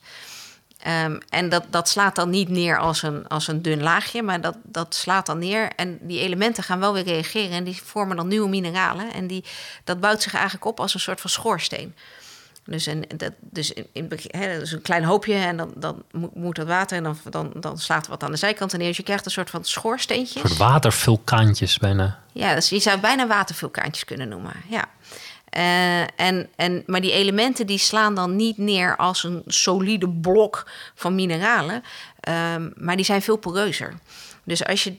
Um, 0.87 1.17
en 1.29 1.49
dat, 1.49 1.65
dat 1.69 1.89
slaat 1.89 2.15
dan 2.15 2.29
niet 2.29 2.49
neer 2.49 2.79
als 2.79 3.01
een, 3.01 3.27
als 3.27 3.47
een 3.47 3.61
dun 3.61 3.81
laagje, 3.81 4.23
maar 4.23 4.41
dat, 4.41 4.55
dat 4.63 4.95
slaat 4.95 5.25
dan 5.25 5.39
neer. 5.39 5.71
En 5.75 5.97
die 6.01 6.19
elementen 6.19 6.63
gaan 6.63 6.79
wel 6.79 6.93
weer 6.93 7.03
reageren 7.03 7.51
en 7.51 7.63
die 7.63 7.81
vormen 7.83 8.17
dan 8.17 8.27
nieuwe 8.27 8.49
mineralen. 8.49 9.13
En 9.13 9.27
die, 9.27 9.43
dat 9.83 9.99
bouwt 9.99 10.21
zich 10.21 10.33
eigenlijk 10.33 10.65
op 10.65 10.79
als 10.79 10.93
een 10.93 10.99
soort 10.99 11.21
van 11.21 11.29
schoorsteen. 11.29 11.95
Dus, 12.67 12.85
een, 12.85 13.05
dat, 13.17 13.31
dus 13.39 13.73
in, 13.73 13.87
in, 13.91 14.09
he, 14.27 14.59
dus 14.59 14.71
een 14.71 14.81
klein 14.81 15.03
hoopje 15.03 15.33
en 15.33 15.57
dan, 15.57 15.71
dan 15.75 16.03
moet 16.33 16.55
dat 16.55 16.67
water 16.67 16.97
en 16.97 17.03
dan, 17.03 17.17
dan, 17.29 17.51
dan 17.59 17.77
slaat 17.77 18.03
er 18.03 18.09
wat 18.09 18.23
aan 18.23 18.31
de 18.31 18.37
zijkant 18.37 18.77
neer. 18.77 18.87
Dus 18.87 18.97
je 18.97 19.03
krijgt 19.03 19.25
een 19.25 19.31
soort 19.31 19.49
van 19.49 19.65
schoorsteentjes. 19.65 20.43
Een 20.43 20.49
soort 20.49 20.59
watervulkaantjes 20.59 21.77
bijna. 21.77 22.19
Ja, 22.31 22.53
dus 22.55 22.69
je 22.69 22.79
zou 22.79 22.99
bijna 22.99 23.27
watervulkaantjes 23.27 24.05
kunnen 24.05 24.29
noemen. 24.29 24.53
Ja. 24.69 24.85
Uh, 25.57 26.01
en, 26.01 26.49
en, 26.55 26.83
maar 26.85 27.01
die 27.01 27.11
elementen 27.11 27.67
die 27.67 27.77
slaan 27.77 28.15
dan 28.15 28.35
niet 28.35 28.57
neer 28.57 28.95
als 28.95 29.23
een 29.23 29.41
solide 29.45 30.09
blok 30.09 30.69
van 30.95 31.15
mineralen, 31.15 31.83
um, 32.55 32.73
maar 32.75 32.95
die 32.95 33.05
zijn 33.05 33.21
veel 33.21 33.37
poreuzer. 33.37 33.93
Dus 34.47 34.65
als 34.65 34.83
je 34.83 34.95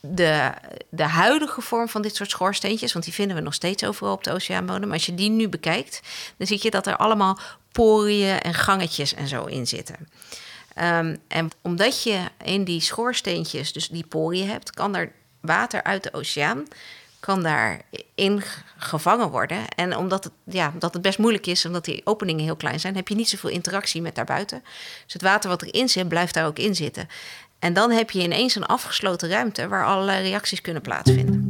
de, 0.00 0.52
de 0.88 1.02
huidige 1.02 1.60
vorm 1.60 1.88
van 1.88 2.02
dit 2.02 2.16
soort 2.16 2.30
schoorsteentjes, 2.30 2.92
want 2.92 3.04
die 3.04 3.14
vinden 3.14 3.36
we 3.36 3.42
nog 3.42 3.54
steeds 3.54 3.84
overal 3.84 4.12
op 4.12 4.24
de 4.24 4.32
oceaanbodem, 4.32 4.92
als 4.92 5.06
je 5.06 5.14
die 5.14 5.30
nu 5.30 5.48
bekijkt, 5.48 6.00
dan 6.36 6.46
zie 6.46 6.58
je 6.62 6.70
dat 6.70 6.86
er 6.86 6.96
allemaal 6.96 7.38
poriën 7.72 8.40
en 8.40 8.54
gangetjes 8.54 9.14
en 9.14 9.28
zo 9.28 9.44
in 9.44 9.66
zitten. 9.66 9.96
Um, 10.78 11.16
en 11.28 11.50
omdat 11.60 12.02
je 12.02 12.20
in 12.44 12.64
die 12.64 12.80
schoorsteentjes 12.80 13.72
dus 13.72 13.88
die 13.88 14.06
poriën 14.06 14.48
hebt, 14.48 14.70
kan 14.70 14.96
er 14.96 15.12
water 15.40 15.82
uit 15.82 16.02
de 16.02 16.12
oceaan 16.12 16.66
kan 17.20 17.42
daarin 17.42 18.42
gevangen 18.78 19.30
worden. 19.30 19.68
En 19.68 19.96
omdat 19.96 20.24
het, 20.24 20.32
ja, 20.44 20.72
dat 20.78 20.92
het 20.92 21.02
best 21.02 21.18
moeilijk 21.18 21.46
is, 21.46 21.64
omdat 21.64 21.84
die 21.84 22.00
openingen 22.04 22.44
heel 22.44 22.56
klein 22.56 22.80
zijn, 22.80 22.94
heb 22.96 23.08
je 23.08 23.14
niet 23.14 23.28
zoveel 23.28 23.50
interactie 23.50 24.02
met 24.02 24.14
daarbuiten. 24.14 24.62
Dus 25.04 25.12
het 25.12 25.22
water 25.22 25.50
wat 25.50 25.62
erin 25.62 25.88
zit, 25.88 26.08
blijft 26.08 26.34
daar 26.34 26.46
ook 26.46 26.58
in 26.58 26.74
zitten. 26.74 27.08
En 27.62 27.72
dan 27.72 27.90
heb 27.90 28.10
je 28.10 28.22
ineens 28.22 28.54
een 28.54 28.66
afgesloten 28.66 29.28
ruimte 29.28 29.68
waar 29.68 29.86
allerlei 29.86 30.28
reacties 30.28 30.60
kunnen 30.60 30.82
plaatsvinden. 30.82 31.48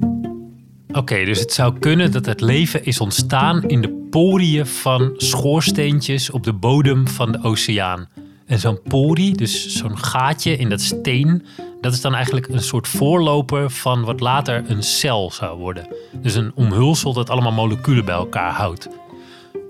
Oké, 0.92 1.24
dus 1.24 1.38
het 1.38 1.52
zou 1.52 1.78
kunnen 1.78 2.12
dat 2.12 2.26
het 2.26 2.40
leven 2.40 2.84
is 2.84 3.00
ontstaan 3.00 3.62
in 3.62 3.80
de 3.80 4.06
poriën 4.10 4.66
van 4.66 5.12
schoorsteentjes 5.16 6.30
op 6.30 6.44
de 6.44 6.52
bodem 6.52 7.08
van 7.08 7.32
de 7.32 7.42
oceaan. 7.42 8.08
En 8.46 8.58
zo'n 8.58 8.82
porie, 8.82 9.36
dus 9.36 9.76
zo'n 9.76 9.98
gaatje 9.98 10.56
in 10.56 10.68
dat 10.68 10.80
steen, 10.80 11.46
dat 11.80 11.92
is 11.92 12.00
dan 12.00 12.14
eigenlijk 12.14 12.48
een 12.48 12.62
soort 12.62 12.88
voorloper 12.88 13.70
van 13.70 14.04
wat 14.04 14.20
later 14.20 14.64
een 14.66 14.82
cel 14.82 15.30
zou 15.30 15.58
worden. 15.58 15.86
Dus 16.12 16.34
een 16.34 16.52
omhulsel 16.54 17.12
dat 17.12 17.30
allemaal 17.30 17.52
moleculen 17.52 18.04
bij 18.04 18.14
elkaar 18.14 18.52
houdt. 18.52 18.88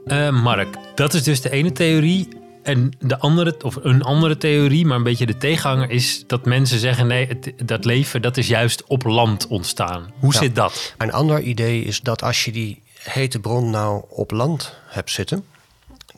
Uh, 0.06 0.42
Mark, 0.42 0.76
dat 0.94 1.14
is 1.14 1.22
dus 1.22 1.40
de 1.40 1.50
ene 1.50 1.72
theorie. 1.72 2.28
En 2.62 2.92
de 3.00 3.18
andere, 3.18 3.54
of 3.62 3.76
een 3.82 4.02
andere 4.02 4.36
theorie, 4.36 4.86
maar 4.86 4.96
een 4.96 5.02
beetje 5.02 5.26
de 5.26 5.36
tegenhanger 5.36 5.90
is 5.90 6.24
dat 6.26 6.44
mensen 6.44 6.78
zeggen: 6.78 7.06
nee, 7.06 7.26
het, 7.26 7.52
dat 7.64 7.84
leven 7.84 8.22
dat 8.22 8.36
is 8.36 8.46
juist 8.46 8.84
op 8.86 9.04
land 9.04 9.46
ontstaan. 9.46 10.12
Hoe 10.18 10.34
zit 10.34 10.54
dat? 10.54 10.94
Een 10.98 11.12
ander 11.12 11.40
idee 11.40 11.82
is 11.84 12.00
dat 12.00 12.22
als 12.22 12.44
je 12.44 12.52
die 12.52 12.82
hete 12.98 13.38
bron 13.38 13.70
nou 13.70 14.04
op 14.08 14.30
land 14.30 14.74
hebt 14.86 15.10
zitten. 15.10 15.44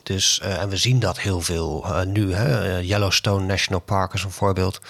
Dus, 0.03 0.41
uh, 0.43 0.63
en 0.63 0.69
we 0.69 0.77
zien 0.77 0.99
dat 0.99 1.21
heel 1.21 1.41
veel 1.41 1.85
uh, 1.87 2.03
nu. 2.03 2.35
Hè? 2.35 2.79
Yellowstone 2.79 3.47
National 3.47 3.81
Park 3.81 4.13
is 4.13 4.23
een 4.23 4.31
voorbeeld. 4.31 4.81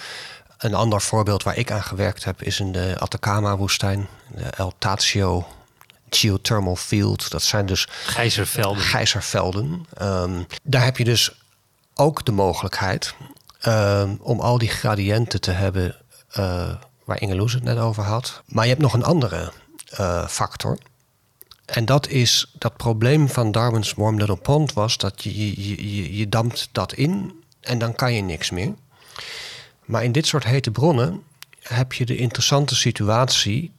Een 0.58 0.74
ander 0.74 1.00
voorbeeld 1.00 1.42
waar 1.42 1.56
ik 1.56 1.70
aan 1.70 1.82
gewerkt 1.82 2.24
heb 2.24 2.42
is 2.42 2.60
in 2.60 2.72
de 2.72 2.96
Atacama-woestijn, 2.98 4.06
de 4.34 4.44
El 4.44 4.72
Tatio 4.78 5.46
Geothermal 6.10 6.76
Field. 6.76 7.30
Dat 7.30 7.42
zijn 7.42 7.66
dus 7.66 7.88
gijzervelden. 8.04 8.82
gijzervelden. 8.82 9.86
Um, 10.02 10.46
daar 10.62 10.84
heb 10.84 10.96
je 10.96 11.04
dus 11.04 11.32
ook 11.94 12.24
de 12.24 12.32
mogelijkheid 12.32 13.14
um, 13.66 14.18
om 14.20 14.40
al 14.40 14.58
die 14.58 14.68
gradiënten 14.68 15.40
te 15.40 15.50
hebben 15.50 15.96
uh, 16.38 16.74
waar 17.04 17.20
Ingeloes 17.20 17.52
het 17.52 17.62
net 17.62 17.78
over 17.78 18.02
had. 18.02 18.42
Maar 18.46 18.64
je 18.64 18.70
hebt 18.70 18.82
nog 18.82 18.94
een 18.94 19.04
andere 19.04 19.52
uh, 20.00 20.26
factor. 20.26 20.78
En 21.64 21.84
dat 21.84 22.08
is 22.08 22.52
dat 22.58 22.76
probleem 22.76 23.28
van 23.28 23.52
Darwin's 23.52 23.92
Warm 23.94 24.18
Little 24.18 24.36
Pond 24.36 24.72
was 24.72 24.98
dat 24.98 25.22
je, 25.22 25.36
je, 25.36 25.94
je, 25.94 26.16
je 26.16 26.28
dampt 26.28 26.68
dat 26.72 26.92
in 26.92 27.42
en 27.60 27.78
dan 27.78 27.94
kan 27.94 28.14
je 28.14 28.22
niks 28.22 28.50
meer. 28.50 28.74
Maar 29.84 30.04
in 30.04 30.12
dit 30.12 30.26
soort 30.26 30.44
hete 30.44 30.70
bronnen 30.70 31.22
heb 31.60 31.92
je 31.92 32.06
de 32.06 32.16
interessante 32.16 32.74
situatie. 32.76 33.72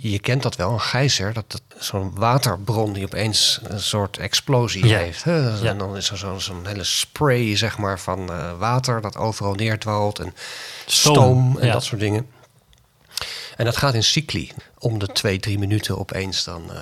Je 0.00 0.18
kent 0.18 0.42
dat 0.42 0.56
wel, 0.56 0.72
een 0.72 0.80
gijzer, 0.80 1.32
dat, 1.32 1.50
dat 1.50 1.62
zo'n 1.78 2.14
waterbron 2.14 2.92
die 2.92 3.04
opeens 3.04 3.60
een 3.62 3.80
soort 3.80 4.18
explosie 4.18 4.94
heeft. 4.94 5.24
Hè? 5.24 5.66
En 5.68 5.78
dan 5.78 5.96
is 5.96 6.10
er 6.10 6.18
zo'n 6.38 6.66
hele 6.66 6.84
spray 6.84 7.56
zeg 7.56 7.78
maar, 7.78 8.00
van 8.00 8.30
uh, 8.30 8.58
water 8.58 9.00
dat 9.00 9.16
overal 9.16 9.54
neerdwalt 9.54 10.18
en 10.18 10.34
stoom, 10.86 11.14
stoom 11.14 11.58
en 11.58 11.72
dat 11.72 11.84
soort 11.84 12.00
dingen. 12.00 12.26
En 13.56 13.64
dat 13.64 13.76
gaat 13.76 13.94
in 13.94 14.04
cycli. 14.04 14.52
Om 14.78 14.98
de 14.98 15.06
twee, 15.06 15.38
drie 15.38 15.58
minuten 15.58 15.98
opeens 15.98 16.44
dan 16.44 16.62
uh, 16.70 16.78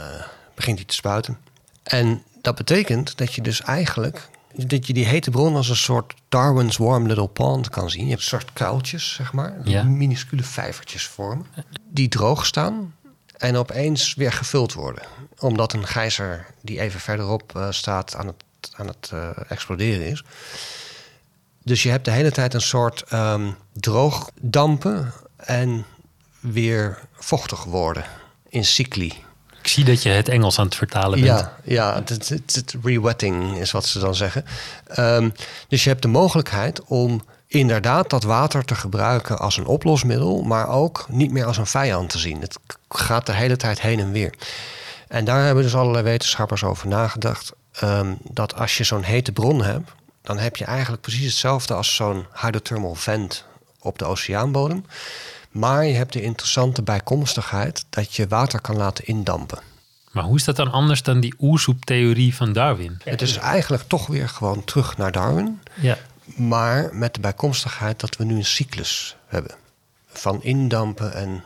begint 0.55 0.79
hij 0.79 0.87
te 0.87 0.95
spuiten. 0.95 1.39
En 1.83 2.23
dat 2.41 2.55
betekent 2.55 3.19
dat 3.19 3.35
je 3.35 3.43
dus 3.43 3.63
eigenlijk 3.63 4.29
dat 4.55 4.87
je 4.87 4.93
die 4.93 5.07
hete 5.07 5.31
bron 5.31 5.57
als 5.57 5.69
een 5.69 5.77
soort 5.77 6.15
Darwin's 6.29 6.77
Warm 6.77 7.07
Little 7.07 7.29
Pond 7.29 7.69
kan 7.69 7.91
zien. 7.91 8.05
Je 8.05 8.11
hebt 8.11 8.23
een 8.23 8.29
soort 8.29 8.53
kuiltjes, 8.53 9.13
zeg 9.13 9.33
maar, 9.33 9.57
ja. 9.65 9.83
minuscule 9.83 10.43
vijvertjes 10.43 11.07
vormen, 11.07 11.47
die 11.89 12.09
droog 12.09 12.47
staan 12.47 12.95
en 13.43 13.57
opeens 13.57 14.15
weer 14.15 14.33
gevuld 14.33 14.73
worden. 14.73 15.03
Omdat 15.39 15.73
een 15.73 15.87
gijzer 15.87 16.47
die 16.61 16.81
even 16.81 17.01
verderop 17.01 17.53
uh, 17.57 17.67
staat 17.71 18.15
aan 18.15 18.27
het, 18.27 18.73
aan 18.77 18.87
het 18.87 19.11
uh, 19.15 19.29
exploderen 19.49 20.07
is. 20.07 20.25
Dus 21.65 21.83
je 21.83 21.91
hebt 21.91 22.05
de 22.05 22.11
hele 22.11 22.31
tijd 22.31 22.55
een 22.55 22.61
soort 22.61 23.13
um, 23.13 23.57
droog 23.73 24.31
dampen 24.41 25.13
en 25.37 25.85
weer 26.41 26.99
vochtig 27.13 27.65
worden 27.65 28.05
in 28.49 28.65
cycli. 28.65 29.13
Ik 29.61 29.69
zie 29.69 29.85
dat 29.85 30.03
je 30.03 30.09
het 30.09 30.29
Engels 30.29 30.59
aan 30.59 30.65
het 30.65 30.75
vertalen 30.75 31.21
bent. 31.21 31.39
Ja, 31.39 31.57
ja 31.65 31.95
het, 31.95 32.09
het, 32.09 32.55
het 32.55 32.75
rewetting 32.83 33.59
is 33.59 33.71
wat 33.71 33.87
ze 33.87 33.99
dan 33.99 34.15
zeggen. 34.15 34.45
Um, 34.99 35.33
dus 35.69 35.83
je 35.83 35.89
hebt 35.89 36.03
de 36.03 36.09
mogelijkheid 36.09 36.85
om 36.85 37.23
inderdaad 37.53 38.11
dat 38.11 38.23
water 38.23 38.65
te 38.65 38.75
gebruiken 38.75 39.39
als 39.39 39.57
een 39.57 39.67
oplosmiddel, 39.67 40.43
maar 40.43 40.69
ook 40.69 41.07
niet 41.09 41.31
meer 41.31 41.45
als 41.45 41.57
een 41.57 41.67
vijand 41.67 42.11
te 42.11 42.19
zien. 42.19 42.41
Het 42.41 42.59
gaat 42.89 43.27
de 43.27 43.33
hele 43.33 43.57
tijd 43.57 43.81
heen 43.81 43.99
en 43.99 44.13
weer. 44.13 44.35
En 45.09 45.25
daar 45.25 45.45
hebben 45.45 45.65
dus 45.65 45.75
allerlei 45.75 46.05
wetenschappers 46.05 46.65
over 46.65 46.89
nagedacht. 46.89 47.53
Um, 47.83 48.19
dat 48.23 48.55
als 48.55 48.77
je 48.77 48.85
zo'n 48.85 49.03
hete 49.03 49.33
bron 49.33 49.63
hebt, 49.63 49.91
dan 50.23 50.39
heb 50.39 50.57
je 50.57 50.65
eigenlijk 50.65 51.03
precies 51.03 51.25
hetzelfde 51.27 51.75
als 51.75 51.95
zo'n 51.95 52.27
hydrothermal 52.41 52.95
vent 52.95 53.45
op 53.81 53.99
de 53.99 54.05
oceaanbodem. 54.05 54.85
Maar 55.51 55.87
je 55.87 55.95
hebt 55.95 56.13
de 56.13 56.23
interessante 56.23 56.83
bijkomstigheid 56.83 57.85
dat 57.91 58.15
je 58.15 58.29
water 58.29 58.61
kan 58.61 58.77
laten 58.77 59.07
indampen. 59.07 59.59
Maar 60.13 60.25
hoe 60.25 60.37
is 60.37 60.45
dat 60.45 60.57
dan 60.57 60.73
anders 60.73 61.03
dan 61.03 61.21
die 61.21 61.35
oersoeptheorie 61.41 62.35
van 62.35 62.53
Darwin? 62.53 63.01
Het 63.05 63.23
is 63.23 63.37
eigenlijk 63.37 63.83
toch 63.87 64.07
weer 64.07 64.29
gewoon 64.29 64.65
terug 64.65 64.97
naar 64.97 65.13
Darwin. 65.13 65.61
Ja. 65.75 65.99
Maar 66.25 66.91
met 66.93 67.15
de 67.15 67.21
bijkomstigheid 67.21 68.01
dat 68.01 68.17
we 68.17 68.25
nu 68.25 68.37
een 68.37 68.45
cyclus 68.45 69.17
hebben. 69.27 69.55
Van 70.07 70.43
indampen 70.43 71.15
en 71.15 71.43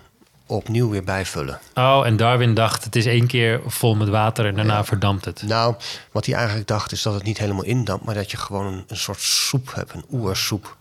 opnieuw 0.47 0.91
weer 0.91 1.05
bijvullen. 1.05 1.59
Oh, 1.75 2.03
en 2.05 2.17
Darwin 2.17 2.55
dacht 2.55 2.85
het 2.85 2.97
is 2.97 3.07
één 3.07 3.27
keer 3.27 3.61
vol 3.67 3.95
met 3.95 4.09
water 4.09 4.47
en 4.47 4.55
daarna 4.55 4.77
ja. 4.77 4.85
verdampt 4.85 5.25
het. 5.25 5.43
Nou, 5.43 5.75
wat 6.13 6.27
hij 6.27 6.35
eigenlijk 6.35 6.69
dacht 6.69 6.93
is 6.93 7.03
dat 7.03 7.15
het 7.15 7.23
niet 7.23 7.39
helemaal 7.39 7.65
indampt... 7.65 8.05
maar 8.05 8.15
dat 8.15 8.31
je 8.31 8.37
gewoon 8.37 8.67
een, 8.67 8.85
een 8.89 8.97
soort 8.97 9.21
soep 9.21 9.75
hebt, 9.75 9.95
een 9.95 10.05
oersoep. 10.11 10.77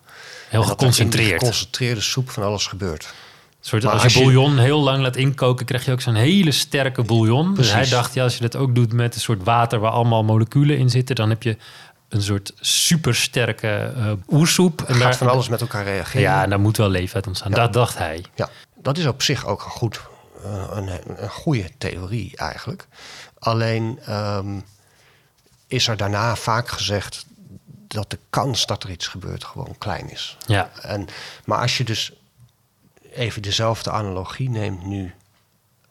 Heel 0.50 0.64
geconcentreerd. 0.64 1.32
Een 1.32 1.40
geconcentreerde 1.40 2.02
soep 2.02 2.30
van 2.30 2.44
alles 2.44 2.68
gebeurt. 2.68 3.14
Soort, 3.60 3.86
als, 3.86 4.14
je 4.14 4.20
bouillon 4.20 4.58
heel 4.58 4.80
lang 4.80 5.02
laat 5.02 5.16
inkoken, 5.16 5.66
krijg 5.66 5.86
je 5.86 5.92
ook 5.92 6.02
zo'n 6.02 6.16
hele 6.16 6.52
sterke 6.52 7.04
bouillon. 7.04 7.56
Dus 7.56 7.72
hij 7.72 7.90
dacht, 7.90 8.14
ja, 8.14 8.24
als 8.24 8.36
je 8.36 8.42
dat 8.42 8.56
ook 8.56 8.76
doet 8.76 8.94
met 8.94 9.16
een 9.16 9.22
soort 9.22 9.44
water 9.44 9.80
waar 9.80 9.92
allemaal 9.92 10.24
moleculen 10.24 10.78
in 10.78 10.90
zitten, 10.90 11.16
dan 11.16 11.30
heb 11.30 11.44
je 11.44 11.58
een 12.10 12.22
soort 12.22 12.54
supersterke 12.60 13.94
uh, 13.98 14.12
oersoep. 14.28 14.82
En 14.82 14.96
gaat 14.96 15.18
van 15.18 15.30
alles 15.30 15.50
met 15.50 15.62
elkaar 15.62 15.84
reageren. 15.84 16.22
Ja, 16.22 16.44
en 16.44 16.50
daar 16.50 16.60
moet 16.60 16.78
wel 16.78 16.90
leven 16.90 17.16
uit 17.16 17.28
ontstaan. 17.28 17.52
Ja. 17.52 17.58
Dat 17.58 17.74
dacht 17.74 17.98
hij. 17.98 18.26
Ja, 18.36 18.50
dat 18.76 18.98
is 18.98 19.06
op 19.06 19.22
zich 19.22 19.46
ook 19.46 19.64
een, 19.64 19.70
goed, 19.70 20.02
uh, 20.46 20.68
een, 20.72 20.90
een 21.24 21.30
goede 21.30 21.70
theorie 21.78 22.38
eigenlijk. 22.38 22.88
Alleen 23.40 24.14
um, 24.14 24.64
is 25.68 25.88
er 25.88 25.98
daarna 25.98 26.36
vaak 26.36 26.68
gezegd 26.68 27.26
dat 27.88 28.10
de 28.10 28.20
kans 28.30 28.66
dat 28.66 28.84
er 28.84 28.90
iets 28.90 29.08
gebeurt 29.08 29.44
gewoon 29.44 29.76
klein 29.78 30.12
is. 30.12 30.38
Ja. 30.46 30.70
En, 30.82 31.08
maar 31.46 31.60
als 31.60 31.78
je 31.78 31.84
dus 31.84 32.12
even 33.12 33.42
dezelfde 33.42 33.92
analogie 33.92 34.50
neemt 34.50 34.86
nu 34.86 35.14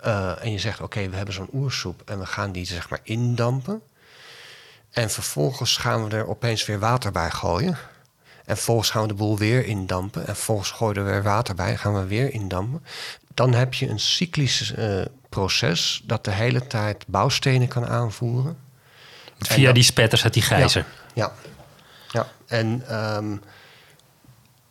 uh, 0.06 0.42
en 0.44 0.52
je 0.52 0.58
zegt: 0.58 0.80
Oké, 0.80 0.84
okay, 0.84 1.10
we 1.10 1.16
hebben 1.16 1.34
zo'n 1.34 1.48
oersoep 1.52 2.02
en 2.04 2.18
we 2.18 2.26
gaan 2.26 2.52
die 2.52 2.64
zeg 2.64 2.90
maar 2.90 3.00
indampen. 3.02 3.82
En 4.94 5.10
vervolgens 5.10 5.76
gaan 5.76 6.08
we 6.08 6.16
er 6.16 6.28
opeens 6.28 6.66
weer 6.66 6.78
water 6.78 7.12
bij 7.12 7.30
gooien. 7.30 7.78
En 8.44 8.56
vervolgens 8.56 8.90
gaan 8.90 9.02
we 9.02 9.08
de 9.08 9.14
boel 9.14 9.38
weer 9.38 9.66
indampen. 9.66 10.26
En 10.26 10.34
vervolgens 10.34 10.70
gooien 10.70 10.94
we 10.94 11.00
er 11.00 11.14
weer 11.14 11.22
water 11.22 11.54
bij 11.54 11.70
en 11.70 11.78
gaan 11.78 11.94
we 11.94 12.06
weer 12.06 12.32
indampen. 12.32 12.84
Dan 13.34 13.54
heb 13.54 13.74
je 13.74 13.88
een 13.88 14.00
cyclisch 14.00 14.74
uh, 14.78 15.04
proces 15.28 16.02
dat 16.04 16.24
de 16.24 16.30
hele 16.30 16.66
tijd 16.66 17.04
bouwstenen 17.06 17.68
kan 17.68 17.86
aanvoeren. 17.86 18.56
Via 19.38 19.64
dat, 19.64 19.74
die 19.74 19.84
spetters 19.84 20.24
uit 20.24 20.34
die 20.34 20.42
gijzer. 20.42 20.86
Ja, 21.14 21.24
ja. 21.24 21.32
Ja, 22.10 22.28
en 22.46 22.96
um, 23.16 23.42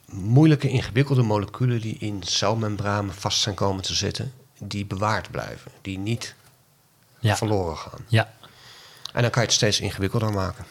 moeilijke, 0.06 0.70
ingewikkelde 0.70 1.22
moleculen 1.22 1.82
die 1.82 1.98
in 2.00 2.24
celmembranen 2.24 3.14
vast 3.14 3.42
zijn 3.42 3.56
komen 3.56 3.84
te 3.84 3.94
zitten, 3.94 4.34
die 4.60 4.86
bewaard 4.86 5.32
blijven, 5.32 5.72
die 5.82 5.98
niet 5.98 6.36
ja. 7.20 7.36
verloren 7.36 7.78
gaan. 7.78 8.06
Ja. 8.08 8.34
En 9.14 9.22
dan 9.22 9.32
kan 9.32 9.42
je 9.42 9.48
het 9.48 9.58
steeds 9.58 9.80
ingewikkelder 9.80 10.32
maken. 10.32 10.66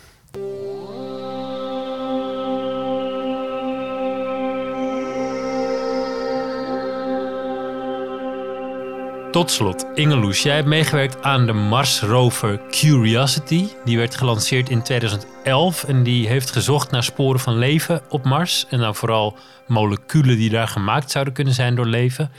Tot 9.32 9.50
slot, 9.50 9.86
Ingeloes, 9.94 10.42
jij 10.42 10.54
hebt 10.54 10.68
meegewerkt 10.68 11.22
aan 11.22 11.46
de 11.46 11.52
Mars 11.52 12.00
rover 12.00 12.60
Curiosity. 12.70 13.68
Die 13.84 13.98
werd 13.98 14.14
gelanceerd 14.14 14.70
in 14.70 14.82
2011 14.82 15.84
en 15.84 16.02
die 16.02 16.28
heeft 16.28 16.50
gezocht 16.50 16.90
naar 16.90 17.02
sporen 17.02 17.40
van 17.40 17.58
leven 17.58 18.02
op 18.08 18.24
Mars. 18.24 18.66
En 18.70 18.78
dan 18.78 18.94
vooral 18.94 19.36
moleculen 19.66 20.36
die 20.36 20.50
daar 20.50 20.68
gemaakt 20.68 21.10
zouden 21.10 21.34
kunnen 21.34 21.54
zijn 21.54 21.74
door 21.74 21.86
leven. 21.86 22.30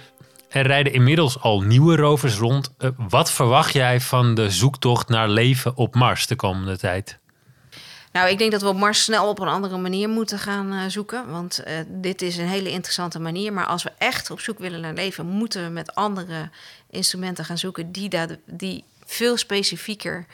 Er 0.54 0.68
rijden 0.68 0.94
inmiddels 0.94 1.40
al 1.40 1.62
nieuwe 1.62 1.96
rovers 1.96 2.38
rond. 2.38 2.74
Uh, 2.80 2.90
wat 2.98 3.32
verwacht 3.32 3.74
jij 3.74 4.02
van 4.02 4.36
de 4.36 4.50
zoektocht 4.50 5.10
naar 5.10 5.30
leven 5.30 5.76
op 5.76 5.96
Mars 5.96 6.28
de 6.28 6.36
komende 6.36 6.78
tijd? 6.78 7.18
Nou, 8.12 8.30
ik 8.30 8.38
denk 8.38 8.52
dat 8.52 8.62
we 8.62 8.68
op 8.68 8.76
Mars 8.76 9.04
snel 9.04 9.30
op 9.30 9.40
een 9.40 9.48
andere 9.48 9.78
manier 9.78 10.10
moeten 10.10 10.40
gaan 10.40 10.74
uh, 10.74 10.80
zoeken. 10.88 11.30
Want 11.30 11.64
uh, 11.68 11.74
dit 11.88 12.22
is 12.22 12.38
een 12.38 12.48
hele 12.48 12.70
interessante 12.70 13.20
manier. 13.20 13.54
Maar 13.54 13.66
als 13.66 13.84
we 13.84 13.92
echt 13.98 14.32
op 14.32 14.40
zoek 14.40 14.60
willen 14.60 14.82
naar 14.82 14.94
leven, 14.94 15.26
moeten 15.26 15.64
we 15.64 15.70
met 15.70 15.96
andere 15.96 16.50
instrumenten 16.90 17.46
gaan 17.46 17.58
zoeken 17.58 17.92
die, 17.92 18.10
die 18.46 18.84
veel 19.06 19.38
specifieker 19.38 20.26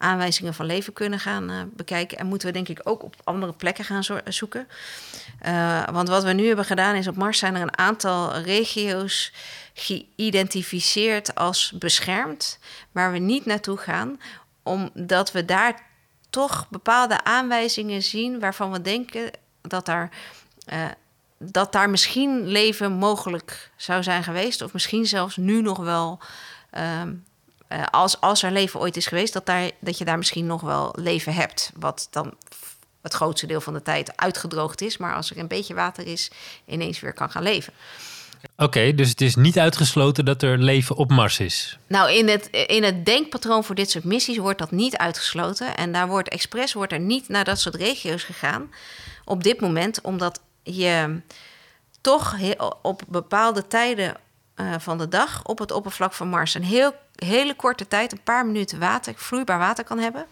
aanwijzingen 0.00 0.54
van 0.54 0.66
leven 0.66 0.92
kunnen 0.92 1.18
gaan 1.18 1.50
uh, 1.50 1.56
bekijken. 1.76 2.18
En 2.18 2.26
moeten 2.26 2.48
we 2.48 2.54
denk 2.54 2.68
ik 2.68 2.80
ook 2.84 3.02
op 3.02 3.16
andere 3.24 3.52
plekken 3.52 3.84
gaan 3.84 4.04
zoeken. 4.24 4.68
want 5.92 6.08
wat 6.08 6.24
we 6.24 6.32
nu 6.32 6.46
hebben 6.46 6.64
gedaan 6.64 6.94
is 6.94 7.08
op 7.08 7.16
Mars 7.16 7.38
zijn 7.38 7.54
er 7.54 7.62
een 7.62 7.78
aantal 7.78 8.36
regio's 8.36 9.32
geïdentificeerd 9.74 11.34
als 11.34 11.72
beschermd, 11.78 12.58
waar 12.92 13.12
we 13.12 13.18
niet 13.18 13.46
naartoe 13.46 13.76
gaan, 13.76 14.20
omdat 14.62 15.32
we 15.32 15.44
daar 15.44 15.82
toch 16.30 16.66
bepaalde 16.68 17.24
aanwijzingen 17.24 18.02
zien 18.02 18.40
waarvan 18.40 18.72
we 18.72 18.82
denken 18.82 19.30
dat 19.60 19.86
daar, 19.86 20.10
dat 21.38 21.72
daar 21.72 21.90
misschien 21.90 22.46
leven 22.46 22.92
mogelijk 22.92 23.70
zou 23.76 24.02
zijn 24.02 24.24
geweest. 24.24 24.62
Of 24.62 24.72
misschien 24.72 25.06
zelfs 25.06 25.36
nu 25.36 25.62
nog 25.62 25.78
wel, 25.78 26.20
uh, 27.72 27.82
als, 27.90 28.20
als 28.20 28.42
er 28.42 28.52
leven 28.52 28.80
ooit 28.80 28.96
is 28.96 29.06
geweest, 29.06 29.32
dat, 29.32 29.46
daar, 29.46 29.70
dat 29.80 29.98
je 29.98 30.04
daar 30.04 30.18
misschien 30.18 30.46
nog 30.46 30.60
wel 30.60 30.94
leven 30.98 31.34
hebt. 31.34 31.72
Wat 31.76 32.08
dan 32.10 32.34
het 33.02 33.14
grootste 33.14 33.46
deel 33.46 33.60
van 33.60 33.72
de 33.72 33.82
tijd 33.82 34.16
uitgedroogd 34.16 34.80
is, 34.80 34.96
maar 34.96 35.14
als 35.14 35.30
er 35.30 35.38
een 35.38 35.48
beetje 35.48 35.74
water 35.74 36.06
is, 36.06 36.30
ineens 36.66 37.00
weer 37.00 37.12
kan 37.12 37.30
gaan 37.30 37.42
leven. 37.42 37.72
Oké, 38.56 38.94
dus 38.94 39.08
het 39.08 39.20
is 39.20 39.34
niet 39.34 39.58
uitgesloten 39.58 40.24
dat 40.24 40.42
er 40.42 40.58
leven 40.58 40.96
op 40.96 41.10
Mars 41.10 41.40
is. 41.40 41.78
Nou, 41.86 42.12
in 42.12 42.28
het, 42.28 42.46
in 42.46 42.82
het 42.82 43.06
denkpatroon 43.06 43.64
voor 43.64 43.74
dit 43.74 43.90
soort 43.90 44.04
missies 44.04 44.36
wordt 44.36 44.58
dat 44.58 44.70
niet 44.70 44.96
uitgesloten. 44.96 45.76
En 45.76 45.92
daar 45.92 46.08
wordt 46.08 46.28
expres 46.28 46.72
wordt 46.72 46.92
er 46.92 47.00
niet 47.00 47.28
naar 47.28 47.44
dat 47.44 47.60
soort 47.60 47.74
regio's 47.74 48.22
gegaan 48.22 48.70
op 49.24 49.42
dit 49.42 49.60
moment, 49.60 50.00
omdat 50.00 50.40
je 50.62 51.20
toch 52.00 52.36
op 52.82 53.02
bepaalde 53.08 53.66
tijden 53.66 54.16
uh, 54.60 54.74
van 54.78 54.98
de 54.98 55.08
dag 55.08 55.44
op 55.44 55.58
het 55.58 55.72
oppervlak 55.72 56.12
van 56.12 56.28
Mars 56.28 56.54
een 56.54 56.64
heel, 56.64 56.94
hele 57.14 57.54
korte 57.54 57.88
tijd, 57.88 58.12
een 58.12 58.22
paar 58.22 58.46
minuten 58.46 58.78
water, 58.78 59.14
vloeibaar 59.16 59.58
water 59.58 59.84
kan 59.84 59.98
hebben. 59.98 60.26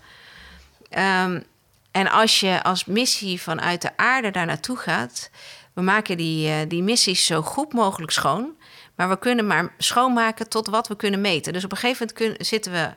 Um, 1.25 1.45
en 1.91 2.11
als 2.11 2.41
je 2.41 2.63
als 2.63 2.85
missie 2.85 3.43
vanuit 3.43 3.83
de 3.83 3.97
aarde 3.97 4.31
daar 4.31 4.47
naartoe 4.47 4.77
gaat, 4.77 5.31
we 5.73 5.83
maken 5.83 6.17
die, 6.17 6.49
uh, 6.49 6.55
die 6.69 6.83
missies 6.83 7.27
zo 7.27 7.43
goed 7.43 7.73
mogelijk 7.73 8.13
schoon. 8.13 8.57
Maar 8.95 9.09
we 9.09 9.19
kunnen 9.19 9.47
maar 9.47 9.75
schoonmaken 9.79 10.49
tot 10.49 10.67
wat 10.67 10.89
we 10.89 10.97
kunnen 10.97 11.21
meten. 11.21 11.53
Dus 11.53 11.65
op 11.65 11.73
een 11.73 11.77
gegeven 11.77 12.11
moment 12.19 12.47
zitten 12.47 12.73
we. 12.73 12.91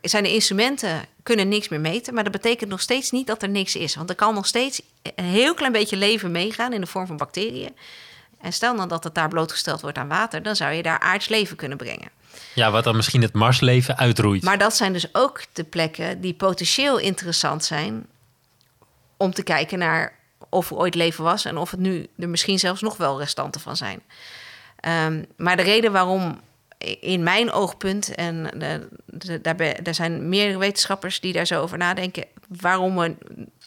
Zijn 0.00 0.22
de 0.22 0.32
instrumenten 0.32 1.04
kunnen 1.22 1.48
niks 1.48 1.68
meer 1.68 1.80
meten, 1.80 2.14
maar 2.14 2.22
dat 2.22 2.32
betekent 2.32 2.70
nog 2.70 2.80
steeds 2.80 3.10
niet 3.10 3.26
dat 3.26 3.42
er 3.42 3.48
niks 3.48 3.76
is. 3.76 3.94
Want 3.94 4.10
er 4.10 4.16
kan 4.16 4.34
nog 4.34 4.46
steeds 4.46 4.82
een 5.14 5.24
heel 5.24 5.54
klein 5.54 5.72
beetje 5.72 5.96
leven 5.96 6.30
meegaan 6.30 6.72
in 6.72 6.80
de 6.80 6.86
vorm 6.86 7.06
van 7.06 7.16
bacteriën. 7.16 7.76
En 8.40 8.52
stel 8.52 8.76
dan 8.76 8.88
dat 8.88 9.04
het 9.04 9.14
daar 9.14 9.28
blootgesteld 9.28 9.80
wordt 9.80 9.98
aan 9.98 10.08
water, 10.08 10.42
dan 10.42 10.56
zou 10.56 10.72
je 10.72 10.82
daar 10.82 10.98
aards 10.98 11.28
leven 11.28 11.56
kunnen 11.56 11.78
brengen. 11.78 12.10
Ja, 12.54 12.70
wat 12.70 12.84
dan 12.84 12.96
misschien 12.96 13.22
het 13.22 13.32
Marsleven 13.32 13.96
uitroeit. 13.96 14.42
Maar 14.42 14.58
dat 14.58 14.76
zijn 14.76 14.92
dus 14.92 15.14
ook 15.14 15.42
de 15.52 15.64
plekken 15.64 16.20
die 16.20 16.34
potentieel 16.34 16.98
interessant 16.98 17.64
zijn 17.64 18.06
om 19.16 19.32
te 19.32 19.42
kijken 19.42 19.78
naar 19.78 20.18
of 20.48 20.70
er 20.70 20.76
ooit 20.76 20.94
leven 20.94 21.24
was 21.24 21.44
en 21.44 21.56
of 21.56 21.70
het 21.70 21.80
nu 21.80 22.06
er 22.18 22.28
misschien 22.28 22.58
zelfs 22.58 22.80
nog 22.80 22.96
wel 22.96 23.18
restanten 23.18 23.60
van 23.60 23.76
zijn. 23.76 24.02
Um, 25.06 25.26
maar 25.36 25.56
de 25.56 25.62
reden 25.62 25.92
waarom 25.92 26.40
in 27.00 27.22
mijn 27.22 27.52
oogpunt, 27.52 28.14
en 28.14 28.42
de, 28.56 28.88
de, 29.06 29.40
daar, 29.40 29.82
daar 29.82 29.94
zijn 29.94 30.28
meerdere 30.28 30.58
wetenschappers 30.58 31.20
die 31.20 31.32
daar 31.32 31.46
zo 31.46 31.60
over 31.60 31.78
nadenken, 31.78 32.24
waarom 32.48 32.96
we 32.96 33.16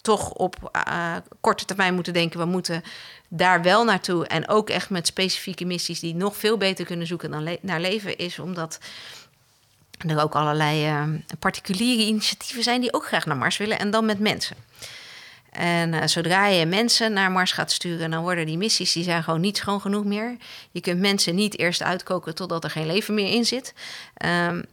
toch 0.04 0.32
op 0.32 0.82
uh, 0.88 1.16
korte 1.42 1.66
termijn 1.66 1.94
moeten 1.94 2.14
denken, 2.14 2.40
we 2.40 2.46
moeten 2.46 2.84
daar 3.28 3.62
wel 3.62 3.84
naartoe 3.84 4.28
en 4.28 4.48
ook 4.50 4.70
echt 4.70 4.90
met 4.90 5.08
specifieke 5.08 5.66
missies 5.66 6.00
die 6.00 6.16
nog 6.16 6.38
veel 6.38 6.58
beter 6.58 6.86
kunnen 6.86 7.08
zoeken 7.08 7.32
dan 7.32 7.58
naar 7.62 7.80
leven, 7.80 8.18
is 8.18 8.40
omdat 8.40 8.80
er 10.08 10.22
ook 10.22 10.36
allerlei 10.36 10.90
uh, 10.90 11.04
particuliere 11.40 12.04
initiatieven 12.04 12.64
zijn 12.64 12.82
die 12.82 12.94
ook 12.94 13.06
graag 13.06 13.26
naar 13.26 13.38
Mars 13.38 13.58
willen 13.58 13.80
en 13.80 13.92
dan 13.92 14.06
met 14.06 14.20
mensen. 14.20 14.56
En 15.50 15.94
uh, 15.94 16.02
zodra 16.06 16.48
je 16.48 16.66
mensen 16.66 17.14
naar 17.14 17.32
Mars 17.32 17.52
gaat 17.52 17.72
sturen, 17.72 18.12
dan 18.12 18.22
worden 18.22 18.46
die 18.46 18.58
missies 18.58 18.94
die 18.94 19.04
zijn 19.04 19.24
gewoon 19.24 19.42
niet 19.42 19.58
schoon 19.58 19.82
genoeg 19.82 20.04
meer. 20.04 20.38
Je 20.72 20.82
kunt 20.82 21.00
mensen 21.00 21.36
niet 21.36 21.58
eerst 21.58 21.84
uitkoken 21.84 22.36
totdat 22.36 22.64
er 22.64 22.70
geen 22.70 22.86
leven 22.86 23.14
meer 23.14 23.32
in 23.32 23.46
zit. 23.46 23.74
Um, 24.48 24.66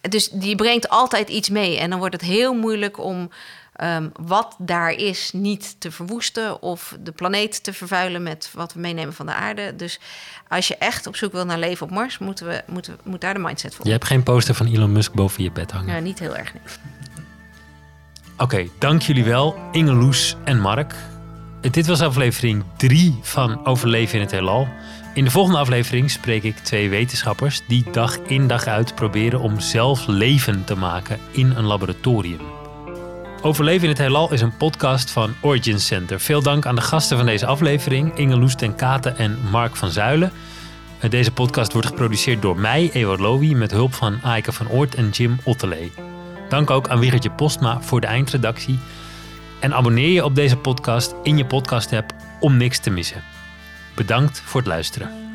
dus 0.00 0.28
die 0.28 0.56
brengt 0.56 0.88
altijd 0.88 1.28
iets 1.28 1.48
mee. 1.48 1.78
En 1.78 1.90
dan 1.90 1.98
wordt 1.98 2.14
het 2.14 2.24
heel 2.24 2.54
moeilijk 2.54 2.98
om 2.98 3.30
um, 3.82 4.12
wat 4.20 4.56
daar 4.58 4.90
is 4.90 5.30
niet 5.32 5.76
te 5.78 5.90
verwoesten 5.90 6.62
of 6.62 6.96
de 7.00 7.12
planeet 7.12 7.62
te 7.62 7.72
vervuilen 7.72 8.22
met 8.22 8.50
wat 8.54 8.72
we 8.72 8.80
meenemen 8.80 9.14
van 9.14 9.26
de 9.26 9.34
aarde. 9.34 9.76
Dus 9.76 10.00
als 10.48 10.68
je 10.68 10.76
echt 10.76 11.06
op 11.06 11.16
zoek 11.16 11.32
wil 11.32 11.44
naar 11.44 11.58
leven 11.58 11.86
op 11.86 11.92
Mars, 11.92 12.18
moeten 12.18 12.46
we, 12.46 12.62
moeten, 12.66 12.98
moet 13.04 13.20
daar 13.20 13.34
de 13.34 13.40
mindset 13.40 13.74
voor. 13.74 13.86
Je 13.86 13.92
hebt 13.92 14.04
geen 14.04 14.22
poster 14.22 14.54
van 14.54 14.66
Elon 14.66 14.92
Musk 14.92 15.12
boven 15.12 15.42
je 15.42 15.50
bed 15.50 15.70
hangen. 15.70 15.94
Ja, 15.94 16.00
niet 16.00 16.18
heel 16.18 16.36
erg. 16.36 16.52
Nee. 16.54 16.62
Oké, 18.38 18.68
dank 18.78 19.02
jullie 19.02 19.24
wel, 19.24 19.56
Inge 19.72 19.92
Loes 19.92 20.36
en 20.44 20.60
Mark. 20.60 20.94
Dit 21.60 21.86
was 21.86 22.00
aflevering 22.00 22.64
3 22.76 23.18
van 23.22 23.66
Overleven 23.66 24.14
in 24.14 24.20
het 24.20 24.30
Heelal. 24.30 24.68
In 25.14 25.24
de 25.24 25.30
volgende 25.30 25.58
aflevering 25.58 26.10
spreek 26.10 26.42
ik 26.42 26.56
twee 26.56 26.88
wetenschappers 26.88 27.62
die 27.68 27.90
dag 27.90 28.18
in 28.18 28.46
dag 28.46 28.66
uit 28.66 28.94
proberen 28.94 29.40
om 29.40 29.60
zelf 29.60 30.06
leven 30.06 30.64
te 30.64 30.76
maken 30.76 31.18
in 31.30 31.50
een 31.50 31.64
laboratorium. 31.64 32.57
Overleven 33.42 33.82
in 33.82 33.88
het 33.88 33.98
Heelal 33.98 34.32
is 34.32 34.40
een 34.40 34.56
podcast 34.56 35.10
van 35.10 35.34
Origin 35.40 35.80
Center. 35.80 36.20
Veel 36.20 36.42
dank 36.42 36.66
aan 36.66 36.74
de 36.74 36.80
gasten 36.80 37.16
van 37.16 37.26
deze 37.26 37.46
aflevering, 37.46 38.16
Inge 38.16 38.36
Loes 38.36 38.54
ten 38.54 38.74
Katen 38.74 39.16
en 39.16 39.38
Mark 39.50 39.76
van 39.76 39.90
Zuilen. 39.90 40.32
Deze 41.08 41.32
podcast 41.32 41.72
wordt 41.72 41.88
geproduceerd 41.88 42.42
door 42.42 42.58
mij, 42.58 42.90
Ewout 42.92 43.18
Lowy, 43.18 43.54
met 43.54 43.70
hulp 43.70 43.94
van 43.94 44.22
Aike 44.22 44.52
van 44.52 44.68
Oort 44.68 44.94
en 44.94 45.10
Jim 45.10 45.38
Ottelee. 45.44 45.92
Dank 46.48 46.70
ook 46.70 46.88
aan 46.88 47.00
Wiggertje 47.00 47.30
Postma 47.30 47.80
voor 47.80 48.00
de 48.00 48.06
eindredactie. 48.06 48.78
En 49.60 49.74
abonneer 49.74 50.10
je 50.10 50.24
op 50.24 50.34
deze 50.34 50.56
podcast 50.56 51.14
in 51.22 51.36
je 51.36 51.46
podcast-app 51.46 52.12
om 52.40 52.56
niks 52.56 52.78
te 52.78 52.90
missen. 52.90 53.22
Bedankt 53.94 54.42
voor 54.44 54.60
het 54.60 54.68
luisteren. 54.68 55.27